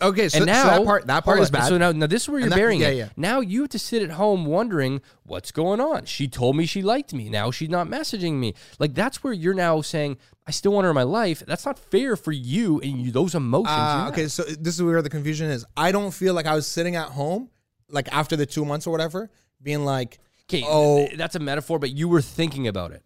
Okay, 0.00 0.28
so, 0.28 0.38
and 0.38 0.46
now 0.46 0.62
so 0.62 0.68
that 0.68 0.84
part 0.84 1.06
that 1.08 1.24
part 1.24 1.40
is 1.40 1.50
bad. 1.50 1.66
So 1.68 1.76
now, 1.76 1.90
now 1.90 2.06
this 2.06 2.22
is 2.22 2.28
where 2.28 2.38
you're 2.38 2.48
that- 2.50 2.54
burying 2.56 2.80
yeah, 2.82 2.88
it. 2.88 2.96
yeah. 2.96 3.08
Now 3.16 3.40
you 3.40 3.62
have 3.62 3.70
to 3.70 3.78
sit 3.80 4.00
at 4.02 4.10
home 4.12 4.46
wondering 4.46 5.00
what's 5.24 5.50
going 5.50 5.80
on. 5.80 6.04
She 6.04 6.28
told 6.28 6.56
me 6.56 6.66
she 6.66 6.82
liked 6.82 7.12
me. 7.12 7.28
Now 7.28 7.50
she's 7.50 7.68
not 7.68 7.88
messaging 7.88 8.34
me. 8.34 8.54
Like 8.78 8.94
that's 8.94 9.24
where 9.24 9.32
you're 9.32 9.54
now 9.54 9.80
saying 9.80 10.18
I 10.46 10.52
still 10.52 10.72
want 10.72 10.84
her 10.84 10.90
in 10.90 10.94
my 10.94 11.02
life. 11.02 11.42
That's 11.46 11.66
not 11.66 11.78
fair 11.80 12.14
for 12.14 12.30
you 12.30 12.80
and 12.80 13.00
you, 13.00 13.10
those 13.10 13.34
emotions. 13.34 13.68
Ah, 13.70 14.04
have. 14.04 14.12
okay, 14.12 14.28
so 14.28 14.44
this 14.44 14.76
is 14.76 14.82
where 14.82 15.02
the 15.02 15.10
confusion 15.10 15.50
is. 15.50 15.64
I 15.76 15.90
don't 15.90 16.12
feel 16.12 16.32
like 16.34 16.46
I 16.46 16.54
was 16.54 16.66
sitting 16.66 16.94
at 16.94 17.08
home, 17.08 17.50
like 17.88 18.08
after 18.12 18.36
the 18.36 18.46
two 18.46 18.64
months 18.64 18.86
or 18.86 18.90
whatever, 18.92 19.30
being 19.62 19.84
like, 19.84 20.18
Okay, 20.48 20.64
Oh. 20.66 21.08
that's 21.16 21.34
a 21.34 21.38
metaphor, 21.40 21.78
but 21.78 21.90
you 21.90 22.08
were 22.08 22.20
thinking 22.20 22.68
about 22.68 22.92
it. 22.92 23.02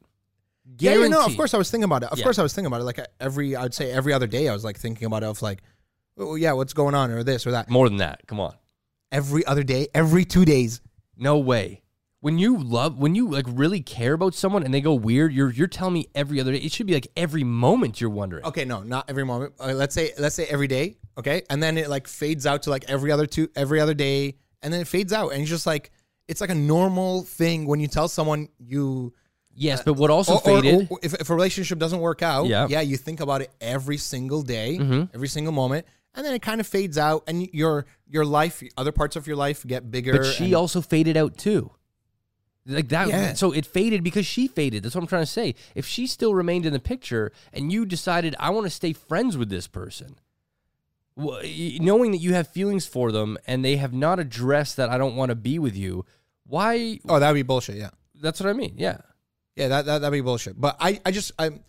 yeah, 0.78 0.94
yeah, 0.96 1.06
no, 1.08 1.24
of 1.24 1.36
course 1.36 1.54
I 1.54 1.58
was 1.58 1.70
thinking 1.70 1.84
about 1.84 2.02
it. 2.02 2.10
Of 2.10 2.18
Yeah. 2.18 2.24
course 2.24 2.38
I 2.38 2.42
was 2.42 2.52
thinking 2.52 2.66
about 2.66 2.80
it. 2.80 2.84
Like 2.84 3.00
every, 3.20 3.54
I 3.54 3.62
would 3.62 3.74
say 3.74 3.92
every 3.92 4.12
other 4.12 4.26
day, 4.26 4.48
I 4.48 4.52
was 4.52 4.64
like 4.64 4.78
thinking 4.78 5.06
about 5.06 5.22
it. 5.22 5.26
Of 5.26 5.40
like, 5.42 5.62
oh 6.18 6.34
yeah, 6.34 6.52
what's 6.52 6.72
going 6.72 6.94
on, 6.94 7.10
or 7.10 7.22
this 7.22 7.46
or 7.46 7.52
that. 7.52 7.68
More 7.70 7.88
than 7.88 7.98
that. 7.98 8.26
Come 8.26 8.40
on. 8.40 8.54
Every 9.12 9.44
other 9.46 9.62
day, 9.62 9.88
every 9.94 10.24
two 10.24 10.44
days. 10.44 10.80
No 11.16 11.38
way. 11.38 11.82
When 12.20 12.38
you 12.38 12.58
love, 12.58 12.98
when 12.98 13.14
you 13.14 13.30
like 13.30 13.46
really 13.48 13.80
care 13.82 14.12
about 14.14 14.34
someone 14.34 14.62
and 14.64 14.74
they 14.74 14.80
go 14.80 14.94
weird, 14.94 15.32
you're 15.32 15.50
you're 15.50 15.68
telling 15.68 15.94
me 15.94 16.08
every 16.14 16.40
other 16.40 16.52
day. 16.52 16.58
It 16.58 16.72
should 16.72 16.86
be 16.86 16.94
like 16.94 17.06
every 17.16 17.44
moment 17.44 18.00
you're 18.00 18.10
wondering. 18.10 18.44
Okay, 18.44 18.64
no, 18.64 18.82
not 18.82 19.08
every 19.08 19.24
moment. 19.24 19.54
Uh, 19.60 19.72
let's 19.74 19.94
say, 19.94 20.12
let's 20.18 20.34
say 20.34 20.46
every 20.46 20.66
day. 20.66 20.96
Okay, 21.18 21.42
and 21.50 21.62
then 21.62 21.78
it 21.78 21.88
like 21.88 22.08
fades 22.08 22.44
out 22.46 22.62
to 22.64 22.70
like 22.70 22.84
every 22.88 23.12
other 23.12 23.26
two, 23.26 23.48
every 23.54 23.80
other 23.80 23.94
day, 23.94 24.34
and 24.62 24.72
then 24.72 24.80
it 24.80 24.88
fades 24.88 25.12
out, 25.12 25.32
and 25.32 25.42
it's 25.42 25.50
just 25.50 25.66
like 25.66 25.90
it's 26.26 26.40
like 26.40 26.50
a 26.50 26.54
normal 26.54 27.22
thing 27.22 27.66
when 27.66 27.78
you 27.80 27.86
tell 27.86 28.08
someone 28.08 28.48
you 28.58 29.12
Yes, 29.58 29.82
but 29.82 29.94
what 29.94 30.10
also 30.10 30.34
or, 30.34 30.36
or- 30.36 30.40
faded? 30.62 30.88
or 30.90 30.98
if, 31.02 31.14
if 31.14 31.30
a 31.30 31.34
relationship 31.34 31.78
doesn't 31.78 32.00
work 32.00 32.22
out, 32.22 32.44
Yeah. 32.46 32.66
yeah, 32.68 32.82
you 32.82 32.98
think 32.98 33.20
about 33.20 33.40
it 33.40 33.50
every 33.60 33.96
single 33.96 34.42
day, 34.42 34.76
Mhm. 34.78 35.08
every 35.14 35.28
single 35.28 35.52
moment, 35.52 35.86
and 36.16 36.26
then 36.26 36.34
it 36.34 36.42
kind 36.42 36.60
of 36.60 36.66
fades 36.66 36.98
out, 36.98 37.22
and 37.28 37.48
your 37.52 37.86
your 38.08 38.24
life, 38.24 38.62
other 38.76 38.90
parts 38.92 39.14
of 39.16 39.26
your 39.26 39.36
life 39.36 39.64
get 39.66 39.90
bigger. 39.90 40.12
but 40.18 40.24
she 40.24 40.54
also 40.54 40.80
faded 40.80 41.16
out 41.16 41.36
too. 41.38 41.70
Like 42.68 42.88
that, 42.88 43.06
Yeah. 43.08 43.34
so 43.34 43.52
it 43.52 43.64
faded 43.64 44.02
because 44.02 44.26
she 44.26 44.48
faded. 44.48 44.82
That's 44.82 44.94
what 44.96 45.02
I'm 45.02 45.06
trying 45.06 45.22
to 45.22 45.26
say. 45.26 45.54
If 45.76 45.86
she 45.86 46.08
still 46.08 46.34
remained 46.34 46.66
in 46.66 46.72
the 46.72 46.80
picture 46.80 47.30
and 47.52 47.72
you 47.72 47.86
decided 47.86 48.34
I 48.40 48.50
want 48.50 48.66
to 48.66 48.70
stay 48.70 48.92
friends 48.92 49.36
with 49.36 49.50
this 49.50 49.68
person, 49.68 50.16
knowing 51.16 52.10
that 52.12 52.18
you 52.18 52.34
have 52.34 52.48
feelings 52.48 52.86
for 52.86 53.12
them 53.12 53.38
and 53.46 53.64
they 53.64 53.76
have 53.76 53.92
not 53.92 54.18
addressed 54.18 54.76
that 54.76 54.90
I 54.90 54.98
don't 54.98 55.16
want 55.16 55.30
to 55.30 55.34
be 55.36 55.58
with 55.58 55.76
you, 55.76 56.04
why? 56.44 56.98
oh, 57.08 57.18
that'd 57.18 57.34
be 57.34 57.42
bullshit. 57.42 57.76
Yeah, 57.76 57.90
That's 58.20 58.40
what 58.40 58.48
I 58.48 58.52
mean. 58.52 58.74
Yeah. 58.76 58.98
yeah, 59.54 59.68
that 59.68 59.86
that 59.86 59.98
that'd 60.00 60.12
be 60.12 60.20
bullshit. 60.20 60.60
But 60.60 60.76
I 60.80 61.00
I 61.06 61.10
just 61.12 61.32
I'm 61.38 61.60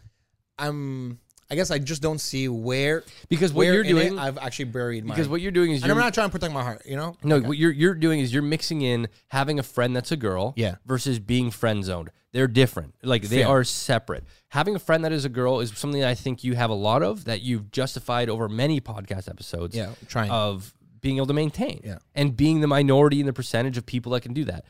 I'm 0.57 1.19
I 1.49 1.55
guess 1.55 1.71
I 1.71 1.79
just 1.79 2.01
don't 2.01 2.19
see 2.19 2.49
where 2.49 3.03
Because 3.29 3.53
what 3.53 3.59
where 3.65 3.73
you're 3.75 3.83
in 3.83 3.89
it 3.97 4.09
doing, 4.09 4.19
I've 4.19 4.37
actually 4.37 4.65
buried 4.65 5.05
my. 5.05 5.15
because 5.15 5.29
what 5.29 5.39
you're 5.41 5.51
doing 5.51 5.71
is 5.71 5.81
and 5.81 5.87
you're 5.87 5.95
I'm 5.95 6.01
not 6.03 6.13
trying 6.13 6.27
to 6.27 6.31
protect 6.31 6.53
my 6.53 6.61
heart, 6.63 6.81
you 6.85 6.95
know. 6.97 7.15
No, 7.23 7.39
what 7.39 7.57
you're 7.57 7.71
you're 7.71 7.93
doing 7.95 8.19
is 8.19 8.33
you're 8.33 8.43
mixing 8.43 8.81
in 8.81 9.07
having 9.29 9.57
a 9.59 9.63
friend 9.63 9.95
that's 9.95 10.11
a 10.11 10.17
girl, 10.17 10.53
Yeah. 10.57 10.75
versus 10.85 11.19
being 11.19 11.51
friend 11.51 11.83
zoned. 11.85 12.09
They're 12.33 12.47
different. 12.49 12.95
Like 13.01 13.23
they 13.23 13.39
Fair. 13.43 13.47
are 13.47 13.63
separate. 13.63 14.25
Having 14.49 14.75
a 14.75 14.79
friend 14.79 15.05
that 15.05 15.11
is 15.13 15.23
a 15.25 15.29
girl 15.29 15.59
is 15.61 15.71
something 15.75 16.01
that 16.01 16.09
I 16.09 16.15
think 16.15 16.43
you 16.43 16.55
have 16.55 16.69
a 16.69 16.73
lot 16.75 17.01
of 17.01 17.23
that 17.25 17.41
you've 17.41 17.71
justified 17.71 18.29
over 18.29 18.49
many 18.49 18.81
podcast 18.81 19.29
episodes. 19.29 19.75
Yeah, 19.75 19.91
trying. 20.07 20.29
of 20.29 20.73
being 20.99 21.17
able 21.17 21.27
to 21.27 21.33
maintain. 21.33 21.79
Yeah. 21.83 21.99
and 22.13 22.35
being 22.35 22.59
the 22.59 22.67
minority 22.67 23.19
in 23.21 23.25
the 23.25 23.33
percentage 23.33 23.77
of 23.77 23.85
people 23.85 24.11
that 24.11 24.21
can 24.21 24.33
do 24.33 24.43
that. 24.45 24.65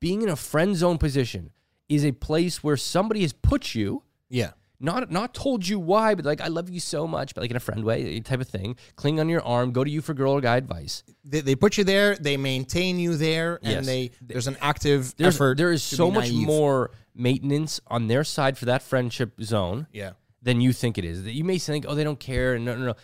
Being 0.00 0.22
in 0.22 0.28
a 0.28 0.36
friend 0.36 0.74
zone 0.76 0.98
position 0.98 1.52
is 1.88 2.04
a 2.04 2.12
place 2.12 2.64
where 2.64 2.76
somebody 2.76 3.22
has 3.22 3.32
put 3.32 3.74
you 3.76 4.02
yeah, 4.28 4.50
not 4.80 5.10
not 5.10 5.32
told 5.34 5.66
you 5.66 5.78
why, 5.78 6.14
but 6.14 6.24
like 6.24 6.40
I 6.40 6.48
love 6.48 6.68
you 6.70 6.80
so 6.80 7.06
much, 7.06 7.34
but 7.34 7.40
like 7.42 7.50
in 7.50 7.56
a 7.56 7.60
friend 7.60 7.84
way 7.84 8.16
eh, 8.16 8.20
type 8.20 8.40
of 8.40 8.48
thing. 8.48 8.76
Cling 8.96 9.18
on 9.20 9.28
your 9.28 9.42
arm, 9.42 9.72
go 9.72 9.82
to 9.84 9.90
you 9.90 10.02
for 10.02 10.14
girl 10.14 10.32
or 10.32 10.40
guy 10.40 10.56
advice. 10.56 11.02
they, 11.24 11.40
they 11.40 11.54
put 11.54 11.78
you 11.78 11.84
there, 11.84 12.16
they 12.16 12.36
maintain 12.36 12.98
you 12.98 13.16
there, 13.16 13.56
and 13.62 13.72
Yes. 13.72 13.86
they 13.86 14.10
there's 14.20 14.46
an 14.46 14.56
active 14.60 15.14
There's 15.16 15.36
effort. 15.36 15.56
there 15.58 15.72
is 15.72 15.82
so 15.82 16.10
much 16.10 16.30
naive. 16.30 16.46
more 16.46 16.90
maintenance 17.14 17.80
on 17.86 18.08
their 18.08 18.24
side 18.24 18.58
for 18.58 18.66
that 18.66 18.82
friendship 18.82 19.40
zone 19.42 19.86
Yeah. 19.92 20.12
than 20.42 20.60
you 20.60 20.72
think 20.72 20.98
it 20.98 21.04
is. 21.04 21.24
That 21.24 21.32
you 21.32 21.44
may 21.44 21.58
think, 21.58 21.86
oh, 21.88 21.94
they 21.94 22.04
don't 22.04 22.20
care, 22.20 22.54
and 22.54 22.64
no, 22.64 22.76
no, 22.76 22.84
no. 22.86 22.94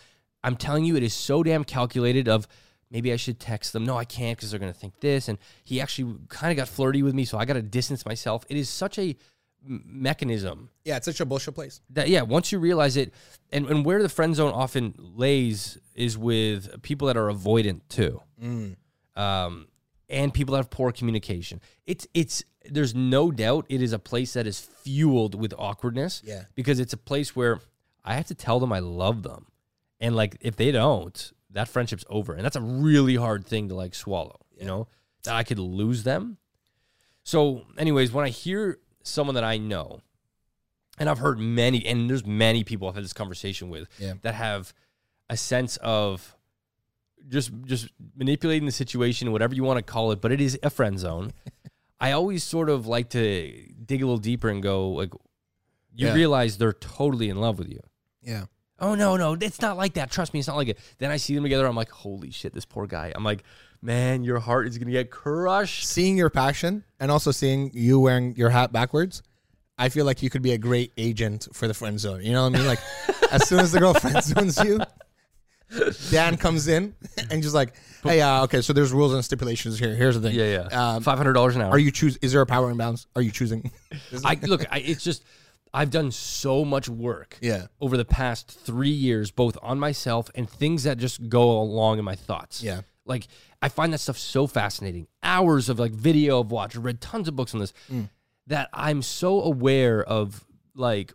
I'm 0.43 0.55
telling 0.55 0.85
you, 0.85 0.95
it 0.95 1.03
is 1.03 1.13
so 1.13 1.41
damn 1.41 1.63
calculated. 1.63 2.27
Of 2.27 2.47
maybe 2.91 3.11
I 3.11 3.15
should 3.15 3.39
text 3.39 3.73
them. 3.73 3.85
No, 3.85 3.97
I 3.97 4.05
can't 4.05 4.37
because 4.37 4.51
they're 4.51 4.59
gonna 4.59 4.73
think 4.73 4.99
this. 4.99 5.27
And 5.27 5.39
he 5.63 5.81
actually 5.81 6.15
kind 6.29 6.51
of 6.51 6.57
got 6.57 6.67
flirty 6.67 7.01
with 7.01 7.15
me, 7.15 7.25
so 7.25 7.37
I 7.39 7.45
got 7.45 7.53
to 7.53 7.61
distance 7.61 8.05
myself. 8.05 8.45
It 8.49 8.57
is 8.57 8.69
such 8.69 8.99
a 8.99 9.15
mechanism. 9.65 10.69
Yeah, 10.83 10.97
it's 10.97 11.05
such 11.05 11.19
a 11.19 11.25
bullshit 11.25 11.55
place. 11.55 11.81
that 11.91 12.09
yeah 12.09 12.21
once 12.21 12.51
you 12.51 12.59
realize 12.59 12.97
it 12.97 13.13
and, 13.51 13.65
and 13.67 13.85
where 13.85 14.01
the 14.01 14.09
friend 14.09 14.35
zone 14.35 14.51
often 14.53 14.93
lays 14.97 15.77
is 15.95 16.17
with 16.17 16.81
people 16.81 17.07
that 17.07 17.17
are 17.17 17.27
avoidant 17.31 17.81
too. 17.89 18.21
Mm. 18.41 18.75
um, 19.15 19.67
and 20.09 20.33
people 20.33 20.51
that 20.53 20.57
have 20.59 20.69
poor 20.69 20.91
communication. 20.91 21.61
It's 21.85 22.05
it's 22.13 22.43
there's 22.69 22.93
no 22.93 23.31
doubt 23.31 23.65
it 23.69 23.81
is 23.81 23.93
a 23.93 23.99
place 23.99 24.33
that 24.33 24.45
is 24.47 24.59
fueled 24.59 25.35
with 25.35 25.53
awkwardness 25.57 26.21
Yeah. 26.25 26.43
because 26.55 26.79
it's 26.79 26.93
a 26.93 26.97
place 26.97 27.35
where 27.35 27.59
i 28.05 28.13
have 28.15 28.27
to 28.27 28.35
tell 28.35 28.59
them 28.59 28.71
i 28.73 28.79
love 28.79 29.23
them. 29.23 29.47
And 29.99 30.15
like 30.15 30.37
if 30.41 30.55
they 30.57 30.71
don't 30.71 31.31
that 31.51 31.67
friendship's 31.69 32.05
over. 32.09 32.33
And 32.33 32.43
that's 32.43 32.55
a 32.55 32.61
really 32.61 33.15
hard 33.15 33.45
thing 33.45 33.69
to 33.69 33.75
like 33.75 33.95
swallow 33.95 34.39
you 34.59 34.65
know 34.65 34.87
that 35.23 35.35
i 35.35 35.43
could 35.43 35.59
lose 35.59 36.03
them. 36.03 36.37
So 37.23 37.63
anyways 37.77 38.11
when 38.11 38.25
i 38.25 38.29
hear 38.29 38.79
someone 39.03 39.35
that 39.35 39.43
i 39.43 39.57
know 39.57 40.01
and 40.99 41.09
I've 41.09 41.17
heard 41.17 41.39
many, 41.39 41.83
and 41.87 42.07
there's 42.07 42.23
many 42.23 42.63
people 42.63 42.87
I've 42.87 42.93
had 42.93 43.03
this 43.03 43.13
conversation 43.13 43.69
with 43.71 43.87
Yeah. 43.97 44.13
that 44.21 44.35
have 44.35 44.75
a 45.27 45.35
sense 45.35 45.77
of 45.77 46.35
just 47.27 47.51
just 47.65 47.87
manipulating 48.15 48.67
the 48.67 48.71
situation, 48.71 49.31
whatever 49.31 49.55
you 49.55 49.63
want 49.63 49.77
to 49.77 49.81
call 49.83 50.11
it, 50.11 50.21
but 50.21 50.31
it 50.31 50.39
is 50.39 50.59
a 50.61 50.69
friend 50.69 50.99
zone. 50.99 51.31
I 51.99 52.11
always 52.11 52.43
sort 52.43 52.69
of 52.69 52.85
like 52.85 53.09
to 53.09 53.51
dig 53.83 54.03
a 54.03 54.05
little 54.05 54.19
deeper 54.19 54.49
and 54.49 54.61
go 54.61 54.89
like, 54.89 55.11
you 55.95 56.07
Yeah. 56.07 56.13
realize 56.13 56.59
they're 56.59 56.73
totally 56.73 57.27
in 57.29 57.37
love 57.41 57.57
with 57.57 57.69
you. 57.69 57.79
Yeah. 58.21 58.45
Oh 58.77 58.93
no, 58.93 59.17
no, 59.17 59.33
it's 59.33 59.61
not 59.61 59.77
like 59.77 59.93
that. 59.95 60.11
Trust 60.11 60.31
me, 60.35 60.41
it's 60.41 60.47
not 60.47 60.57
like 60.57 60.67
it. 60.67 60.79
Then 60.99 61.09
I 61.09 61.17
see 61.17 61.33
them 61.33 61.43
together. 61.43 61.65
I'm 61.65 61.75
like, 61.75 61.89
holy 61.89 62.29
shit, 62.29 62.53
this 62.53 62.65
poor 62.65 62.85
guy. 62.85 63.11
I'm 63.15 63.23
like, 63.23 63.43
man, 63.83 64.23
your 64.23 64.39
heart 64.39 64.67
is 64.67 64.77
gonna 64.77 64.91
get 64.91 65.11
crushed. 65.11 65.85
Seeing 65.85 66.17
your 66.17 66.29
passion 66.29 66.83
and 66.99 67.11
also 67.11 67.31
seeing 67.31 67.71
you 67.73 67.99
wearing 67.99 68.35
your 68.35 68.49
hat 68.49 68.71
backwards, 68.71 69.21
I 69.77 69.89
feel 69.89 70.05
like 70.05 70.23
you 70.23 70.29
could 70.29 70.41
be 70.41 70.53
a 70.53 70.57
great 70.57 70.93
agent 70.97 71.47
for 71.53 71.67
the 71.67 71.73
friend 71.73 71.99
zone. 71.99 72.21
You 72.23 72.31
know 72.31 72.43
what 72.43 72.55
I 72.55 72.57
mean? 72.57 72.67
Like, 72.67 72.79
as 73.31 73.47
soon 73.47 73.59
as 73.59 73.71
the 73.71 73.79
girl 73.79 73.93
friend 73.99 74.23
zones 74.23 74.57
you, 74.63 74.79
Dan 76.11 76.37
comes 76.37 76.67
in 76.67 76.95
and 77.31 77.41
just 77.41 77.55
like, 77.55 77.75
hey, 78.03 78.21
uh, 78.21 78.43
okay, 78.43 78.61
so 78.61 78.73
there's 78.73 78.91
rules 78.91 79.13
and 79.13 79.25
stipulations 79.25 79.79
here. 79.79 79.95
Here's 79.95 80.19
the 80.19 80.29
thing. 80.29 80.37
Yeah, 80.39 80.67
yeah. 80.69 80.93
Um, 80.95 81.03
Five 81.03 81.17
hundred 81.17 81.33
dollars 81.33 81.55
an 81.55 81.63
hour. 81.63 81.71
are 81.71 81.79
you 81.79 81.91
choose? 81.91 82.17
Is 82.21 82.31
there 82.31 82.41
a 82.41 82.45
power 82.45 82.69
imbalance? 82.69 83.07
Are 83.15 83.21
you 83.21 83.31
choosing? 83.31 83.71
I 84.25 84.39
look. 84.43 84.65
I, 84.71 84.79
it's 84.79 85.03
just 85.03 85.23
I've 85.73 85.89
done 85.89 86.11
so 86.11 86.63
much 86.63 86.87
work. 86.87 87.37
Yeah. 87.41 87.67
Over 87.81 87.97
the 87.97 88.05
past 88.05 88.51
three 88.51 88.89
years, 88.89 89.31
both 89.31 89.57
on 89.63 89.79
myself 89.79 90.29
and 90.35 90.47
things 90.47 90.83
that 90.83 90.97
just 90.99 91.29
go 91.29 91.59
along 91.59 91.97
in 91.97 92.05
my 92.05 92.15
thoughts. 92.15 92.61
Yeah. 92.61 92.81
Like 93.05 93.27
I 93.63 93.69
find 93.69 93.93
that 93.93 93.99
stuff 93.99 94.17
so 94.17 94.45
fascinating. 94.47 95.07
Hours 95.23 95.69
of 95.69 95.79
like 95.79 95.91
video 95.93 96.41
I've 96.43 96.51
watched, 96.51 96.75
read 96.75 96.99
tons 96.99 97.27
of 97.27 97.35
books 97.35 97.53
on 97.53 97.59
this. 97.61 97.73
Mm. 97.91 98.09
That 98.47 98.69
I'm 98.73 99.01
so 99.01 99.41
aware 99.41 100.03
of 100.03 100.43
like 100.75 101.13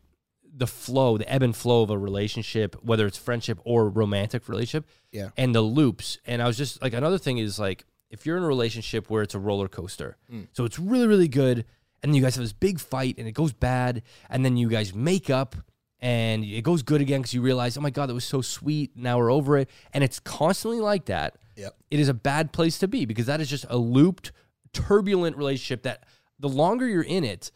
the 0.50 0.66
flow, 0.66 1.18
the 1.18 1.30
ebb 1.30 1.42
and 1.42 1.54
flow 1.54 1.82
of 1.82 1.90
a 1.90 1.98
relationship, 1.98 2.74
whether 2.82 3.06
it's 3.06 3.18
friendship 3.18 3.58
or 3.64 3.88
romantic 3.88 4.48
relationship. 4.48 4.88
Yeah. 5.12 5.28
And 5.36 5.54
the 5.54 5.60
loops. 5.60 6.18
And 6.24 6.40
I 6.40 6.46
was 6.46 6.56
just 6.56 6.80
like 6.82 6.94
another 6.94 7.18
thing 7.18 7.36
is 7.38 7.58
like 7.58 7.84
if 8.10 8.24
you're 8.24 8.38
in 8.38 8.42
a 8.42 8.46
relationship 8.48 9.10
where 9.10 9.22
it's 9.22 9.34
a 9.34 9.38
roller 9.38 9.68
coaster, 9.68 10.16
Mm. 10.32 10.48
so 10.54 10.64
it's 10.64 10.78
really, 10.78 11.06
really 11.06 11.28
good, 11.28 11.58
and 12.02 12.10
then 12.10 12.14
you 12.14 12.22
guys 12.22 12.34
have 12.36 12.44
this 12.44 12.54
big 12.54 12.80
fight 12.80 13.16
and 13.18 13.28
it 13.28 13.32
goes 13.32 13.52
bad, 13.52 14.02
and 14.30 14.42
then 14.44 14.56
you 14.56 14.68
guys 14.70 14.94
make 14.94 15.28
up 15.28 15.54
and 16.00 16.44
it 16.44 16.62
goes 16.64 16.82
good 16.82 17.00
again 17.02 17.20
because 17.20 17.34
you 17.34 17.42
realize, 17.42 17.76
oh 17.76 17.80
my 17.82 17.90
God, 17.90 18.08
that 18.08 18.14
was 18.14 18.24
so 18.24 18.40
sweet. 18.40 18.92
Now 18.96 19.18
we're 19.18 19.32
over 19.32 19.58
it. 19.58 19.68
And 19.92 20.02
it's 20.02 20.18
constantly 20.20 20.80
like 20.80 21.04
that. 21.06 21.36
Yep. 21.58 21.76
It 21.90 22.00
is 22.00 22.08
a 22.08 22.14
bad 22.14 22.52
place 22.52 22.78
to 22.78 22.88
be 22.88 23.04
because 23.04 23.26
that 23.26 23.40
is 23.40 23.50
just 23.50 23.66
a 23.68 23.76
looped, 23.76 24.32
turbulent 24.72 25.36
relationship 25.36 25.82
that 25.82 26.04
the 26.38 26.48
longer 26.48 26.86
you're 26.88 27.02
in 27.02 27.24
it, 27.24 27.50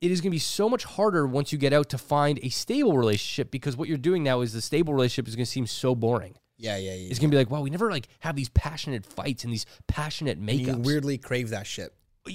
it 0.00 0.10
is 0.10 0.20
going 0.20 0.30
to 0.30 0.34
be 0.34 0.38
so 0.38 0.68
much 0.68 0.84
harder 0.84 1.26
once 1.26 1.50
you 1.50 1.58
get 1.58 1.72
out 1.72 1.88
to 1.88 1.98
find 1.98 2.38
a 2.42 2.50
stable 2.50 2.96
relationship 2.96 3.50
because 3.50 3.76
what 3.76 3.88
you're 3.88 3.98
doing 3.98 4.22
now 4.22 4.42
is 4.42 4.52
the 4.52 4.60
stable 4.60 4.94
relationship 4.94 5.26
is 5.26 5.34
going 5.34 5.44
to 5.46 5.50
seem 5.50 5.66
so 5.66 5.94
boring. 5.94 6.36
Yeah, 6.56 6.76
yeah, 6.76 6.92
yeah. 6.94 7.08
It's 7.10 7.18
going 7.18 7.30
to 7.30 7.34
be 7.34 7.38
like, 7.38 7.50
wow, 7.50 7.62
we 7.62 7.70
never 7.70 7.90
like 7.90 8.08
have 8.20 8.36
these 8.36 8.48
passionate 8.50 9.06
fights 9.06 9.44
and 9.44 9.52
these 9.52 9.64
passionate 9.86 10.38
And 10.38 10.50
you 10.50 10.66
makeups. 10.66 10.84
weirdly 10.84 11.18
crave 11.18 11.50
that 11.50 11.66
shit. 11.66 11.92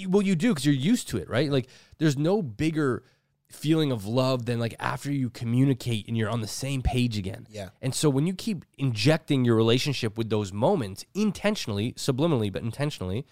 Well, 0.08 0.24
you 0.24 0.36
do 0.36 0.50
because 0.50 0.66
you're 0.66 0.74
used 0.74 1.10
to 1.10 1.18
it, 1.18 1.30
right? 1.30 1.52
Like, 1.52 1.68
there's 2.00 2.18
no 2.18 2.42
bigger 2.42 3.04
feeling 3.54 3.92
of 3.92 4.06
love 4.06 4.46
than 4.46 4.60
like 4.60 4.76
after 4.80 5.12
you 5.12 5.30
communicate 5.30 6.08
and 6.08 6.18
you're 6.18 6.30
on 6.30 6.42
the 6.42 6.48
same 6.48 6.82
page 6.82 7.18
again. 7.18 7.48
Yeah. 7.50 7.70
And 7.82 7.94
so 7.96 8.10
when 8.10 8.28
you 8.28 8.34
keep 8.34 8.66
injecting 8.78 9.46
your 9.46 9.56
relationship 9.56 10.18
with 10.18 10.30
those 10.30 10.52
moments 10.52 11.06
intentionally, 11.14 11.94
subliminally, 11.94 12.52
but 12.52 12.64
intentionally, 12.64 13.26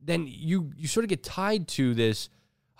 then 0.00 0.26
you 0.28 0.70
you 0.76 0.86
sort 0.88 1.04
of 1.04 1.08
get 1.10 1.22
tied 1.22 1.68
to 1.68 1.94
this. 1.94 2.28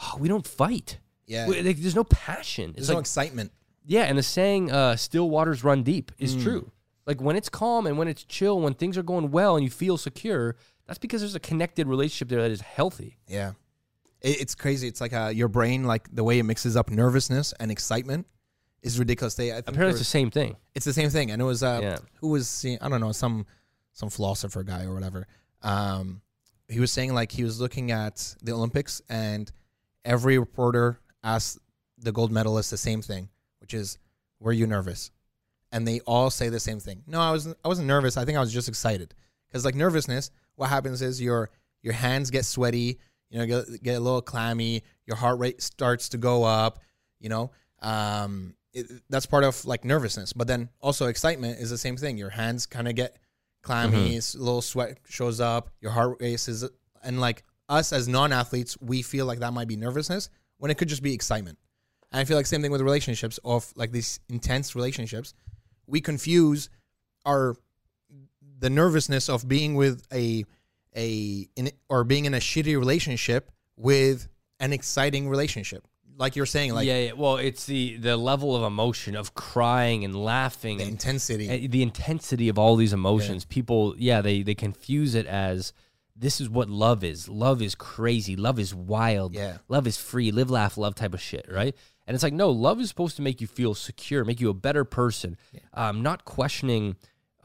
Oh, 0.02 0.16
we 0.18 0.28
don't 0.28 0.46
fight. 0.46 0.98
Yeah. 1.26 1.46
We- 1.48 1.60
like, 1.62 1.76
there's 1.78 1.96
no 1.96 2.04
passion. 2.04 2.70
It's 2.70 2.76
There's 2.76 2.88
no 2.90 2.94
like 2.96 3.02
excitement. 3.02 3.52
yeah, 3.84 4.04
and 4.04 4.16
the 4.16 4.22
saying 4.22 4.70
uh, 4.70 4.96
"still 4.96 5.28
waters 5.28 5.64
run 5.64 5.82
deep" 5.82 6.12
is 6.18 6.36
Mm. 6.36 6.42
true. 6.42 6.72
Like 7.06 7.20
when 7.20 7.36
it's 7.36 7.48
calm 7.48 7.86
and 7.86 7.98
when 7.98 8.06
it's 8.06 8.22
chill, 8.24 8.60
when 8.60 8.74
things 8.74 8.96
are 8.96 9.02
going 9.02 9.30
well 9.30 9.56
and 9.56 9.64
you 9.64 9.70
feel 9.70 9.96
secure, 9.96 10.56
that's 10.86 10.98
because 10.98 11.20
there's 11.22 11.34
a 11.34 11.40
connected 11.40 11.86
relationship 11.88 12.28
there 12.28 12.42
that 12.42 12.50
is 12.50 12.60
healthy. 12.60 13.18
Yeah. 13.26 13.52
It, 14.20 14.40
it's 14.42 14.54
crazy. 14.54 14.88
It's 14.88 15.00
like 15.00 15.12
uh, 15.12 15.31
your 15.35 15.48
brain, 15.48 15.85
like 15.85 16.09
the 16.14 16.24
way 16.24 16.38
it 16.38 16.42
mixes 16.44 16.76
up 16.76 16.90
nervousness 16.90 17.52
and 17.61 17.70
excitement 17.70 18.26
is 18.83 18.98
ridiculous. 18.98 19.35
They, 19.35 19.50
I 19.50 19.57
think 19.57 19.68
Apparently, 19.68 19.90
it's 19.92 19.98
the 20.00 20.04
same 20.04 20.31
thing. 20.31 20.57
it's 20.74 20.85
the 20.85 20.92
same 20.92 21.11
thing. 21.11 21.31
And 21.31 21.42
it 21.42 21.44
was, 21.44 21.62
uh, 21.62 21.81
Yeah. 21.83 21.98
who 22.20 22.28
was 22.28 22.48
seeing, 22.48 22.78
I 22.81 22.88
don't 22.88 23.00
know, 23.00 23.12
some, 23.12 23.46
some 23.92 24.09
philosopher 24.11 24.62
guy 24.62 24.85
or 24.85 24.94
whatever. 24.94 25.26
Um, 25.62 26.20
he 26.68 26.81
was 26.81 26.92
saying 26.92 27.14
like 27.14 27.33
he 27.33 27.44
was 27.44 27.61
looking 27.61 27.90
at 27.90 28.35
the 28.42 28.52
Olympics 28.52 29.02
and 29.09 29.50
every 30.04 30.38
reporter 30.38 31.00
asked 31.24 31.59
the 31.98 32.12
gold 32.12 32.31
medalist 32.31 32.70
the 32.70 32.76
same 32.76 33.02
thing, 33.02 33.28
which 33.61 33.74
is, 33.74 33.98
were 34.38 34.52
you 34.52 34.66
nervous? 34.66 35.11
And 35.72 35.87
they 35.87 36.00
all 36.00 36.31
say 36.31 36.48
the 36.48 36.61
same 36.61 36.78
thing. 36.81 37.02
No, 37.07 37.20
I 37.20 37.31
wasn't. 37.31 37.59
I 37.62 37.68
wasn't 37.68 37.88
nervous. 37.88 38.16
I 38.16 38.24
think 38.24 38.38
I 38.38 38.40
was 38.40 38.52
just 38.52 38.68
excited. 38.68 39.14
Because 39.48 39.66
like 39.66 39.74
nervousness, 39.74 40.31
what 40.54 40.70
happens 40.70 41.02
is 41.02 41.20
your 41.20 41.50
your 41.83 41.92
hands 41.92 42.31
get 42.31 42.46
sweaty. 42.46 42.98
You 43.30 43.38
know, 43.40 43.46
get, 43.46 43.82
get 43.82 43.96
a 43.96 44.00
little 44.00 44.22
clammy. 44.22 44.82
Your 45.06 45.16
heart 45.16 45.38
rate 45.38 45.62
starts 45.62 46.08
to 46.10 46.18
go 46.18 46.44
up. 46.44 46.78
You 47.20 47.28
know, 47.28 47.50
um, 47.82 48.54
it, 48.72 48.86
that's 49.10 49.26
part 49.26 49.44
of 49.44 49.64
like 49.64 49.84
nervousness. 49.84 50.32
But 50.32 50.46
then 50.46 50.68
also 50.80 51.06
excitement 51.06 51.58
is 51.60 51.70
the 51.70 51.78
same 51.78 51.96
thing. 51.96 52.16
Your 52.18 52.30
hands 52.30 52.66
kind 52.66 52.88
of 52.88 52.94
get 52.94 53.16
clammy. 53.62 54.16
s- 54.16 54.34
A 54.34 54.38
little 54.38 54.62
sweat 54.62 54.98
shows 55.08 55.40
up. 55.40 55.70
Your 55.80 55.90
heart 55.92 56.16
races, 56.20 56.64
and 57.02 57.20
like 57.20 57.42
us 57.68 57.92
as 57.92 58.08
non-athletes, 58.08 58.78
we 58.80 59.02
feel 59.02 59.26
like 59.26 59.40
that 59.40 59.52
might 59.52 59.68
be 59.68 59.76
nervousness 59.76 60.30
when 60.58 60.70
it 60.70 60.78
could 60.78 60.88
just 60.88 61.02
be 61.02 61.12
excitement. 61.12 61.58
And 62.10 62.20
I 62.20 62.24
feel 62.24 62.36
like 62.38 62.46
same 62.46 62.62
thing 62.62 62.70
with 62.72 62.80
relationships 62.80 63.38
of 63.44 63.70
like 63.76 63.92
these 63.92 64.20
intense 64.30 64.74
relationships. 64.74 65.34
We 65.86 66.00
confuse 66.00 66.70
our 67.26 67.56
the 68.60 68.70
nervousness 68.70 69.28
of 69.28 69.46
being 69.46 69.74
with 69.74 70.02
a 70.12 70.44
a 70.98 71.48
in, 71.56 71.70
or 71.88 72.04
being 72.04 72.24
in 72.24 72.34
a 72.34 72.38
shitty 72.38 72.76
relationship 72.76 73.50
with 73.76 74.28
an 74.61 74.72
exciting 74.72 75.28
relationship. 75.28 75.87
Like 76.16 76.34
you're 76.34 76.46
saying, 76.46 76.74
like 76.74 76.87
yeah, 76.87 76.98
yeah. 76.98 77.12
Well, 77.12 77.37
it's 77.37 77.64
the 77.66 77.96
the 77.96 78.16
level 78.16 78.56
of 78.56 78.64
emotion 78.64 79.14
of 79.14 79.34
crying 79.34 80.04
and 80.04 80.16
laughing 80.16 80.78
the 80.78 80.82
and 80.82 80.92
intensity. 80.92 81.48
and 81.48 81.70
the 81.70 81.82
intensity 81.82 82.48
of 82.48 82.58
all 82.58 82.74
these 82.74 82.92
emotions. 82.92 83.44
People, 83.44 83.94
yeah, 83.96 84.20
they 84.20 84.42
they 84.42 84.56
confuse 84.56 85.14
it 85.14 85.26
as 85.26 85.72
this 86.16 86.40
is 86.40 86.50
what 86.50 86.68
love 86.68 87.04
is. 87.04 87.28
Love 87.28 87.62
is 87.62 87.76
crazy. 87.76 88.34
Love 88.34 88.58
is 88.58 88.74
wild. 88.74 89.34
Yeah. 89.34 89.58
Love 89.68 89.87
is 89.87 89.96
free. 89.96 90.32
Live, 90.32 90.50
laugh, 90.50 90.76
love 90.76 90.96
type 90.96 91.14
of 91.14 91.20
shit, 91.20 91.46
right? 91.48 91.76
And 92.06 92.14
it's 92.14 92.24
like, 92.24 92.32
no, 92.32 92.50
love 92.50 92.80
is 92.80 92.88
supposed 92.88 93.16
to 93.16 93.22
make 93.22 93.40
you 93.40 93.46
feel 93.46 93.74
secure, 93.74 94.24
make 94.24 94.40
you 94.40 94.48
a 94.48 94.54
better 94.54 94.84
person. 94.84 95.37
Um, 95.74 96.02
not 96.02 96.24
questioning, 96.24 96.96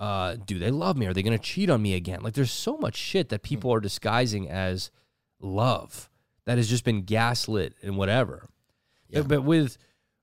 uh, 0.04 0.36
do 0.46 0.60
they 0.60 0.70
love 0.70 0.98
me? 0.98 1.06
Are 1.06 1.14
they 1.14 1.24
going 1.24 1.38
to 1.38 1.42
cheat 1.42 1.70
on 1.70 1.82
me 1.82 1.94
again? 1.94 2.22
Like, 2.22 2.34
there's 2.34 2.52
so 2.52 2.76
much 2.78 2.98
shit 2.98 3.30
that 3.30 3.42
people 3.42 3.74
are 3.74 3.80
disguising 3.80 4.50
as 4.50 4.92
love 5.40 6.10
that 6.44 6.58
has 6.58 6.70
just 6.70 6.84
been 6.84 7.04
gaslit 7.04 7.74
and 7.82 7.96
whatever. 7.96 8.50
But, 9.14 9.30
but 9.30 9.42
with, 9.44 9.78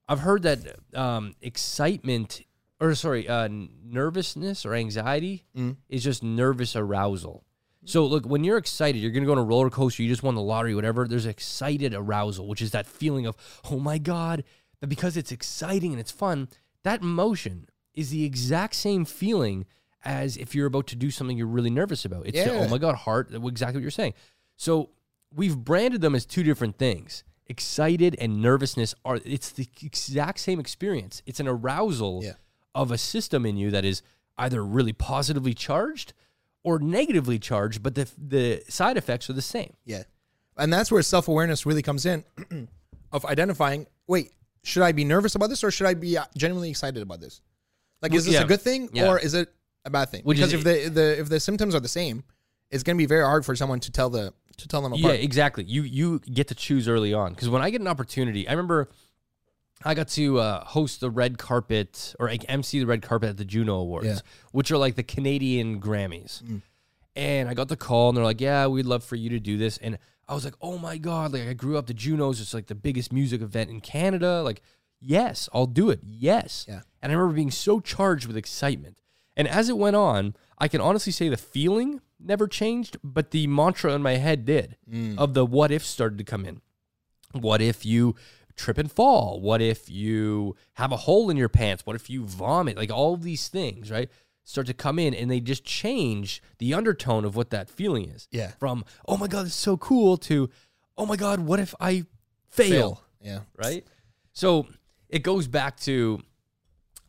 I've 0.07 0.21
heard 0.21 0.43
that 0.43 0.59
um, 0.93 1.35
excitement, 1.41 2.43
or 2.79 2.95
sorry, 2.95 3.27
uh, 3.27 3.49
nervousness 3.83 4.67
or 4.67 4.75
anxiety 4.75 5.47
is 5.89 6.05
just 6.05 6.23
nervous 6.23 6.77
arousal. 6.77 7.47
So 7.87 8.05
look, 8.05 8.27
when 8.27 8.45
you're 8.45 8.59
excited, 8.59 8.99
you're 8.99 9.13
gonna 9.13 9.25
go 9.25 9.33
on 9.33 9.39
a 9.39 9.43
roller 9.43 9.71
coaster. 9.71 10.03
You 10.03 10.11
just 10.11 10.23
won 10.23 10.35
the 10.35 10.43
lottery, 10.43 10.75
whatever. 10.75 11.09
There's 11.09 11.25
excited 11.25 11.95
arousal, 11.95 12.47
which 12.47 12.61
is 12.61 12.73
that 12.73 12.87
feeling 12.87 13.25
of 13.25 13.35
oh 13.71 13.79
my 13.79 13.97
god. 13.97 14.45
But 14.79 14.91
because 14.91 15.17
it's 15.17 15.33
exciting 15.33 15.93
and 15.93 16.01
it's 16.01 16.11
fun, 16.11 16.49
that 16.83 17.01
emotion 17.01 17.69
is 17.95 18.11
the 18.11 18.25
exact 18.25 18.75
same 18.75 19.05
feeling 19.05 19.67
as 20.05 20.37
if 20.37 20.55
you're 20.55 20.67
about 20.67 20.87
to 20.89 20.97
do 20.97 21.11
something 21.11 21.37
you're 21.37 21.47
really 21.47 21.71
nervous 21.71 22.05
about. 22.05 22.27
It's 22.27 22.39
the, 22.43 22.51
Yeah. 22.53 22.61
oh 22.61 22.69
my 22.69 22.79
god 22.79 22.95
heart. 22.95 23.31
Exactly 23.33 23.79
what 23.79 23.83
you're 23.83 23.91
saying. 23.91 24.15
So 24.57 24.91
we've 25.35 25.57
branded 25.57 26.01
them 26.01 26.15
as 26.15 26.25
two 26.25 26.43
different 26.43 26.79
things. 26.79 27.25
Excited 27.47 28.17
and 28.21 28.41
nervousness 28.41 28.95
are 29.05 29.19
it's 29.25 29.51
the 29.51 29.69
exact 29.83 30.39
same 30.41 30.61
experience. 30.61 31.21
It's 31.27 31.41
an 31.41 31.49
arousal 31.49 32.21
Yeah. 32.25 32.35
of 32.75 32.91
a 32.93 32.99
system 32.99 33.45
in 33.45 33.57
you 33.57 33.71
that 33.73 33.85
is 33.85 34.03
either 34.39 34.65
really 34.65 34.93
positively 34.93 35.53
charged 35.53 36.13
or 36.63 36.79
negatively 36.79 37.39
charged, 37.39 37.83
but 37.83 37.95
the 37.95 38.09
the 38.17 38.63
side 38.69 38.97
effects 38.97 39.29
are 39.29 39.33
the 39.35 39.43
same. 39.43 39.75
Yeah. 39.85 40.05
And 40.57 40.73
that's 40.73 40.91
where 40.93 41.03
self 41.03 41.27
awareness 41.29 41.67
really 41.67 41.83
comes 41.83 42.07
in 42.07 42.25
of 43.13 43.25
identifying 43.27 43.87
wait, 44.07 44.33
should 44.63 44.83
I 44.83 44.93
be 44.93 45.05
nervous 45.05 45.35
about 45.35 45.49
this 45.51 45.63
or 45.65 45.71
should 45.71 45.87
I 45.87 45.95
be 45.95 46.17
uh, 46.19 46.25
genuinely 46.37 46.71
excited 46.71 47.03
about 47.03 47.21
this? 47.21 47.41
Like, 48.03 48.15
is 48.15 48.25
this 48.25 48.35
yeah. 48.35 48.43
a 48.43 48.47
good 48.47 48.61
thing 48.63 48.89
Yeah. 48.93 49.09
or 49.09 49.19
is 49.19 49.35
it 49.35 49.53
a 49.85 49.91
bad 49.91 50.09
thing? 50.11 50.23
Which 50.25 50.39
because 50.39 50.53
if 50.53 50.65
the, 50.65 50.89
the 50.89 51.21
if 51.21 51.29
the 51.29 51.41
symptoms 51.41 51.75
are 51.75 51.81
the 51.81 51.89
same, 51.89 52.25
it's 52.71 52.83
going 52.83 52.97
to 52.97 52.99
be 53.03 53.07
very 53.07 53.25
hard 53.25 53.45
for 53.45 53.55
someone 53.57 53.81
to 53.81 53.91
tell 53.93 54.11
the 54.11 54.33
to 54.59 54.69
tell 54.69 54.83
them 54.83 54.93
apart. 54.93 55.15
Yeah, 55.17 55.21
exactly. 55.21 55.65
You 55.65 55.83
you 55.83 56.19
get 56.21 56.49
to 56.49 56.55
choose 56.55 56.89
early 56.89 57.13
on 57.15 57.33
because 57.35 57.49
when 57.49 57.63
I 57.63 57.71
get 57.71 57.81
an 57.81 57.87
opportunity, 57.89 58.47
I 58.49 58.53
remember 58.53 58.89
I 59.85 59.95
got 59.95 60.09
to 60.09 60.39
uh, 60.39 60.65
host 60.65 61.01
the 61.01 61.11
red 61.11 61.39
carpet 61.39 62.15
or 62.21 62.29
like 62.29 62.45
MC 62.49 62.81
the 62.81 62.87
red 62.87 63.01
carpet 63.03 63.31
at 63.31 63.37
the 63.39 63.45
Juno 63.47 63.77
Awards, 63.77 64.07
Yeah. 64.07 64.19
which 64.53 64.71
are 64.71 64.77
like 64.79 64.95
the 64.97 65.03
Canadian 65.03 65.81
Grammys. 65.81 66.43
And 67.17 67.49
I 67.49 67.55
got 67.55 67.69
the 67.69 67.77
call, 67.77 68.11
and 68.11 68.17
they're 68.17 68.25
like, 68.25 68.41
"Yeah, 68.41 68.67
we'd 68.67 68.87
love 68.87 69.03
for 69.03 69.17
you 69.17 69.31
to 69.31 69.41
do 69.41 69.57
this." 69.59 69.79
And 69.79 69.99
I 70.29 70.35
was 70.35 70.45
like, 70.45 70.55
"Oh 70.61 70.79
my 70.79 70.97
god!" 70.97 71.33
Like 71.33 71.49
I 71.49 71.55
grew 71.55 71.77
up, 71.77 71.87
the 71.87 71.95
Junos 71.95 72.41
it's 72.41 72.55
like 72.55 72.67
the 72.69 72.75
biggest 72.75 73.13
music 73.13 73.41
event 73.43 73.69
in 73.71 73.81
Canada. 73.81 74.43
Like, 74.43 74.63
yes, 75.01 75.49
I'll 75.53 75.67
do 75.67 75.91
it. 75.91 76.01
Yes. 76.03 76.67
Yeah. 76.69 76.81
And 77.03 77.11
I 77.11 77.15
remember 77.15 77.35
being 77.35 77.51
so 77.51 77.81
charged 77.81 78.27
with 78.27 78.37
excitement. 78.37 78.99
And 79.37 79.49
as 79.49 79.69
it 79.69 79.79
went 79.79 79.97
on, 79.97 80.35
I 80.59 80.69
can 80.69 80.81
honestly 80.81 81.13
say 81.13 81.29
the 81.29 81.37
feeling 81.37 82.01
never 82.19 82.47
changed, 82.47 82.99
but 83.03 83.31
the 83.31 83.47
mantra 83.47 83.95
in 83.95 84.03
my 84.03 84.17
head 84.17 84.45
did 84.45 84.77
mm. 84.91 85.17
of 85.19 85.35
the 85.35 85.47
what 85.47 85.71
if 85.71 85.85
started 85.85 86.19
to 86.19 86.25
come 86.25 86.45
in. 86.45 86.61
What 87.33 87.63
if 87.63 87.87
you 87.87 88.17
trip 88.57 88.77
and 88.77 88.91
fall? 88.91 89.41
What 89.41 89.63
if 89.63 89.89
you 89.89 90.57
have 90.75 90.93
a 90.93 90.99
hole 90.99 91.31
in 91.31 91.37
your 91.37 91.49
pants? 91.49 91.87
What 91.87 91.97
if 91.97 92.11
you 92.11 92.25
vomit? 92.25 92.77
Like 92.77 92.91
all 92.91 93.17
these 93.17 93.49
things, 93.49 93.91
right? 93.91 94.11
Start 94.45 94.67
to 94.67 94.75
come 94.75 94.99
in 94.99 95.15
and 95.15 95.31
they 95.31 95.41
just 95.41 95.65
change 95.65 96.43
the 96.59 96.75
undertone 96.75 97.25
of 97.25 97.37
what 97.37 97.51
that 97.51 97.71
feeling 97.71 98.09
is. 98.09 98.29
Yeah. 98.31 98.51
From, 98.59 98.85
oh 99.07 99.17
my 99.17 99.29
God, 99.29 99.47
it's 99.47 99.55
so 99.55 99.77
cool 99.77 100.17
to, 100.19 100.51
oh 100.99 101.07
my 101.07 101.17
God, 101.17 101.41
what 101.41 101.61
if 101.61 101.75
I 101.81 102.05
fail? 102.49 103.03
Yeah. 103.23 103.41
right? 103.57 103.87
So 104.33 104.67
it 105.11 105.23
goes 105.23 105.47
back 105.47 105.79
to 105.81 106.23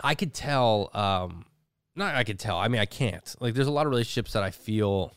I 0.03 0.15
could 0.15 0.33
tell, 0.33 0.89
um, 0.93 1.45
not 1.95 2.15
I 2.15 2.23
could 2.23 2.39
tell. 2.39 2.57
I 2.57 2.67
mean, 2.67 2.81
I 2.81 2.85
can't. 2.85 3.35
Like, 3.39 3.53
there's 3.53 3.67
a 3.67 3.71
lot 3.71 3.85
of 3.85 3.91
relationships 3.91 4.33
that 4.33 4.43
I 4.43 4.49
feel 4.49 5.13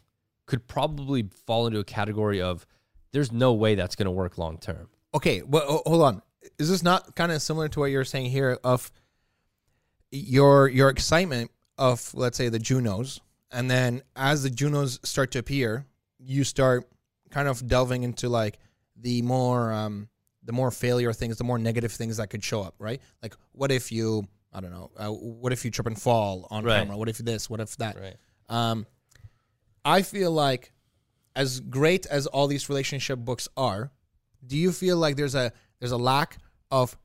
could 0.46 0.66
probably 0.68 1.30
fall 1.46 1.66
into 1.66 1.78
a 1.78 1.84
category 1.84 2.42
of 2.42 2.66
there's 3.12 3.32
no 3.32 3.54
way 3.54 3.74
that's 3.74 3.96
going 3.96 4.06
to 4.06 4.10
work 4.10 4.36
long 4.36 4.58
term. 4.58 4.88
Okay, 5.14 5.42
well, 5.42 5.82
hold 5.86 6.02
on. 6.02 6.22
Is 6.58 6.68
this 6.68 6.82
not 6.82 7.16
kind 7.16 7.32
of 7.32 7.40
similar 7.40 7.68
to 7.68 7.80
what 7.80 7.86
you're 7.86 8.04
saying 8.04 8.30
here 8.30 8.58
of 8.62 8.92
your 10.10 10.68
your 10.68 10.90
excitement 10.90 11.50
of 11.78 12.12
let's 12.14 12.36
say 12.36 12.50
the 12.50 12.58
Junos, 12.58 13.20
and 13.50 13.70
then 13.70 14.02
as 14.14 14.42
the 14.42 14.50
Junos 14.50 15.00
start 15.02 15.30
to 15.32 15.38
appear, 15.38 15.86
you 16.18 16.44
start 16.44 16.88
kind 17.30 17.48
of 17.48 17.66
delving 17.66 18.02
into 18.02 18.28
like 18.28 18.58
the 18.96 19.22
more 19.22 19.72
um, 19.72 20.08
the 20.44 20.52
more 20.52 20.70
failure 20.70 21.12
things, 21.12 21.36
the 21.38 21.44
more 21.44 21.58
negative 21.58 21.92
things 21.92 22.16
that 22.18 22.28
could 22.30 22.42
show 22.44 22.62
up, 22.62 22.74
right? 22.78 23.00
Like, 23.22 23.34
what 23.52 23.70
if 23.72 23.90
you, 23.90 24.26
I 24.52 24.60
don't 24.60 24.70
know, 24.70 24.90
uh, 24.96 25.08
what 25.08 25.52
if 25.52 25.64
you 25.64 25.70
trip 25.70 25.86
and 25.86 26.00
fall 26.00 26.46
on 26.50 26.64
Right. 26.64 26.78
camera? 26.80 26.96
What 26.96 27.08
if 27.08 27.18
this? 27.18 27.48
What 27.48 27.60
if 27.60 27.76
that? 27.78 27.98
Right. 27.98 28.16
Um, 28.48 28.86
I 29.84 30.02
feel 30.02 30.30
like, 30.30 30.72
as 31.36 31.60
great 31.60 32.06
as 32.06 32.26
all 32.28 32.46
these 32.46 32.68
relationship 32.68 33.18
books 33.18 33.48
are, 33.56 33.90
do 34.46 34.56
you 34.56 34.70
feel 34.72 34.96
like 34.96 35.16
there's 35.16 35.34
a 35.34 35.52
there's 35.80 35.92
a 35.92 35.96
lack 35.96 36.38
of 36.70 36.96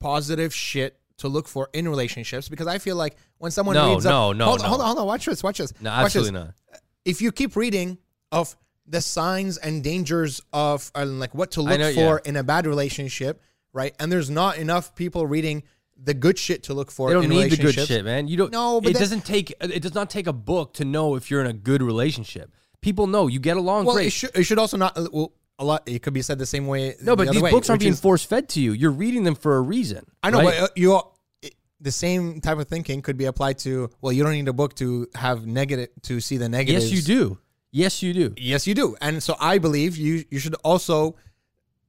positive 0.00 0.52
shit 0.54 0.98
to 1.18 1.28
look 1.28 1.46
for 1.48 1.68
in 1.72 1.88
relationships? 1.88 2.48
Because 2.48 2.66
I 2.66 2.78
feel 2.78 2.96
like 2.96 3.16
when 3.38 3.50
someone 3.52 3.74
No, 3.76 3.92
reads, 3.92 4.04
up- 4.06 4.10
no, 4.10 4.32
no, 4.32 4.44
hold, 4.46 4.60
no. 4.62 4.68
hold 4.68 4.80
on, 4.80 4.86
hold 4.88 4.98
on, 4.98 5.06
watch 5.06 5.24
this, 5.26 5.42
watch 5.42 5.58
this, 5.58 5.72
No, 5.80 5.90
watch 5.90 6.12
this. 6.14 6.16
absolutely 6.22 6.40
not. 6.40 6.54
If 7.04 7.22
you 7.22 7.30
keep 7.30 7.54
reading 7.56 7.98
of 8.32 8.56
the 8.88 9.00
signs 9.00 9.56
and 9.58 9.82
dangers 9.82 10.40
of 10.52 10.90
uh, 10.94 11.04
like 11.04 11.34
what 11.34 11.52
to 11.52 11.62
look 11.62 11.78
know, 11.78 11.92
for 11.92 12.20
yeah. 12.24 12.28
in 12.28 12.36
a 12.36 12.42
bad 12.42 12.66
relationship, 12.66 13.42
right? 13.72 13.94
And 13.98 14.10
there's 14.10 14.30
not 14.30 14.58
enough 14.58 14.94
people 14.94 15.26
reading 15.26 15.62
the 16.02 16.14
good 16.14 16.38
shit 16.38 16.64
to 16.64 16.74
look 16.74 16.90
for. 16.90 17.08
They 17.08 17.14
don't 17.14 17.24
in 17.24 17.30
need 17.30 17.50
the 17.50 17.56
good 17.56 17.74
shit, 17.74 18.04
man. 18.04 18.28
You 18.28 18.36
don't. 18.36 18.52
No, 18.52 18.80
but 18.80 18.90
it 18.90 18.92
that- 18.94 18.98
doesn't 19.00 19.24
take. 19.24 19.52
It 19.60 19.82
does 19.82 19.94
not 19.94 20.10
take 20.10 20.26
a 20.26 20.32
book 20.32 20.74
to 20.74 20.84
know 20.84 21.14
if 21.16 21.30
you're 21.30 21.40
in 21.40 21.46
a 21.46 21.52
good 21.52 21.82
relationship. 21.82 22.52
People 22.80 23.06
know 23.06 23.26
you 23.26 23.40
get 23.40 23.56
along 23.56 23.86
Well, 23.86 23.96
great. 23.96 24.08
it 24.08 24.10
should, 24.10 24.30
it 24.34 24.44
should 24.44 24.58
also 24.58 24.76
not. 24.76 24.96
Well, 25.12 25.32
a 25.58 25.64
lot. 25.64 25.82
It 25.88 26.02
could 26.02 26.12
be 26.12 26.22
said 26.22 26.38
the 26.38 26.46
same 26.46 26.66
way. 26.66 26.94
no, 27.02 27.16
but 27.16 27.24
the 27.24 27.30
other 27.30 27.32
these 27.32 27.42
way, 27.42 27.50
books 27.50 27.70
aren't 27.70 27.80
being 27.80 27.94
is- 27.94 28.00
force 28.00 28.22
fed 28.24 28.48
to 28.50 28.60
you. 28.60 28.72
You're 28.72 28.90
reading 28.90 29.24
them 29.24 29.34
for 29.34 29.56
a 29.56 29.60
reason. 29.60 30.04
I 30.22 30.30
know, 30.30 30.38
right? 30.38 30.60
but 30.60 30.62
uh, 30.62 30.68
you 30.76 31.00
it- 31.42 31.54
the 31.80 31.90
same 31.90 32.40
type 32.40 32.58
of 32.58 32.68
thinking 32.68 33.00
could 33.02 33.16
be 33.16 33.24
applied 33.24 33.58
to. 33.60 33.90
Well, 34.00 34.12
you 34.12 34.22
don't 34.22 34.32
need 34.32 34.48
a 34.48 34.52
book 34.52 34.74
to 34.76 35.08
have 35.14 35.46
negative 35.46 35.88
to 36.02 36.20
see 36.20 36.36
the 36.36 36.48
negatives. 36.48 36.92
yes, 36.92 36.92
you 36.92 37.02
do. 37.02 37.38
Yes, 37.72 38.02
you 38.02 38.12
do. 38.14 38.34
Yes, 38.36 38.66
you 38.66 38.74
do. 38.74 38.96
And 39.00 39.22
so 39.22 39.36
I 39.40 39.58
believe 39.58 39.96
you 39.96 40.24
you 40.30 40.38
should 40.38 40.54
also 40.64 41.16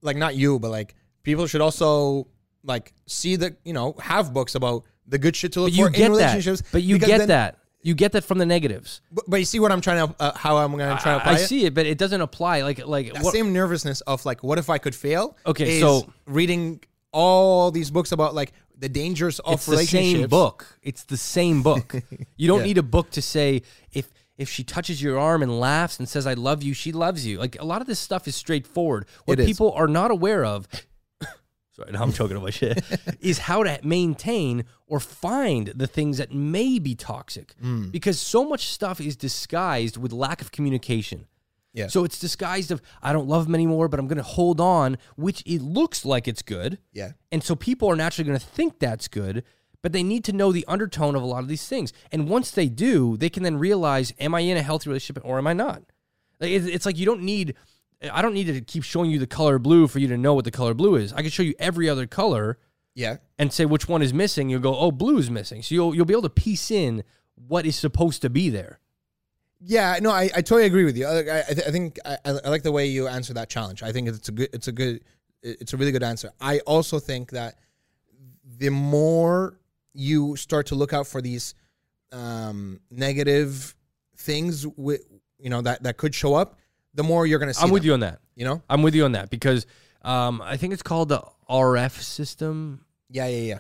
like 0.02 0.18
not 0.18 0.36
you, 0.36 0.60
but 0.60 0.70
like 0.72 0.96
people 1.24 1.48
should 1.48 1.62
also 1.62 2.28
like 2.64 2.94
see 3.06 3.36
the 3.36 3.56
you 3.64 3.74
know 3.74 3.94
have 4.02 4.34
books 4.34 4.56
about 4.56 4.84
the 5.08 5.18
good 5.18 5.36
shit 5.36 5.54
to 5.54 5.62
look 5.62 5.72
But 5.72 5.78
you 5.78 5.88
for 5.90 5.96
in 5.96 6.12
relationships. 6.12 6.62
that. 6.62 6.72
But 6.72 6.84
you 6.84 6.98
get 7.00 7.20
then- 7.20 7.28
that. 7.30 7.58
You 7.84 7.94
get 7.96 8.12
that 8.14 8.26
from 8.26 8.38
the 8.38 8.46
negatives. 8.46 9.00
But, 9.12 9.24
but 9.30 9.38
you 9.38 9.46
see 9.46 9.60
what 9.62 9.72
I'm 9.72 9.80
trying 9.80 10.08
to 10.10 10.16
uh, 10.20 10.36
how 10.36 10.58
I'm 10.58 10.76
going 10.76 10.94
to 10.98 11.02
try 11.02 11.14
to 11.14 11.18
I, 11.20 11.22
apply 11.22 11.32
I 11.34 11.36
see 11.38 11.64
it, 11.66 11.74
but 11.74 11.86
it 11.86 11.98
doesn't 11.98 12.20
apply. 12.20 12.64
Like 12.64 12.86
like 12.86 13.14
that 13.14 13.24
what, 13.24 13.34
same 13.34 13.54
nervousness 13.54 14.02
of 14.02 14.26
like 14.26 14.44
what 14.44 14.58
if 14.58 14.70
I 14.70 14.78
could 14.78 14.96
fail? 14.96 15.38
Okay, 15.46 15.80
so- 15.80 16.12
reading 16.26 16.82
all 17.14 17.72
these 17.72 17.90
books 17.90 18.12
about 18.12 18.36
like 18.36 18.52
the 18.78 18.90
dangers 18.90 19.40
of 19.40 19.54
it's 19.54 19.66
the 19.68 19.72
relationships. 19.72 20.20
same 20.20 20.28
book. 20.30 20.66
It's 20.84 21.04
the 21.06 21.16
same 21.18 21.64
book. 21.64 21.96
You 22.36 22.48
don't 22.50 22.60
Yeah. 22.60 22.66
need 22.66 22.78
a 22.78 22.84
book 22.84 23.10
to 23.12 23.22
say 23.22 23.62
if 23.94 24.12
if 24.38 24.50
she 24.50 24.64
touches 24.64 25.02
your 25.02 25.18
arm 25.18 25.42
and 25.42 25.60
laughs 25.60 26.00
and 26.00 26.08
says 26.08 26.28
I 26.28 26.34
love 26.34 26.64
you, 26.64 26.74
she 26.74 26.92
loves 26.92 27.26
you. 27.26 27.38
Like 27.38 27.60
a 27.60 27.66
lot 27.66 27.82
of 27.82 27.88
this 27.88 28.00
stuff 28.00 28.28
is 28.28 28.36
straightforward. 28.36 29.06
What 29.26 29.40
is. 29.40 29.46
people 29.46 29.72
are 29.74 29.88
not 29.88 30.12
aware 30.12 30.46
of 30.46 30.68
Sorry, 31.72 31.92
now 31.92 32.02
I'm 32.02 32.12
choking 32.12 32.38
on 32.38 32.44
my 32.44 32.50
shit. 32.50 32.84
is 33.22 33.40
how 33.40 33.64
to 33.64 33.80
maintain 33.84 34.66
or 34.88 35.00
find 35.00 35.68
the 35.68 35.88
things 35.88 36.18
that 36.18 36.32
may 36.32 36.80
be 36.80 36.96
toxic. 36.96 37.54
Hmm. 37.60 37.90
Because 37.90 38.20
so 38.20 38.48
much 38.48 38.68
stuff 38.68 39.00
is 39.00 39.16
disguised 39.16 39.98
with 39.98 40.12
lack 40.12 40.42
of 40.42 40.52
communication. 40.52 41.28
Yeah. 41.74 41.88
So 41.88 42.04
it's 42.04 42.18
disguised 42.18 42.72
of 42.72 42.82
I 43.04 43.14
don't 43.14 43.28
love 43.28 43.46
him 43.46 43.54
anymore, 43.54 43.88
but 43.88 44.00
I'm 44.00 44.08
going 44.08 44.18
to 44.18 44.24
hold 44.24 44.60
on, 44.60 44.98
which 45.16 45.44
it 45.46 45.62
looks 45.62 46.06
like 46.06 46.28
it's 46.28 46.42
good. 46.42 46.80
Yeah. 46.92 47.12
And 47.32 47.44
so 47.44 47.56
people 47.56 47.88
are 47.90 47.96
naturally 47.96 48.28
going 48.28 48.40
to 48.40 48.46
think 48.46 48.80
that's 48.80 49.08
good, 49.08 49.44
but 49.82 49.92
they 49.94 50.04
need 50.04 50.24
to 50.26 50.34
know 50.34 50.52
the 50.52 50.66
undertone 50.68 51.16
of 51.16 51.22
a 51.22 51.26
lot 51.26 51.40
of 51.44 51.48
these 51.48 51.68
things. 51.68 51.94
And 52.12 52.28
once 52.30 52.52
they 52.52 52.68
do, 52.68 53.16
they 53.18 53.30
can 53.30 53.44
then 53.44 53.58
realize, 53.58 54.14
am 54.20 54.34
I 54.36 54.42
in 54.42 54.58
a 54.58 54.62
healthy 54.62 54.90
relationship 54.90 55.24
or 55.26 55.38
am 55.38 55.48
I 55.48 55.54
not? 55.54 55.84
It's 56.40 56.86
like 56.86 56.98
you 56.98 57.06
don't 57.06 57.24
need, 57.24 57.56
I 58.12 58.22
don't 58.22 58.34
need 58.34 58.48
to 58.48 58.62
keep 58.62 58.84
showing 58.84 59.10
you 59.12 59.20
the 59.20 59.28
color 59.28 59.60
blue 59.60 59.88
for 59.88 60.00
you 60.00 60.08
to 60.10 60.18
know 60.18 60.34
what 60.34 60.46
the 60.46 60.52
color 60.52 60.74
blue 60.74 60.96
is. 60.96 61.14
I 61.14 61.22
can 61.22 61.30
show 61.32 61.44
you 61.44 61.54
every 61.60 61.90
other 61.90 62.06
color 62.08 62.58
Yeah. 62.96 63.18
and 63.40 63.52
say 63.54 63.66
which 63.66 63.88
one 63.88 64.02
is 64.02 64.14
missing. 64.14 64.50
You'll 64.50 64.60
go, 64.62 64.78
oh, 64.78 64.92
blue 64.92 65.18
is 65.18 65.30
missing. 65.32 65.62
So 65.64 65.74
you'll, 65.76 65.96
you'll 65.96 66.06
be 66.06 66.14
able 66.14 66.22
to 66.24 66.30
piece 66.30 66.70
in 66.72 67.04
what 67.36 67.66
is 67.66 67.76
supposed 67.76 68.22
to 68.24 68.30
be 68.30 68.50
there. 68.50 68.80
Yeah, 69.60 69.98
no, 70.02 70.12
I, 70.12 70.24
I 70.36 70.42
totally 70.42 70.66
agree 70.66 70.86
with 70.86 70.96
you. 70.98 71.08
I, 71.08 71.18
I, 71.18 71.40
I 71.40 71.54
th- 71.54 71.68
I 71.68 71.72
think 71.72 71.98
I, 72.06 72.18
I 72.26 72.50
like 72.50 72.62
the 72.62 72.72
way 72.72 72.86
you 72.86 73.08
answer 73.08 73.34
that 73.34 73.50
challenge. 73.50 73.82
I 73.82 73.92
think 73.92 74.08
it's 74.08 74.30
a 74.30 74.32
good, 74.32 74.50
it's 74.54 74.68
a 74.68 74.72
good, 74.72 75.04
it's 75.42 75.74
a 75.74 75.78
really 75.78 75.92
good 75.92 76.04
answer. 76.04 76.32
I 76.40 76.60
also 76.60 77.00
think 77.00 77.32
that 77.32 77.56
the 78.60 78.70
more 78.70 79.60
you 79.98 80.36
start 80.36 80.68
to 80.68 80.76
look 80.76 80.94
out 80.94 81.08
for 81.08 81.22
these 81.22 81.56
um, 82.12 82.80
negative 82.92 83.76
things, 84.16 84.66
with 84.66 85.02
you 85.40 85.50
know 85.50 85.62
that 85.62 85.84
that 85.84 85.98
could 85.98 86.14
show 86.16 86.36
up, 86.36 86.58
the 86.94 87.04
more 87.04 87.26
you're 87.26 87.40
going 87.40 87.50
to 87.50 87.54
see. 87.54 87.64
I'm 87.64 87.72
with 87.72 87.82
them, 87.82 87.88
you 87.88 87.94
on 87.94 88.00
that. 88.02 88.20
You 88.36 88.46
know? 88.46 88.62
I'm 88.70 88.84
with 88.84 88.96
you 88.96 89.04
on 89.06 89.14
that 89.14 89.30
because 89.30 89.66
um, 90.04 90.42
I 90.42 90.58
think 90.58 90.74
it's 90.74 90.84
called 90.84 91.10
the 91.10 91.24
RF 91.50 92.00
system. 92.02 92.86
Yeah, 93.10 93.28
yeah, 93.28 93.56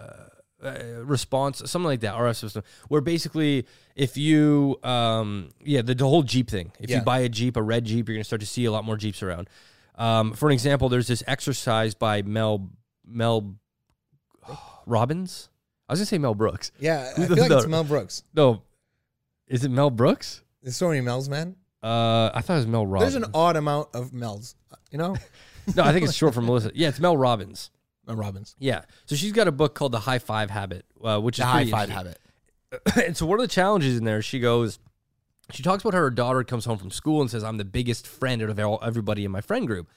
yeah. 0.61 0.69
uh, 0.69 1.03
response, 1.03 1.61
something 1.65 1.87
like 1.87 2.01
that, 2.01 2.13
RF 2.15 2.35
system, 2.35 2.63
where 2.89 3.01
basically 3.01 3.65
if 3.95 4.17
you, 4.17 4.77
um, 4.83 5.49
yeah, 5.63 5.81
the, 5.81 5.95
the 5.95 6.03
whole 6.07 6.21
Jeep 6.23 6.49
thing. 6.49 6.71
If 6.79 6.89
Yeah. 6.89 6.97
you 6.97 7.03
buy 7.03 7.19
a 7.19 7.29
Jeep, 7.29 7.57
a 7.57 7.61
red 7.63 7.85
Jeep, 7.85 8.07
you're 8.07 8.15
gonna 8.17 8.23
start 8.23 8.41
to 8.41 8.47
see 8.47 8.65
a 8.65 8.71
lot 8.71 8.83
more 8.85 8.97
Jeeps 8.97 9.23
around. 9.23 9.49
Um, 9.95 10.33
for 10.33 10.47
an 10.47 10.53
example, 10.53 10.89
there's 10.89 11.07
this 11.07 11.23
exercise 11.27 11.95
by 11.95 12.21
Mel 12.21 12.69
Mel 13.05 13.55
Robbins. 14.85 15.49
I 15.89 15.93
was 15.93 15.99
gonna 15.99 16.05
say 16.07 16.17
Mel 16.17 16.35
Brooks. 16.35 16.71
yeah, 16.79 17.11
I 17.15 17.15
feel 17.15 17.27
the- 17.27 17.41
like 17.41 17.51
it's 17.51 17.63
the- 17.63 17.69
Mel 17.69 17.83
Brooks. 17.83 18.23
No, 18.33 18.61
is 19.47 19.63
it 19.63 19.69
Mel 19.71 19.89
Brooks? 19.89 20.41
There's 20.61 20.75
so 20.75 20.89
many 20.89 21.01
Mels, 21.01 21.29
man. 21.29 21.55
Uh, 21.81 22.31
I 22.33 22.41
thought 22.41 22.53
it 22.55 22.57
was 22.57 22.67
Mel 22.67 22.85
Robbins. 22.85 23.13
There's 23.13 23.23
an 23.25 23.31
odd 23.33 23.55
amount 23.55 23.89
of 23.93 24.11
Mels. 24.13 24.55
You 24.91 24.97
know, 24.97 25.15
no, 25.75 25.83
I 25.83 25.93
think 25.93 26.03
it's 26.05 26.13
short 26.13 26.33
for 26.33 26.41
Melissa. 26.41 26.71
Yeah, 26.75 26.89
it's 26.89 26.99
Mel 26.99 27.15
Robbins. 27.15 27.71
Mel 28.05 28.15
Robbins. 28.17 28.55
Yeah, 28.59 28.81
so 29.05 29.15
she's 29.15 29.31
got 29.31 29.47
a 29.47 29.51
book 29.51 29.75
called 29.75 29.91
The 29.91 29.99
High 29.99 30.19
Five 30.19 30.49
Habit, 30.49 30.85
uh, 31.03 31.19
which 31.19 31.37
The 31.37 31.43
is 31.43 31.47
high 31.49 31.57
pretty 31.59 31.71
five 31.71 31.89
interesting. 31.89 32.15
habit. 32.93 33.05
and 33.07 33.15
so 33.17 33.25
one 33.25 33.39
of 33.39 33.43
the 33.43 33.47
challenges 33.53 33.97
in 33.97 34.03
there, 34.03 34.21
she 34.21 34.39
goes, 34.39 34.79
she 35.51 35.63
talks 35.63 35.83
about 35.83 35.93
how 35.93 35.99
her 36.01 36.09
daughter 36.09 36.43
comes 36.43 36.65
home 36.65 36.77
from 36.77 36.91
school 36.91 37.21
and 37.21 37.31
says, 37.31 37.43
"I'm 37.43 37.57
the 37.57 37.63
biggest 37.65 38.05
friend 38.07 38.41
out 38.41 38.49
of 38.49 38.59
all, 38.59 38.79
everybody 38.83 39.23
in 39.23 39.31
my 39.31 39.39
friend 39.41 39.65
group." 39.67 39.89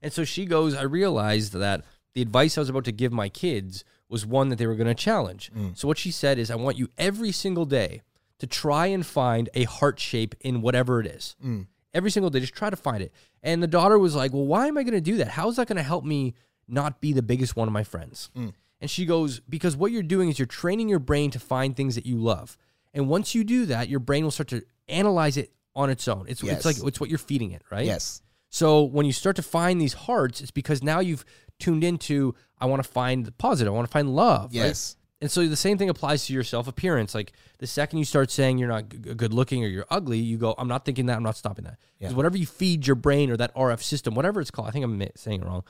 And 0.00 0.12
so 0.12 0.24
she 0.24 0.46
goes, 0.46 0.74
"I 0.74 0.82
realized 0.82 1.52
that 1.54 1.84
the 2.14 2.22
advice 2.22 2.56
I 2.56 2.62
was 2.62 2.70
about 2.70 2.84
to 2.84 2.92
give 2.92 3.12
my 3.12 3.28
kids 3.28 3.84
was 4.08 4.24
one 4.26 4.48
that 4.50 4.56
they 4.56 4.66
were 4.66 4.74
going 4.76 4.86
to 4.88 4.94
challenge." 4.94 5.50
Mm. 5.56 5.76
So 5.76 5.88
what 5.88 5.98
she 5.98 6.10
said 6.10 6.38
is, 6.38 6.50
"I 6.50 6.54
want 6.56 6.76
you 6.78 6.88
every 6.98 7.32
single 7.32 7.64
day 7.64 8.02
to 8.38 8.46
try 8.46 8.86
and 8.86 9.04
find 9.04 9.48
a 9.54 9.64
heart 9.64 9.98
shape 9.98 10.34
in 10.40 10.60
whatever 10.62 11.00
it 11.00 11.06
is. 11.06 11.36
Mm. 11.44 11.66
Every 11.94 12.10
single 12.10 12.30
day, 12.30 12.40
just 12.40 12.54
try 12.54 12.70
to 12.70 12.76
find 12.76 13.02
it." 13.02 13.12
And 13.42 13.62
the 13.62 13.66
daughter 13.66 13.98
was 13.98 14.14
like, 14.14 14.32
"Well, 14.32 14.46
why 14.46 14.66
am 14.66 14.76
I 14.78 14.82
going 14.82 14.94
to 14.94 15.00
do 15.00 15.16
that? 15.18 15.28
How 15.28 15.48
is 15.48 15.56
that 15.56 15.68
going 15.68 15.76
to 15.76 15.82
help 15.82 16.04
me 16.04 16.34
not 16.68 17.00
be 17.00 17.12
the 17.12 17.22
biggest 17.22 17.56
one 17.56 17.68
of 17.68 17.72
my 17.72 17.84
friends?" 17.84 18.30
Mm. 18.36 18.52
And 18.80 18.90
she 18.90 19.06
goes, 19.06 19.40
Because 19.40 19.76
what 19.76 19.90
you're 19.90 20.02
doing 20.02 20.28
is 20.28 20.38
you're 20.38 20.46
training 20.46 20.88
your 20.88 20.98
brain 20.98 21.30
to 21.30 21.38
find 21.38 21.74
things 21.74 21.94
that 21.94 22.04
you 22.04 22.18
love. 22.18 22.58
And 22.92 23.08
once 23.08 23.34
you 23.34 23.42
do 23.42 23.66
that, 23.66 23.88
your 23.88 24.00
brain 24.00 24.22
will 24.24 24.30
start 24.30 24.48
to 24.48 24.62
analyze 24.88 25.36
it 25.36 25.50
on 25.74 25.90
its 25.90 26.06
own. 26.08 26.26
It's, 26.28 26.42
Yes. 26.42 26.56
it's 26.56 26.64
like 26.66 26.88
it's 26.88 27.00
what 27.00 27.08
you're 27.08 27.18
feeding 27.18 27.52
it, 27.52 27.62
right? 27.70 27.86
Yes. 27.86 28.22
So 28.50 28.82
when 28.82 29.06
you 29.06 29.12
start 29.12 29.36
to 29.36 29.42
find 29.42 29.80
these 29.80 29.92
hearts, 29.94 30.40
it's 30.40 30.50
because 30.50 30.82
now 30.82 31.00
you've 31.00 31.24
tuned 31.58 31.84
into, 31.84 32.34
I 32.58 32.66
want 32.66 32.82
to 32.82 32.88
find 32.88 33.24
the 33.24 33.32
positive, 33.32 33.72
I 33.72 33.76
want 33.76 33.86
to 33.88 33.92
find 33.92 34.14
love. 34.14 34.44
right? 34.46 34.52
Yes. 34.66 34.96
And 35.20 35.30
so 35.30 35.46
the 35.48 35.56
same 35.56 35.78
thing 35.78 35.88
applies 35.88 36.26
to 36.26 36.34
your 36.34 36.44
self 36.44 36.68
appearance. 36.68 37.14
Like 37.14 37.32
the 37.58 37.66
second 37.66 37.98
you 37.98 38.04
start 38.04 38.30
saying 38.30 38.58
you're 38.58 38.68
not 38.68 38.88
g- 38.90 38.98
good 38.98 39.32
looking 39.32 39.64
or 39.64 39.68
you're 39.68 39.86
ugly, 39.90 40.18
you 40.18 40.36
go, 40.36 40.54
I'm 40.58 40.68
not 40.68 40.84
thinking 40.84 41.06
that, 41.06 41.16
I'm 41.16 41.22
not 41.22 41.36
stopping 41.36 41.64
that. 41.64 41.78
Because 41.98 42.12
Yeah. 42.12 42.16
whatever 42.16 42.36
you 42.36 42.44
feed 42.46 42.86
your 42.86 42.96
brain 42.96 43.30
or 43.30 43.36
that 43.38 43.54
RF 43.56 43.82
system, 43.82 44.14
whatever 44.14 44.40
it's 44.42 44.50
called, 44.50 44.68
I 44.68 44.72
think 44.72 44.84
I'm 44.84 45.02
saying 45.16 45.40
it 45.40 45.46
wrong, 45.46 45.64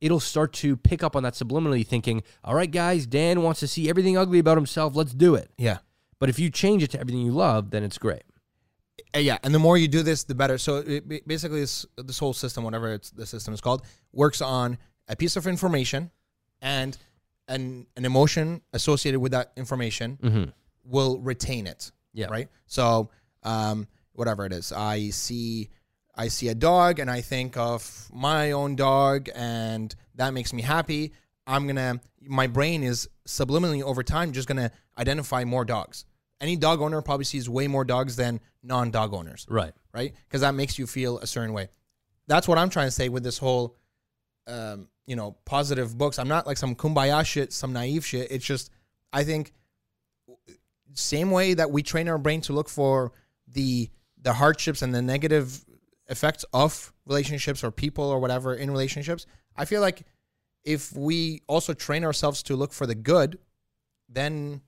it'll 0.00 0.20
start 0.20 0.52
to 0.54 0.76
pick 0.76 1.02
up 1.02 1.16
on 1.16 1.24
that 1.24 1.34
subliminally 1.34 1.84
thinking, 1.86 2.22
all 2.44 2.54
right, 2.54 2.70
guys, 2.70 3.06
Dan 3.06 3.42
wants 3.42 3.58
to 3.60 3.66
see 3.66 3.88
everything 3.90 4.16
ugly 4.16 4.38
about 4.38 4.56
himself. 4.56 4.94
Let's 4.94 5.12
do 5.14 5.34
it. 5.34 5.50
Yeah. 5.58 5.78
But 6.20 6.28
if 6.28 6.38
you 6.38 6.48
change 6.50 6.84
it 6.84 6.90
to 6.92 7.00
everything 7.00 7.22
you 7.22 7.32
love, 7.32 7.70
then 7.72 7.82
it's 7.82 7.98
great. 7.98 8.22
Uh, 9.14 9.18
yeah, 9.18 9.38
and 9.42 9.52
the 9.54 9.58
more 9.58 9.76
you 9.76 9.88
do 9.88 10.02
this, 10.04 10.22
the 10.24 10.34
better. 10.34 10.58
So 10.58 10.76
it, 10.76 11.26
basically, 11.26 11.60
this 11.60 11.84
this 11.96 12.18
whole 12.18 12.32
system, 12.32 12.62
whatever 12.62 12.92
it's, 12.94 13.10
the 13.10 13.26
system 13.26 13.52
is 13.52 13.60
called, 13.60 13.82
works 14.12 14.40
on 14.40 14.78
a 15.08 15.16
piece 15.16 15.36
of 15.36 15.46
information 15.46 16.10
and 16.60 16.96
an 17.48 17.86
an 17.96 18.04
emotion 18.04 18.62
associated 18.72 19.20
with 19.20 19.32
that 19.32 19.52
information 19.56 20.18
Mm-hmm. 20.22 20.50
will 20.84 21.18
retain 21.20 21.66
it. 21.66 21.90
Yeah. 22.14 22.26
Right. 22.26 22.48
So 22.66 23.10
um, 23.42 23.88
whatever 24.12 24.44
it 24.46 24.52
is, 24.52 24.72
I 24.72 25.10
see 25.10 25.70
I 26.14 26.28
see 26.28 26.48
a 26.48 26.54
dog 26.54 26.98
and 26.98 27.10
I 27.10 27.20
think 27.22 27.56
of 27.56 28.08
my 28.12 28.52
own 28.52 28.76
dog, 28.76 29.28
and 29.34 29.94
that 30.16 30.34
makes 30.34 30.52
me 30.52 30.62
happy. 30.62 31.12
I'm 31.46 31.66
gonna 31.66 32.00
my 32.20 32.46
brain 32.46 32.84
is 32.84 33.08
subliminally 33.26 33.82
over 33.82 34.02
time 34.02 34.32
just 34.32 34.46
gonna 34.46 34.70
identify 34.98 35.44
more 35.44 35.64
dogs. 35.64 36.04
Any 36.40 36.56
dog 36.56 36.80
owner 36.80 37.00
probably 37.02 37.24
sees 37.24 37.48
way 37.48 37.66
more 37.68 37.84
dogs 37.84 38.16
than 38.16 38.40
non-dog 38.62 39.14
owners 39.14 39.46
Right. 39.48 39.72
right? 39.94 40.12
Because 40.28 40.40
that 40.42 40.54
makes 40.54 40.78
you 40.78 40.86
feel 40.86 41.18
a 41.18 41.26
certain 41.26 41.52
way. 41.52 41.68
That's 42.28 42.46
what 42.46 42.58
I'm 42.58 42.68
trying 42.68 42.88
to 42.88 42.92
say 42.92 43.08
with 43.08 43.22
this 43.24 43.38
whole, 43.38 43.76
um, 44.46 44.88
you 45.06 45.16
know, 45.16 45.36
positive 45.44 45.96
books. 45.96 46.18
I'm 46.18 46.28
not 46.28 46.46
like 46.46 46.56
some 46.56 46.74
kumbaya 46.74 47.24
shit, 47.24 47.52
some 47.52 47.72
naive 47.72 48.04
shit. 48.06 48.30
It's 48.30 48.44
just, 48.44 48.70
I 49.12 49.24
think, 49.24 49.52
same 50.94 51.30
way 51.30 51.54
that 51.54 51.70
we 51.70 51.82
train 51.82 52.08
our 52.08 52.18
brain 52.18 52.40
to 52.42 52.52
look 52.52 52.68
for 52.68 53.12
the 53.48 53.88
the 54.20 54.32
hardships 54.34 54.82
and 54.82 54.94
the 54.94 55.02
negative 55.02 55.64
effects 56.08 56.44
of 56.52 56.92
relationships 57.06 57.64
or 57.64 57.70
people 57.70 58.04
or 58.04 58.20
whatever 58.20 58.54
in 58.54 58.70
relationships. 58.70 59.26
I 59.56 59.64
feel 59.64 59.80
like 59.80 60.02
if 60.64 60.92
we 60.94 61.42
also 61.48 61.74
train 61.74 62.04
ourselves 62.04 62.42
to 62.44 62.54
look 62.56 62.72
for 62.72 62.86
the 62.86 62.94
good, 62.94 63.38
then 64.08 64.60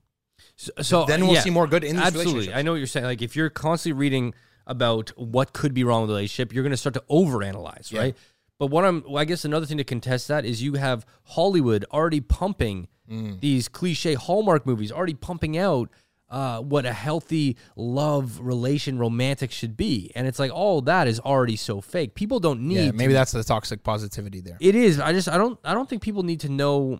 So, 0.57 0.71
so 0.81 1.05
then 1.05 1.25
we'll 1.25 1.35
yeah, 1.35 1.41
see 1.41 1.49
more 1.51 1.67
good 1.67 1.83
in 1.85 1.95
these 1.95 2.05
Absolutely. 2.05 2.53
I 2.53 2.63
know 2.63 2.71
what 2.71 2.77
you're 2.77 2.87
saying. 2.87 3.05
Like 3.05 3.21
if 3.21 3.35
you're 3.35 3.49
constantly 3.49 3.97
reading 3.97 4.33
about 4.67 5.11
what 5.15 5.53
could 5.53 5.73
be 5.73 5.83
wrong 5.85 6.01
with 6.01 6.09
a 6.09 6.13
relationship, 6.13 6.53
you're 6.53 6.63
going 6.63 6.71
to 6.71 6.77
start 6.77 6.95
to 6.95 7.03
overanalyze, 7.09 7.91
Yeah. 7.91 7.99
right? 7.99 8.15
But 8.57 8.67
what 8.67 8.85
I'm, 8.85 9.03
well, 9.05 9.17
I 9.17 9.25
guess 9.25 9.43
another 9.45 9.65
thing 9.65 9.77
to 9.77 9.83
contest 9.83 10.27
that 10.29 10.45
is 10.45 10.61
you 10.63 10.73
have 10.75 11.05
Hollywood 11.23 11.85
already 11.91 12.21
pumping 12.21 12.87
Mm. 13.09 13.39
these 13.39 13.67
cliche 13.67 14.15
Hallmark 14.15 14.65
movies, 14.65 14.91
already 14.91 15.13
pumping 15.13 15.55
out 15.59 15.91
uh, 16.27 16.59
what 16.59 16.87
a 16.87 16.91
healthy 16.91 17.55
love 17.75 18.39
relation 18.39 18.97
romantic 18.97 19.51
should 19.51 19.77
be, 19.77 20.11
and 20.15 20.25
it's 20.25 20.39
like 20.39 20.51
all 20.51 20.81
that 20.81 21.07
is 21.07 21.19
already 21.19 21.55
so 21.55 21.81
fake. 21.81 22.15
People 22.15 22.39
don't 22.39 22.61
need. 22.61 22.75
yeah, 22.77 22.87
to 22.91 22.93
maybe 22.97 23.13
that's 23.13 23.31
the 23.31 23.43
toxic 23.43 23.83
positivity 23.83 24.41
there. 24.41 24.57
it 24.59 24.73
is. 24.73 24.99
I 24.99 25.13
just 25.13 25.29
I 25.29 25.37
don't 25.37 25.59
I 25.63 25.75
don't 25.75 25.87
think 25.87 26.01
people 26.01 26.23
need 26.23 26.39
to 26.39 26.49
know 26.49 26.99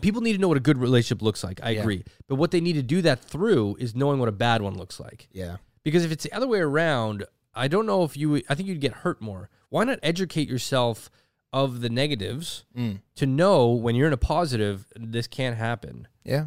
people 0.00 0.22
need 0.22 0.32
to 0.32 0.38
know 0.38 0.48
what 0.48 0.56
a 0.56 0.60
good 0.60 0.78
relationship 0.78 1.20
looks 1.20 1.44
like. 1.44 1.60
I 1.62 1.70
Yeah. 1.72 1.80
agree. 1.82 2.02
But 2.26 2.36
what 2.36 2.50
they 2.50 2.62
need 2.62 2.74
to 2.74 2.82
do 2.82 3.02
that 3.02 3.20
through 3.22 3.76
is 3.78 3.94
knowing 3.94 4.20
what 4.20 4.28
a 4.30 4.32
bad 4.32 4.62
one 4.62 4.74
looks 4.78 4.98
like. 4.98 5.28
Yeah. 5.32 5.56
Because 5.82 6.04
if 6.06 6.12
it's 6.12 6.24
the 6.24 6.32
other 6.32 6.48
way 6.48 6.60
around, 6.60 7.24
I 7.54 7.68
don't 7.68 7.84
know 7.84 8.04
if 8.04 8.16
you 8.16 8.36
I 8.48 8.54
think 8.54 8.68
you'd 8.70 8.80
get 8.80 8.92
hurt 9.04 9.20
more. 9.20 9.50
Why 9.70 9.84
not 9.84 9.98
educate 10.02 10.48
yourself 10.48 11.10
of 11.52 11.80
the 11.80 11.88
negatives 11.88 12.64
Mm. 12.76 13.00
to 13.16 13.26
know 13.26 13.70
when 13.70 13.96
you're 13.96 14.06
in 14.06 14.12
a 14.12 14.16
positive 14.16 14.86
this 14.94 15.26
can't 15.26 15.56
happen. 15.56 16.06
Yeah. 16.24 16.46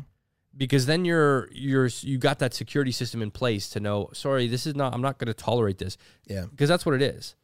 Because 0.55 0.86
then 0.86 1.03
you're 1.03 1.49
you're 1.51 1.88
you 2.01 2.17
got 2.17 2.39
that 2.39 2.53
security 2.53 2.91
system 2.91 3.21
in 3.21 3.30
place 3.32 3.67
to 3.71 3.80
know, 3.82 4.09
sorry, 4.13 4.47
this 4.47 4.65
is 4.67 4.76
not 4.76 4.93
I'm 4.93 5.01
not 5.01 5.17
going 5.17 5.28
to 5.28 5.34
tolerate 5.34 5.78
this 5.80 5.97
Yeah. 6.28 6.45
because 6.51 6.69
that's 6.69 6.86
what 6.86 6.95
it 6.95 7.01
is. 7.01 7.36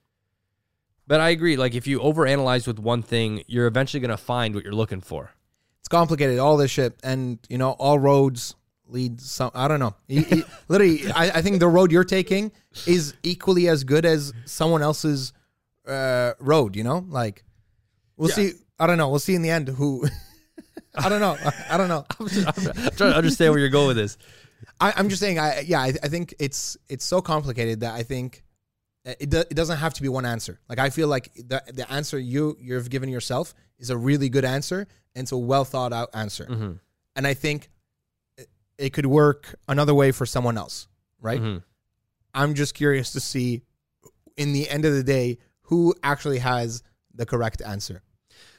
But 1.07 1.19
I 1.19 1.29
agree. 1.29 1.57
Like 1.57 1.73
if 1.75 1.87
you 1.87 1.99
overanalyze 1.99 2.67
with 2.67 2.77
one 2.79 3.01
thing, 3.01 3.43
you're 3.47 3.67
eventually 3.67 3.99
going 3.99 4.11
to 4.11 4.17
find 4.17 4.53
what 4.53 4.63
you're 4.63 4.73
looking 4.73 5.01
for. 5.01 5.31
it's 5.79 5.87
complicated 5.89 6.39
all 6.39 6.55
this 6.55 6.71
shit 6.71 6.99
and 7.03 7.39
you 7.49 7.57
know 7.57 7.71
all 7.71 7.97
roads 7.99 8.55
lead 8.91 9.21
some 9.21 9.51
i 9.53 9.67
don't 9.67 9.79
know 9.79 9.93
literally 10.67 11.11
I, 11.11 11.29
I 11.37 11.41
think 11.43 11.59
the 11.59 11.67
road 11.67 11.91
you're 11.91 12.03
taking 12.03 12.51
is 12.87 13.13
equally 13.21 13.67
as 13.69 13.83
good 13.83 14.03
as 14.03 14.33
someone 14.45 14.81
else's 14.81 15.31
uh, 15.89 16.33
road 16.39 16.75
you 16.75 16.83
know 16.83 17.05
like 17.09 17.43
we'll 18.17 18.29
Yeah. 18.29 18.35
see 18.35 18.51
i 18.79 18.87
don't 18.87 18.97
know 18.97 19.09
we'll 19.09 19.19
see 19.19 19.35
in 19.35 19.41
the 19.41 19.49
end 19.49 19.67
who 19.69 20.05
i 20.95 21.09
don't 21.09 21.19
know 21.19 21.35
I, 21.43 21.53
I 21.71 21.77
don't 21.77 21.87
know 21.89 22.05
I'm 22.19 22.27
just 22.27 22.97
trying 22.97 23.11
to 23.11 23.17
understand 23.17 23.51
where 23.51 23.59
you're 23.59 23.69
going 23.69 23.87
with 23.87 23.97
this. 23.97 24.17
I, 24.79 24.93
i'm 24.97 25.09
just 25.09 25.19
saying 25.21 25.39
i 25.39 25.61
yeah 25.61 25.79
I, 25.81 25.87
I 26.03 26.07
think 26.09 26.33
it's 26.39 26.77
it's 26.89 27.05
so 27.05 27.21
complicated 27.21 27.79
that 27.81 27.93
i 27.95 28.03
think 28.03 28.43
it, 29.05 29.29
do, 29.29 29.39
it 29.39 29.55
doesn't 29.55 29.77
have 29.77 29.93
to 29.95 30.01
be 30.01 30.09
one 30.09 30.25
answer 30.25 30.59
like 30.69 30.77
i 30.79 30.89
feel 30.89 31.07
like 31.07 31.31
the, 31.33 31.63
the 31.73 31.89
answer 31.91 32.19
you 32.19 32.55
you've 32.59 32.89
given 32.89 33.09
yourself 33.09 33.53
is 33.79 33.89
a 33.89 33.97
really 33.97 34.29
good 34.29 34.45
answer 34.45 34.85
and 35.15 35.23
it's 35.23 35.31
a 35.31 35.37
well 35.37 35.65
thought 35.65 35.93
out 35.93 36.09
answer 36.13 36.45
Mm-hmm. 36.45 36.73
and 37.15 37.25
I 37.27 37.33
think 37.33 37.69
it- 38.37 38.49
it 38.77 38.89
could 38.93 39.05
work 39.05 39.55
another 39.67 39.93
way 39.93 40.11
for 40.11 40.25
someone 40.25 40.57
else, 40.57 40.87
right? 41.19 41.41
Mhm. 41.41 41.63
I'm 42.33 42.53
just 42.53 42.73
curious 42.73 43.11
to 43.13 43.19
see, 43.19 43.63
in 44.37 44.53
the 44.53 44.69
end 44.69 44.85
of 44.85 44.93
the 44.93 45.03
day, 45.03 45.37
who 45.69 45.95
actually 46.03 46.39
has 46.39 46.83
the 47.13 47.25
correct 47.25 47.61
answer. 47.65 48.01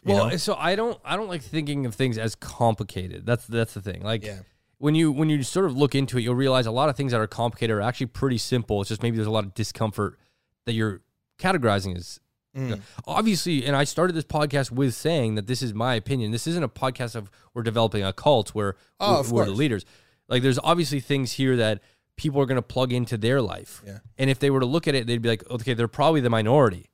Well, 0.04 0.30
know? 0.30 0.36
so 0.36 0.54
I 0.54 0.74
don't 0.76 0.98
I 1.04 1.16
don't 1.16 1.28
like 1.28 1.42
thinking 1.42 1.86
of 1.86 1.94
things 1.94 2.18
as 2.18 2.34
complicated. 2.34 3.26
That's 3.26 3.46
that's 3.46 3.74
the 3.74 3.80
thing. 3.82 4.02
Like 4.02 4.24
Yeah. 4.24 4.38
when 4.78 4.94
you 4.94 5.12
when 5.12 5.28
you 5.28 5.42
sort 5.42 5.66
of 5.66 5.76
look 5.76 5.94
into 5.94 6.18
it, 6.18 6.22
you'll 6.22 6.34
realize 6.34 6.66
a 6.66 6.70
lot 6.70 6.88
of 6.88 6.96
things 6.96 7.12
that 7.12 7.20
are 7.20 7.26
complicated 7.26 7.76
are 7.76 7.80
actually 7.80 8.06
pretty 8.06 8.38
simple. 8.38 8.80
It's 8.80 8.88
just 8.88 9.02
maybe 9.02 9.16
there's 9.16 9.26
a 9.28 9.30
lot 9.30 9.44
of 9.44 9.54
discomfort 9.54 10.18
that 10.66 10.72
you're 10.72 11.00
categorizing 11.38 11.96
as 11.96 12.18
Mm. 12.56 12.80
obviously. 13.06 13.64
And 13.64 13.76
I 13.76 13.84
started 13.84 14.14
this 14.16 14.24
podcast 14.24 14.72
with 14.72 14.92
saying 14.92 15.36
that 15.36 15.46
this 15.46 15.62
is 15.62 15.72
my 15.72 15.94
opinion. 15.94 16.32
This 16.32 16.48
isn't 16.48 16.64
a 16.64 16.68
podcast 16.68 17.14
of 17.14 17.30
we're 17.54 17.62
developing 17.62 18.02
a 18.02 18.12
cult 18.12 18.50
where 18.56 18.74
Oh, 18.98 19.22
we're, 19.22 19.32
we're 19.32 19.44
the 19.44 19.52
leaders. 19.52 19.84
Like 20.28 20.42
there's 20.42 20.58
obviously 20.58 20.98
things 20.98 21.30
here 21.34 21.54
that 21.58 21.80
people 22.16 22.40
are 22.40 22.46
going 22.46 22.56
to 22.56 22.62
plug 22.62 22.92
into 22.92 23.16
their 23.16 23.40
life. 23.40 23.82
Yeah. 23.86 23.98
And 24.18 24.28
if 24.28 24.40
they 24.40 24.50
were 24.50 24.58
to 24.58 24.66
look 24.66 24.88
at 24.88 24.96
it, 24.96 25.06
they'd 25.06 25.22
be 25.22 25.28
like, 25.28 25.48
okay, 25.48 25.74
they're 25.74 25.86
probably 25.86 26.20
the 26.20 26.28
minority 26.28 26.89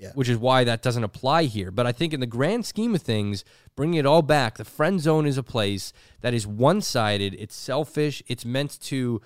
Yeah. 0.00 0.12
which 0.14 0.30
is 0.30 0.38
why 0.38 0.64
that 0.64 0.80
doesn't 0.80 1.04
apply 1.04 1.44
here. 1.44 1.70
But 1.70 1.86
I 1.86 1.92
think 1.92 2.14
in 2.14 2.20
the 2.20 2.26
grand 2.26 2.64
scheme 2.64 2.94
of 2.94 3.02
things, 3.02 3.44
bringing 3.76 3.98
it 3.98 4.06
all 4.06 4.22
back, 4.22 4.56
the 4.56 4.64
friend 4.64 4.98
zone 4.98 5.26
is 5.26 5.36
a 5.36 5.42
place 5.42 5.92
that 6.22 6.32
is 6.32 6.46
one 6.46 6.80
sided, 6.80 7.34
it's 7.34 7.54
selfish, 7.54 8.22
it's 8.26 8.44
meant 8.46 8.80
to 8.82 9.20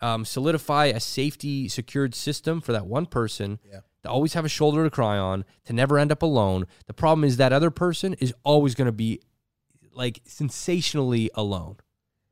um, 0.00 0.24
solidify 0.24 0.86
a 0.86 1.00
safety 1.00 1.68
secured 1.68 2.14
system 2.14 2.60
for 2.60 2.72
that 2.72 2.86
one 2.86 3.06
person. 3.06 3.60
Yeah. 3.64 3.80
To 4.02 4.10
always 4.10 4.34
have 4.34 4.44
a 4.44 4.48
shoulder 4.48 4.84
to 4.84 4.90
cry 4.90 5.16
on, 5.16 5.44
to 5.64 5.72
never 5.72 5.98
end 5.98 6.12
up 6.12 6.22
alone. 6.22 6.66
The 6.86 6.92
problem 6.92 7.24
is 7.24 7.36
that 7.38 7.52
other 7.52 7.70
person 7.70 8.14
is 8.14 8.34
always 8.44 8.74
going 8.74 8.86
to 8.86 8.92
be 8.92 9.20
like 9.92 10.20
sensationally 10.26 11.30
alone. 11.34 11.76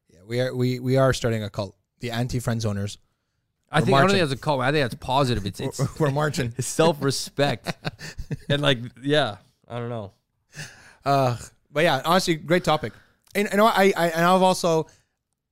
Yeah, 0.09 0.21
we 0.27 0.41
are 0.41 0.55
we 0.55 0.79
we 0.79 0.97
are 0.97 1.13
starting 1.13 1.43
a 1.43 1.51
cult, 1.51 1.77
the 2.01 2.11
anti 2.11 2.39
friend 2.39 2.61
zoners. 2.61 2.99
I 3.75 3.81
We're 3.81 3.87
think 3.87 3.89
I 3.97 3.99
don't 3.99 4.03
marching. 4.03 4.18
think 4.18 4.29
that's 4.31 4.41
a 4.41 4.43
call. 4.43 4.61
I 4.61 4.70
think 4.70 4.85
that's 4.85 4.95
positive. 4.95 5.47
It's 5.47 5.59
it's 5.61 5.99
We're 6.01 6.11
marching. 6.11 6.55
self 6.61 7.03
respect 7.03 7.77
and 8.49 8.62
like 8.62 8.79
yeah. 9.03 9.37
I 9.66 9.79
don't 9.79 9.89
know. 9.89 10.12
Uh, 11.05 11.37
but 11.72 11.83
yeah, 11.85 12.01
honestly, 12.05 12.37
great 12.37 12.62
topic. 12.64 12.93
And 13.35 13.49
you 13.51 13.57
know, 13.57 13.66
I, 13.66 13.93
I 13.97 14.09
and 14.11 14.25
I've 14.25 14.43
also, 14.43 14.87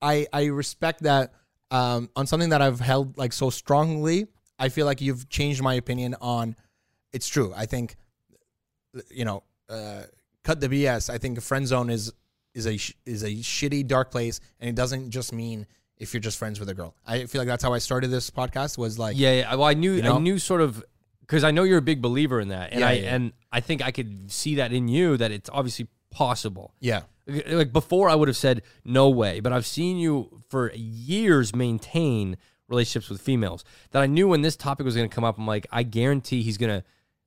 I 0.00 0.26
I 0.32 0.44
respect 0.46 1.02
that 1.02 1.32
um, 1.70 2.10
on 2.14 2.26
something 2.26 2.50
that 2.50 2.62
I've 2.62 2.78
held 2.78 3.18
like 3.18 3.32
so 3.32 3.50
strongly. 3.50 4.28
I 4.58 4.68
feel 4.68 4.86
like 4.86 5.00
you've 5.00 5.28
changed 5.28 5.62
my 5.62 5.74
opinion 5.74 6.14
on. 6.20 6.54
It's 7.12 7.26
true. 7.26 7.52
I 7.56 7.66
think, 7.66 7.96
you 9.10 9.24
know, 9.24 9.42
uh, 9.68 10.02
cut 10.44 10.60
the 10.60 10.68
BS. 10.68 11.10
I 11.10 11.18
think 11.18 11.38
a 11.38 11.40
friend 11.40 11.66
zone 11.66 11.90
is 11.90 12.12
is 12.54 12.66
a 12.66 12.78
is 13.04 13.24
a 13.24 13.30
shitty 13.30 13.86
dark 13.88 14.10
place, 14.12 14.38
and 14.60 14.68
it 14.70 14.76
doesn't 14.76 15.10
just 15.10 15.32
mean 15.32 15.66
if 15.98 16.12
you're 16.14 16.20
just 16.20 16.38
friends 16.38 16.58
with 16.58 16.68
a 16.68 16.74
girl. 16.74 16.94
I 17.06 17.26
feel 17.26 17.40
like 17.40 17.48
that's 17.48 17.62
how 17.62 17.72
I 17.72 17.78
started 17.78 18.08
this 18.08 18.30
podcast. 18.30 18.76
Was 18.78 18.98
like, 18.98 19.16
Yeah, 19.16 19.32
yeah. 19.32 19.54
Well, 19.54 19.66
I 19.68 19.74
knew, 19.74 19.92
You 19.92 20.02
know? 20.02 20.16
I 20.16 20.18
knew 20.18 20.38
sort 20.38 20.60
of 20.60 20.82
because 21.20 21.44
I 21.44 21.50
know 21.50 21.62
you're 21.62 21.78
a 21.78 21.82
big 21.82 22.02
believer 22.02 22.40
in 22.40 22.48
that, 22.48 22.72
and 22.72 22.80
Yeah, 22.80 22.88
I 22.88 22.92
yeah. 22.92 23.14
and 23.14 23.32
I 23.52 23.60
think 23.60 23.82
I 23.82 23.90
could 23.90 24.30
see 24.30 24.56
that 24.56 24.72
in 24.72 24.88
you 24.88 25.16
that 25.16 25.30
it's 25.30 25.48
obviously 25.52 25.86
possible. 26.10 26.74
yeah, 26.80 27.02
Like 27.26 27.72
before, 27.72 28.08
I 28.10 28.14
would 28.14 28.28
have 28.28 28.36
said 28.36 28.62
no 28.84 29.08
way, 29.08 29.40
but 29.40 29.52
I've 29.52 29.64
seen 29.66 29.96
you 29.98 30.42
for 30.50 30.72
years 30.74 31.54
maintain 31.54 32.36
relationships 32.68 33.08
with 33.10 33.20
females. 33.20 33.64
That 33.92 34.02
I 34.02 34.06
knew 34.06 34.28
when 34.28 34.42
this 34.42 34.56
topic 34.56 34.84
was 34.84 34.94
going 34.96 35.08
to 35.08 35.14
come 35.14 35.24
up, 35.24 35.38
I'm 35.38 35.46
like, 35.46 35.66
I 35.70 35.82
guarantee 35.84 36.42
he's 36.42 36.58
going 36.58 36.80
to 36.80 36.84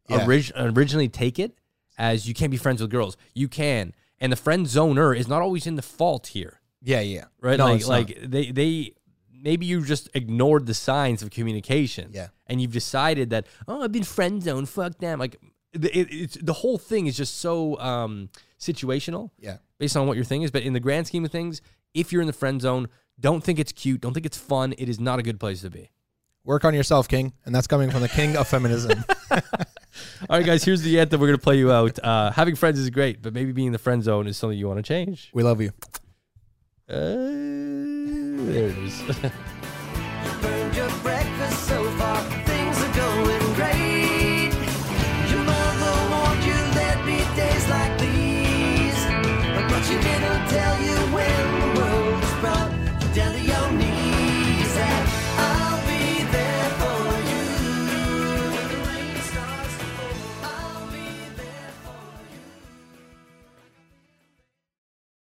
Yeah. 0.10 0.26
orig- 0.26 0.52
originally 0.56 1.08
take 1.08 1.40
it 1.40 1.58
as 1.98 2.28
you 2.28 2.34
can't 2.36 2.52
be 2.52 2.58
friends 2.58 2.82
with 2.82 2.92
girls. 2.92 3.18
You 3.34 3.48
can, 3.48 3.94
and 4.20 4.32
the 4.32 4.36
friend 4.36 4.66
zoner 4.68 5.18
is 5.18 5.28
not 5.28 5.42
always 5.42 5.66
in 5.66 5.76
the 5.78 5.82
fault 5.82 6.28
here 6.28 6.60
yeah, 6.86 7.02
yeah. 7.02 7.26
right? 7.42 7.58
No, 7.58 7.66
like 7.66 7.76
it's 7.76 7.90
not. 7.90 7.94
like 7.94 8.18
they 8.24 8.52
they 8.52 8.94
maybe 9.34 9.66
you 9.66 9.84
just 9.84 10.10
ignored 10.14 10.66
the 10.66 10.74
signs 10.74 11.22
of 11.22 11.32
communication. 11.32 12.12
Yeah. 12.14 12.30
and 12.48 12.62
you've 12.62 12.72
decided 12.74 13.32
that 13.32 13.48
oh 13.68 13.84
I've 13.84 13.92
been 13.92 14.04
friend 14.04 14.42
zoned. 14.42 14.70
Fuck 14.70 15.00
them. 15.00 15.20
Like 15.20 15.38
the- 15.74 15.98
it, 15.98 16.08
it's 16.12 16.38
the 16.42 16.54
whole 16.54 16.78
thing 16.78 17.08
is 17.08 17.18
just 17.18 17.40
so 17.40 17.78
um, 17.80 18.30
situational 18.60 19.32
yeah. 19.40 19.58
based 19.78 19.98
on 19.98 20.08
what 20.08 20.16
your 20.16 20.26
thing 20.26 20.44
is. 20.44 20.52
But 20.52 20.64
in 20.64 20.74
the 20.74 20.80
grand 20.80 21.08
scheme 21.08 21.26
of 21.26 21.32
things, 21.32 21.62
if 21.94 22.12
you're 22.14 22.22
in 22.22 22.28
the 22.28 22.34
friend 22.34 22.62
zone, 22.62 22.88
don't 23.20 23.44
think 23.44 23.60
it's 23.60 23.72
cute. 23.72 24.02
Don't 24.02 24.14
think 24.14 24.26
it's 24.26 24.38
fun. 24.38 24.74
It 24.78 24.90
is 24.90 25.00
not 25.00 25.20
a 25.20 25.24
good 25.24 25.40
place 25.40 25.62
to 25.62 25.70
be. 25.70 25.92
Work 26.44 26.64
on 26.64 26.76
yourself, 26.76 27.08
King, 27.08 27.34
and 27.46 27.56
that's 27.56 27.66
coming 27.66 27.90
from 27.90 28.02
the 28.02 28.10
King 28.10 28.38
of 28.38 28.48
Feminism. 28.48 29.04
All 29.32 29.40
right, 30.30 30.46
guys. 30.46 30.64
Here's 30.64 30.82
the 30.82 31.00
anthem. 31.00 31.20
We're 31.20 31.28
gonna 31.28 31.38
play 31.40 31.58
you 31.58 31.72
out. 31.72 31.98
Uh, 32.04 32.30
having 32.32 32.56
friends 32.56 32.78
is 32.78 32.90
great, 32.92 33.22
but 33.22 33.34
maybe 33.34 33.52
being 33.52 33.68
in 33.68 33.74
the 33.74 33.80
friend 33.80 34.04
zone 34.04 34.28
is 34.28 34.38
something 34.38 34.58
you 34.58 34.68
want 34.68 34.78
to 34.78 34.84
change. 34.84 35.32
we 35.34 35.42
love 35.42 35.60
you. 35.60 35.72
Uh, 36.88 36.94
There 38.46 38.70
it 38.70 38.78
is. 38.78 39.02